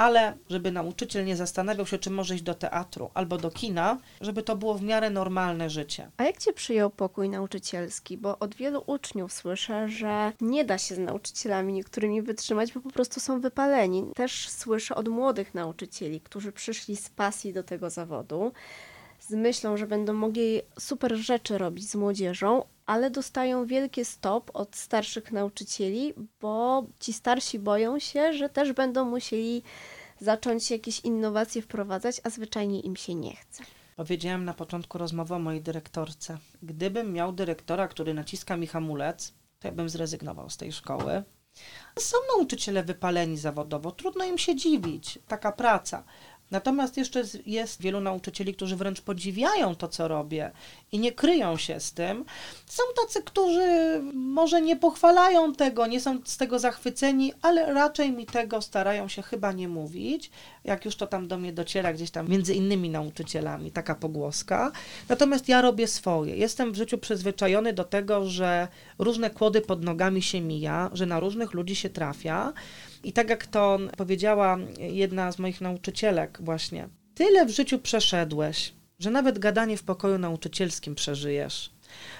ale 0.00 0.36
żeby 0.50 0.72
nauczyciel 0.72 1.24
nie 1.24 1.36
zastanawiał 1.36 1.86
się, 1.86 1.98
czy 1.98 2.10
może 2.10 2.34
iść 2.34 2.44
do 2.44 2.54
teatru 2.54 3.10
albo 3.14 3.38
do 3.38 3.50
kina, 3.50 3.98
żeby 4.20 4.42
to 4.42 4.56
było 4.56 4.74
w 4.74 4.82
miarę 4.82 5.10
normalne 5.10 5.70
życie. 5.70 6.10
A 6.16 6.24
jak 6.24 6.38
Cię 6.38 6.52
przyjął 6.52 6.90
pokój 6.90 7.28
nauczycielski? 7.28 8.18
Bo 8.18 8.38
od 8.38 8.54
wielu 8.54 8.82
uczniów 8.86 9.32
słyszę, 9.32 9.88
że 9.88 10.32
nie 10.40 10.64
da 10.64 10.78
się 10.78 10.94
z 10.94 10.98
nauczycielami 10.98 11.72
niektórymi 11.72 12.22
wytrzymać, 12.22 12.72
bo 12.72 12.80
po 12.80 12.90
prostu 12.90 13.20
są 13.20 13.40
wypaleni. 13.40 14.04
Też 14.14 14.48
słyszę 14.48 14.94
od 14.94 15.08
młodych 15.08 15.54
nauczycieli, 15.54 16.20
którzy 16.20 16.52
przyszli 16.52 16.96
z 16.96 17.10
pasji 17.10 17.52
do 17.52 17.62
tego 17.62 17.90
zawodu, 17.90 18.52
z 19.30 19.34
myślą, 19.34 19.76
że 19.76 19.86
będą 19.86 20.12
mogli 20.12 20.60
super 20.78 21.16
rzeczy 21.16 21.58
robić 21.58 21.90
z 21.90 21.94
młodzieżą, 21.94 22.64
ale 22.86 23.10
dostają 23.10 23.66
wielkie 23.66 24.04
stop 24.04 24.50
od 24.54 24.76
starszych 24.76 25.32
nauczycieli, 25.32 26.14
bo 26.40 26.84
ci 27.00 27.12
starsi 27.12 27.58
boją 27.58 27.98
się, 27.98 28.32
że 28.32 28.48
też 28.48 28.72
będą 28.72 29.04
musieli 29.04 29.62
zacząć 30.20 30.70
jakieś 30.70 31.00
innowacje 31.00 31.62
wprowadzać, 31.62 32.20
a 32.24 32.30
zwyczajnie 32.30 32.80
im 32.80 32.96
się 32.96 33.14
nie 33.14 33.36
chce. 33.36 33.62
Powiedziałem 33.96 34.44
na 34.44 34.54
początku 34.54 34.98
rozmowy 34.98 35.34
o 35.34 35.38
mojej 35.38 35.62
dyrektorce. 35.62 36.38
Gdybym 36.62 37.12
miał 37.12 37.32
dyrektora, 37.32 37.88
który 37.88 38.14
naciska 38.14 38.56
mi 38.56 38.66
hamulec, 38.66 39.34
to 39.58 39.68
ja 39.68 39.72
bym 39.72 39.88
zrezygnował 39.88 40.50
z 40.50 40.56
tej 40.56 40.72
szkoły. 40.72 41.22
Są 41.98 42.16
nauczyciele 42.36 42.84
wypaleni 42.84 43.38
zawodowo, 43.38 43.92
trudno 43.92 44.24
im 44.24 44.38
się 44.38 44.56
dziwić, 44.56 45.18
taka 45.28 45.52
praca. 45.52 46.04
Natomiast 46.50 46.96
jeszcze 46.96 47.22
jest 47.46 47.82
wielu 47.82 48.00
nauczycieli, 48.00 48.54
którzy 48.54 48.76
wręcz 48.76 49.00
podziwiają 49.00 49.74
to, 49.74 49.88
co 49.88 50.08
robię 50.08 50.50
i 50.92 50.98
nie 50.98 51.12
kryją 51.12 51.56
się 51.56 51.80
z 51.80 51.92
tym. 51.92 52.24
Są 52.66 52.82
tacy, 53.02 53.22
którzy 53.22 54.00
może 54.14 54.62
nie 54.62 54.76
pochwalają 54.76 55.54
tego, 55.54 55.86
nie 55.86 56.00
są 56.00 56.18
z 56.24 56.36
tego 56.36 56.58
zachwyceni, 56.58 57.32
ale 57.42 57.74
raczej 57.74 58.12
mi 58.12 58.26
tego 58.26 58.62
starają 58.62 59.08
się 59.08 59.22
chyba 59.22 59.52
nie 59.52 59.68
mówić. 59.68 60.30
Jak 60.64 60.84
już 60.84 60.96
to 60.96 61.06
tam 61.06 61.28
do 61.28 61.38
mnie 61.38 61.52
dociera 61.52 61.92
gdzieś 61.92 62.10
tam 62.10 62.28
między 62.28 62.54
innymi 62.54 62.90
nauczycielami, 62.90 63.70
taka 63.70 63.94
pogłoska. 63.94 64.72
Natomiast 65.08 65.48
ja 65.48 65.62
robię 65.62 65.86
swoje. 65.88 66.36
Jestem 66.36 66.72
w 66.72 66.76
życiu 66.76 66.98
przyzwyczajony 66.98 67.72
do 67.72 67.84
tego, 67.84 68.26
że 68.26 68.68
różne 68.98 69.30
kłody 69.30 69.60
pod 69.60 69.84
nogami 69.84 70.22
się 70.22 70.40
mija, 70.40 70.90
że 70.92 71.06
na 71.06 71.20
różnych 71.20 71.54
ludzi 71.54 71.76
się 71.76 71.90
trafia. 71.90 72.52
I 73.04 73.12
tak 73.12 73.30
jak 73.30 73.46
to 73.46 73.78
powiedziała 73.96 74.58
jedna 74.78 75.32
z 75.32 75.38
moich 75.38 75.60
nauczycielek 75.60 76.38
właśnie, 76.42 76.88
tyle 77.14 77.46
w 77.46 77.50
życiu 77.50 77.78
przeszedłeś, 77.78 78.72
że 78.98 79.10
nawet 79.10 79.38
gadanie 79.38 79.76
w 79.76 79.82
pokoju 79.82 80.18
nauczycielskim 80.18 80.94
przeżyjesz. 80.94 81.70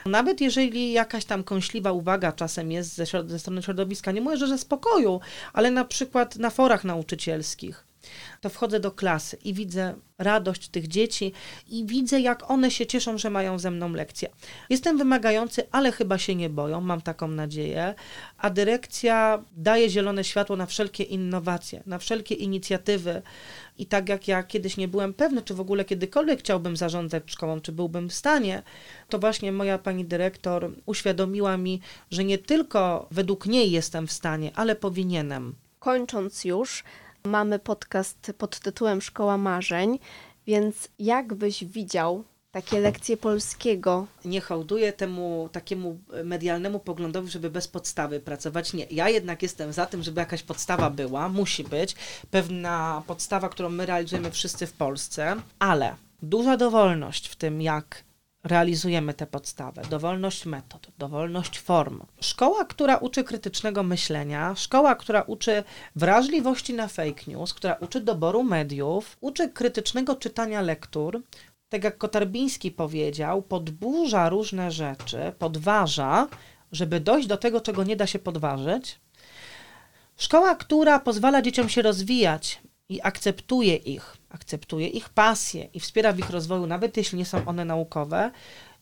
Nawet 0.07 0.41
jeżeli 0.41 0.93
jakaś 0.93 1.25
tam 1.25 1.45
kąśliwa 1.45 1.93
uwaga 1.93 2.33
czasem 2.33 2.73
jest 2.73 2.95
ze, 2.95 3.05
ze 3.27 3.39
strony 3.39 3.63
środowiska, 3.63 4.13
nie 4.13 4.21
mówię, 4.21 4.37
że 4.37 4.49
ze 4.49 4.59
spokoju, 4.59 5.21
ale 5.53 5.71
na 5.71 5.85
przykład 5.85 6.37
na 6.37 6.51
forach 6.51 6.85
nauczycielskich, 6.85 7.87
to 8.41 8.49
wchodzę 8.49 8.81
do 8.81 8.91
klasy 8.91 9.39
i 9.45 9.55
widzę 9.55 9.95
radość 10.19 10.69
tych 10.69 10.89
dzieci 10.89 11.33
i 11.69 11.87
widzę, 11.87 12.21
jak 12.21 12.51
one 12.51 12.71
się 12.71 12.87
cieszą, 12.87 13.19
że 13.19 13.31
mają 13.31 13.59
ze 13.59 13.71
mną 13.71 13.93
lekcję. 13.93 14.29
Jestem 14.71 14.99
wymagający, 14.99 15.67
ale 15.71 15.93
chyba 15.93 16.19
się 16.19 16.35
nie 16.35 16.51
boją, 16.51 16.81
mam 16.81 17.01
taką 17.01 17.29
nadzieję, 17.29 17.95
a 18.39 18.51
dyrekcja 18.51 19.45
daje 19.57 19.91
zielone 19.91 20.25
światło 20.25 20.57
na 20.57 20.67
wszelkie 20.67 21.05
innowacje, 21.05 21.83
na 21.87 21.99
wszelkie 21.99 22.35
inicjatywy. 22.35 23.23
I 23.79 23.87
tak 23.87 24.09
jak 24.09 24.29
ja 24.29 24.43
kiedyś 24.43 24.77
nie 24.77 24.89
byłem 24.89 25.15
pewny, 25.15 25.43
czy 25.43 25.55
w 25.55 25.61
ogóle 25.61 25.85
kiedykolwiek 25.85 26.41
chciałbym 26.41 26.77
zarządzać 26.77 27.23
szkołą, 27.27 27.61
czy 27.61 27.73
byłbym 27.73 28.09
w 28.09 28.15
stanie, 28.15 28.63
to 29.09 29.19
właśnie 29.19 29.53
moja 29.53 29.79
pani 29.79 30.05
dyrektor 30.05 30.73
uświadomiła 30.87 31.57
mi, 31.57 31.81
że 32.11 32.25
nie 32.25 32.39
tylko 32.39 33.09
według 33.11 33.47
niej 33.47 33.71
jestem 33.71 34.07
w 34.07 34.13
stanie, 34.13 34.51
ale 34.55 34.77
powinienem. 34.77 35.55
Kończąc 35.79 36.45
już, 36.45 36.85
mamy 37.25 37.59
podcast 37.59 38.33
pod 38.39 38.61
tytułem 38.61 39.01
Szkoła 39.01 39.39
Marzeń, 39.39 39.99
więc 40.47 40.89
jak 40.99 41.35
byś 41.35 41.65
widział 41.65 42.25
takie 42.53 42.81
lekcje 42.81 43.17
polskiego? 43.17 44.07
nie 44.25 44.41
hołduję 44.41 44.93
temu 44.93 45.49
takiemu 45.53 45.99
medialnemu 46.25 46.81
poglądowi, 46.81 47.31
żeby 47.31 47.51
bez 47.51 47.69
podstawy 47.69 48.21
pracować. 48.21 48.73
Nie, 48.73 48.87
ja 48.91 49.09
jednak 49.09 49.43
jestem 49.43 49.73
za 49.73 49.87
tym, 49.87 50.03
żeby 50.03 50.21
jakaś 50.21 50.43
podstawa 50.43 50.91
była, 50.91 51.29
musi 51.29 51.65
być 51.65 51.97
pewna 52.31 53.03
podstawa, 53.07 53.49
którą 53.49 53.69
my 53.69 53.87
realizujemy 53.87 54.31
wszyscy 54.31 54.67
w 54.67 54.73
Polsce, 54.73 55.37
ale 55.59 55.97
duża 56.23 56.57
dowolność 56.57 57.29
w 57.29 57.37
tym, 57.37 57.63
jak 57.63 58.05
realizujemy 58.45 59.15
tę 59.15 59.27
podstawę, 59.27 59.83
dowolność 59.91 60.47
metod, 60.47 60.87
dowolność 60.99 61.59
form. 61.59 62.01
Szkoła, 62.21 62.65
która 62.65 62.97
uczy 62.97 63.25
krytycznego 63.25 63.83
myślenia, 63.83 64.55
szkoła, 64.57 64.95
która 64.95 65.23
uczy 65.23 65.65
wrażliwości 65.97 66.75
na 66.75 66.89
fake 66.89 67.23
news, 67.27 67.55
która 67.55 67.75
uczy 67.75 68.01
doboru 68.01 68.43
mediów, 68.43 69.17
uczy 69.21 69.49
krytycznego 69.49 70.17
czytania 70.17 70.61
lektur, 70.61 71.23
tak 71.69 71.85
jak 71.85 71.99
Kotarbiński 71.99 72.71
powiedział, 72.71 73.43
podburza 73.43 74.29
różne 74.29 74.71
rzeczy, 74.71 75.33
podważa, 75.39 76.29
żeby 76.73 77.01
dojść 77.01 77.29
do 77.29 77.37
tego, 77.37 77.61
czego 77.61 77.85
nie 77.85 77.97
da 77.97 78.07
się 78.07 78.19
podważyć. 78.19 79.01
Szkoła, 80.17 80.55
która 80.55 81.01
pozwala 81.01 81.43
dzieciom 81.43 81.69
się 81.69 81.83
rozwijać 81.83 82.63
i 82.91 83.01
akceptuje 83.03 83.77
ich, 83.77 84.17
akceptuje 84.31 84.89
ich 84.89 85.09
pasje 85.09 85.69
i 85.75 85.81
wspiera 85.81 86.13
w 86.13 86.19
ich 86.19 86.31
rozwoju, 86.31 86.67
nawet 86.67 86.97
jeśli 86.97 87.19
nie 87.19 87.27
są 87.27 87.45
one 87.47 87.65
naukowe. 87.65 88.31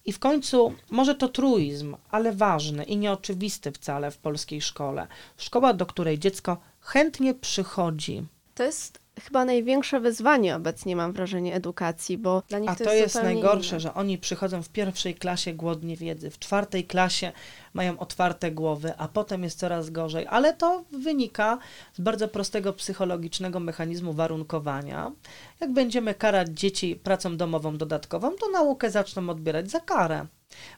I 0.04 0.12
w 0.12 0.18
końcu, 0.18 0.74
może 0.90 1.14
to 1.14 1.28
truizm, 1.28 1.96
ale 2.10 2.32
ważny 2.32 2.84
i 2.84 2.96
nieoczywisty 2.96 3.72
wcale 3.72 4.10
w 4.10 4.18
polskiej 4.18 4.62
szkole. 4.62 5.06
Szkoła, 5.36 5.74
do 5.74 5.86
której 5.86 6.18
dziecko 6.18 6.56
chętnie 6.80 7.34
przychodzi. 7.34 8.26
To 8.54 8.62
jest 8.62 9.00
chyba 9.20 9.44
największe 9.44 10.00
wyzwanie 10.00 10.56
obecnie, 10.56 10.96
mam 10.96 11.12
wrażenie, 11.12 11.54
edukacji, 11.54 12.18
bo 12.18 12.42
dla 12.48 12.58
nich 12.58 12.70
A 12.70 12.74
to, 12.76 12.84
to 12.84 12.92
jest, 12.92 13.14
jest 13.14 13.24
najgorsze, 13.24 13.70
inne. 13.70 13.80
że 13.80 13.94
oni 13.94 14.18
przychodzą 14.18 14.62
w 14.62 14.68
pierwszej 14.68 15.14
klasie 15.14 15.52
głodni 15.54 15.96
wiedzy, 15.96 16.30
w 16.30 16.38
czwartej 16.38 16.84
klasie 16.84 17.32
mają 17.74 17.98
otwarte 17.98 18.50
głowy, 18.50 18.92
a 18.98 19.08
potem 19.08 19.42
jest 19.42 19.58
coraz 19.58 19.90
gorzej. 19.90 20.26
Ale 20.26 20.54
to 20.54 20.84
wynika 20.92 21.58
z 21.92 22.00
bardzo 22.00 22.28
prostego 22.28 22.72
psychologicznego 22.72 23.60
mechanizmu 23.60 24.12
warunkowania. 24.12 25.12
Jak 25.60 25.72
będziemy 25.72 26.14
karać 26.14 26.48
dzieci 26.48 26.96
pracą 26.96 27.36
domową 27.36 27.76
dodatkową, 27.76 28.30
to 28.30 28.48
naukę 28.48 28.90
zaczną 28.90 29.30
odbierać 29.30 29.70
za 29.70 29.80
karę. 29.80 30.26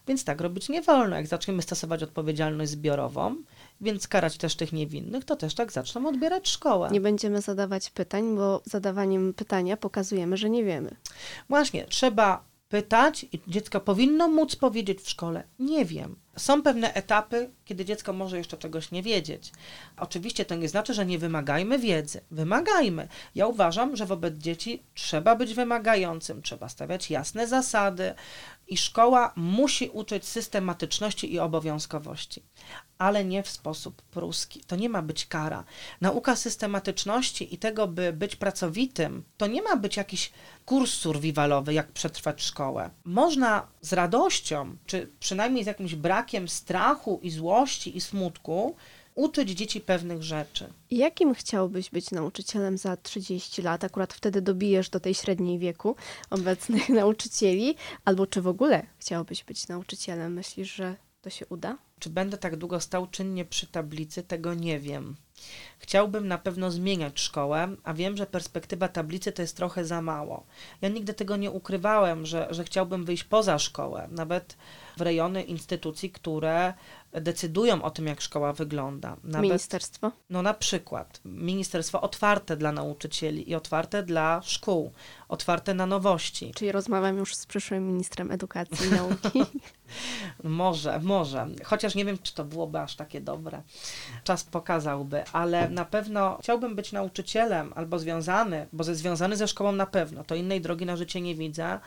Więc 0.09 0.25
tak 0.25 0.41
robić 0.41 0.69
nie 0.69 0.83
wolno. 0.83 1.17
Jak 1.17 1.27
zaczniemy 1.27 1.63
stosować 1.63 2.03
odpowiedzialność 2.03 2.71
zbiorową, 2.71 3.37
więc 3.81 4.09
karać 4.09 4.37
też 4.37 4.57
tych 4.57 4.73
niewinnych, 4.73 5.25
to 5.25 5.37
też 5.37 5.55
tak 5.55 5.73
zaczną 5.73 6.09
odbierać 6.09 6.49
szkołę. 6.49 6.89
Nie 6.93 7.01
będziemy 7.01 7.41
zadawać 7.41 7.91
pytań, 7.91 8.37
bo 8.37 8.63
zadawaniem 8.65 9.35
pytania 9.35 9.77
pokazujemy, 9.77 10.37
że 10.37 10.51
nie 10.51 10.65
wiemy. 10.65 10.97
Właśnie, 11.49 11.85
trzeba 11.85 12.51
pytać 12.71 13.27
i 13.33 13.41
dziecko 13.49 13.81
powinno 13.81 14.29
móc 14.29 14.57
powiedzieć 14.57 15.01
w 15.01 15.11
szkole, 15.11 15.43
nie 15.59 15.85
wiem. 15.85 16.17
Są 16.37 16.63
pewne 16.63 16.95
etapy, 16.95 17.51
kiedy 17.65 17.85
dziecko 17.85 18.13
może 18.13 18.39
jeszcze 18.39 18.57
czegoś 18.57 18.91
nie 18.91 19.03
wiedzieć. 19.03 19.53
Oczywiście 19.97 20.45
to 20.45 20.55
nie 20.55 20.69
znaczy, 20.69 20.95
że 20.95 21.07
nie 21.07 21.19
wymagajmy 21.19 21.79
wiedzy. 21.79 22.21
Wymagajmy. 22.31 23.09
Ja 23.35 23.47
uważam, 23.47 23.97
że 23.97 24.07
wobec 24.07 24.35
dzieci 24.35 24.83
trzeba 24.95 25.37
być 25.37 25.55
wymagającym, 25.55 26.43
trzeba 26.43 26.69
stawiać 26.69 27.11
jasne 27.11 27.47
zasady 27.47 28.15
i 28.71 28.77
szkoła 28.77 29.33
musi 29.37 29.89
uczyć 29.89 30.25
systematyczności 30.25 31.33
i 31.33 31.39
obowiązkowości, 31.39 32.43
ale 32.99 33.25
nie 33.25 33.43
w 33.43 33.49
sposób 33.49 34.03
pruski. 34.03 34.65
To 34.67 34.77
nie 34.77 34.89
ma 34.89 35.03
być 35.03 35.27
kara. 35.27 35.65
Nauka 36.01 36.37
systematyczności 36.37 37.55
i 37.55 37.59
tego, 37.59 37.89
by 37.89 38.13
być 38.13 38.37
pracowitym, 38.37 39.25
to 39.37 39.47
nie 39.47 39.63
ma 39.63 39.77
być 39.77 39.97
jakiś 39.97 40.33
kurs 40.65 40.93
survivalowy, 40.93 41.75
jak 41.75 41.93
przetrwać 41.93 42.43
szkołę. 42.43 42.91
Można 43.05 43.67
z 43.81 43.93
radością, 43.93 44.77
czy 44.87 45.11
przynajmniej 45.21 45.65
z 45.65 45.67
jakimś 45.67 45.95
brakiem 45.95 46.49
strachu 46.49 47.21
i 47.23 47.31
złości 47.31 47.97
i 47.97 48.01
smutku, 48.01 48.77
uczyć 49.15 49.51
dzieci 49.51 49.81
pewnych 49.81 50.23
rzeczy. 50.23 50.73
Jakim 50.91 51.35
chciałbyś 51.35 51.91
być 51.91 52.11
nauczycielem 52.11 52.79
za 52.79 52.97
30 52.97 53.63
lat? 53.63 53.85
Akurat 53.85 54.13
wtedy 54.13 54.43
dobijesz 54.43 54.91
do 54.91 55.01
tej 55.01 55.15
średniej 55.15 55.59
wieku 55.59 55.97
obecnych 56.31 56.89
nauczycieli. 57.01 57.75
Albo 58.05 58.27
czy 58.27 58.43
w 58.43 58.49
ogóle 58.49 58.87
chciałbyś 58.99 59.45
być 59.45 59.69
nauczycielem? 59.69 60.33
Myślisz, 60.33 60.75
że 60.75 60.97
to 61.23 61.31
się 61.31 61.47
uda? 61.47 61.79
Czy 62.01 62.11
będę 62.11 62.39
tak 62.39 62.57
długo 62.57 62.81
stał 62.81 63.07
czynnie 63.07 63.45
przy 63.45 63.67
tablicy, 63.67 64.23
tego 64.23 64.55
nie 64.55 64.81
wiem. 64.81 65.17
Chciałbym 65.79 66.29
na 66.29 66.39
pewno 66.39 66.71
zmieniać 66.71 67.21
szkołę, 67.21 67.69
a 67.85 67.95
wiem, 67.95 68.17
że 68.17 68.27
perspektywa 68.27 68.89
tablicy 68.89 69.33
to 69.33 69.43
jest 69.43 69.57
trochę 69.57 69.85
za 69.85 70.03
mało. 70.03 70.47
Ja 70.81 70.89
nigdy 70.89 71.15
tego 71.15 71.37
nie 71.37 71.51
ukrywałem, 71.51 72.27
że, 72.27 72.49
że 72.51 72.65
chciałbym 72.65 73.05
wyjść 73.05 73.25
poza 73.25 73.59
szkołę, 73.59 74.09
nawet 74.11 74.57
w 74.97 75.01
rejony 75.01 75.43
instytucji, 75.43 76.11
które 76.11 76.75
decydują 77.13 77.83
o 77.83 77.91
tym, 77.91 78.07
jak 78.07 78.21
szkoła 78.21 78.53
wygląda. 78.53 79.17
Nawet, 79.25 79.43
Ministerstwo. 79.43 80.13
no 80.31 80.43
na 80.43 80.55
przykład 80.55 81.21
ministerstwo 81.25 82.01
otwarte 82.01 82.57
dla 82.57 82.73
nauczycieli 82.73 83.51
i 83.51 83.55
otwarte 83.55 84.03
dla 84.03 84.43
szkół, 84.43 84.93
otwarte 85.29 85.75
na 85.75 85.87
nowości. 85.87 86.53
Czyli 86.55 86.73
rozmawiam 86.73 87.17
już 87.17 87.35
z 87.35 87.47
przyszłym 87.47 87.87
ministrem 87.87 88.31
edukacji 88.31 88.87
i 88.87 88.91
nauki. 88.91 89.43
Może, 90.45 91.01
może. 91.03 91.49
Chociaż 91.65 91.90
nie 91.95 92.05
wiem, 92.05 92.19
czy 92.23 92.35
to 92.35 92.45
byłoby 92.45 92.81
aż 92.81 92.97
takie 92.97 93.21
dobre. 93.21 93.63
Czas 94.25 94.45
pokazałby, 94.45 95.25
ale 95.33 95.69
na 95.69 95.85
pewno 95.85 96.39
chciałbym 96.43 96.77
być 96.77 96.93
nauczycielem 96.93 97.73
albo 97.77 97.99
związany, 97.99 98.67
bo 98.73 98.85
ze 98.85 98.95
związany 98.95 99.37
ze 99.37 99.49
szkołą 99.49 99.73
na 99.73 99.87
pewno, 99.87 100.25
to 100.25 100.35
innej 100.35 100.61
drogi 100.61 100.87
na 100.87 100.97
życie 100.97 101.21
nie 101.21 101.35
widzę, 101.35 101.81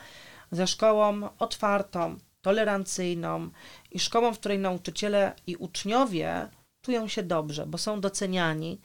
ze 0.52 0.68
szkołą 0.68 1.30
otwartą, 1.40 2.18
tolerancyjną 2.42 3.50
i 3.92 4.00
szkołą, 4.00 4.34
w 4.34 4.40
której 4.40 4.60
nauczyciele 4.60 5.34
i 5.48 5.56
uczniowie 5.56 6.48
czują 6.82 7.08
się 7.08 7.24
dobrze, 7.24 7.66
bo 7.66 7.78
są 7.78 8.02
doceniani. 8.02 8.82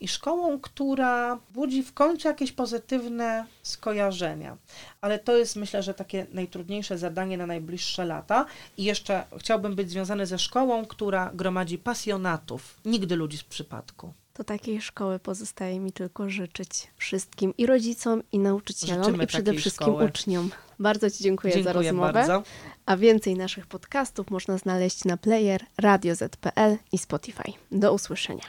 I 0.00 0.08
szkołą, 0.08 0.60
która 0.60 1.38
budzi 1.54 1.82
w 1.82 1.94
końcu 1.94 2.28
jakieś 2.28 2.52
pozytywne 2.52 3.46
skojarzenia. 3.62 4.56
Ale 5.00 5.18
to 5.18 5.36
jest, 5.36 5.56
myślę, 5.56 5.82
że 5.82 5.94
takie 5.94 6.26
najtrudniejsze 6.32 6.98
zadanie 6.98 7.36
na 7.36 7.46
najbliższe 7.46 8.04
lata. 8.04 8.46
I 8.76 8.84
jeszcze 8.84 9.24
chciałbym 9.38 9.74
być 9.74 9.90
związany 9.90 10.26
ze 10.26 10.38
szkołą, 10.38 10.86
która 10.86 11.30
gromadzi 11.34 11.78
pasjonatów, 11.78 12.76
nigdy 12.84 13.16
ludzi 13.16 13.38
z 13.38 13.44
przypadku. 13.44 14.12
To 14.34 14.44
takiej 14.44 14.80
szkoły 14.80 15.18
pozostaje 15.18 15.80
mi 15.80 15.92
tylko 15.92 16.30
życzyć 16.30 16.88
wszystkim 16.96 17.54
i 17.58 17.66
rodzicom, 17.66 18.22
i 18.32 18.38
nauczycielom, 18.38 19.04
Życzymy 19.04 19.24
i 19.24 19.26
przede 19.26 19.52
wszystkim 19.54 19.86
szkoły. 19.86 20.04
uczniom. 20.04 20.50
Bardzo 20.78 21.10
Ci 21.10 21.24
dziękuję, 21.24 21.52
za 21.52 21.58
Dziękuję 21.62 21.88
rozmowę. 21.90 22.12
bardzo. 22.12 22.42
A 22.86 22.96
więcej 22.96 23.34
naszych 23.34 23.66
podcastów 23.66 24.30
można 24.30 24.58
znaleźć 24.58 25.04
na 25.04 25.16
player 25.16 25.60
Radio 25.78 26.14
Z.pl 26.14 26.76
i 26.92 26.98
Spotify. 26.98 27.52
Do 27.72 27.92
usłyszenia. 27.92 28.44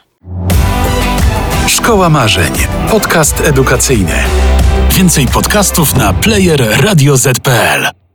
Szkoła 1.70 2.10
Marzeń. 2.10 2.54
Podcast 2.90 3.42
edukacyjny. 3.42 4.16
Więcej 4.92 5.28
podcastów 5.28 5.96
na 5.96 6.14
player 6.14 6.82
radioz.pl. 6.82 8.09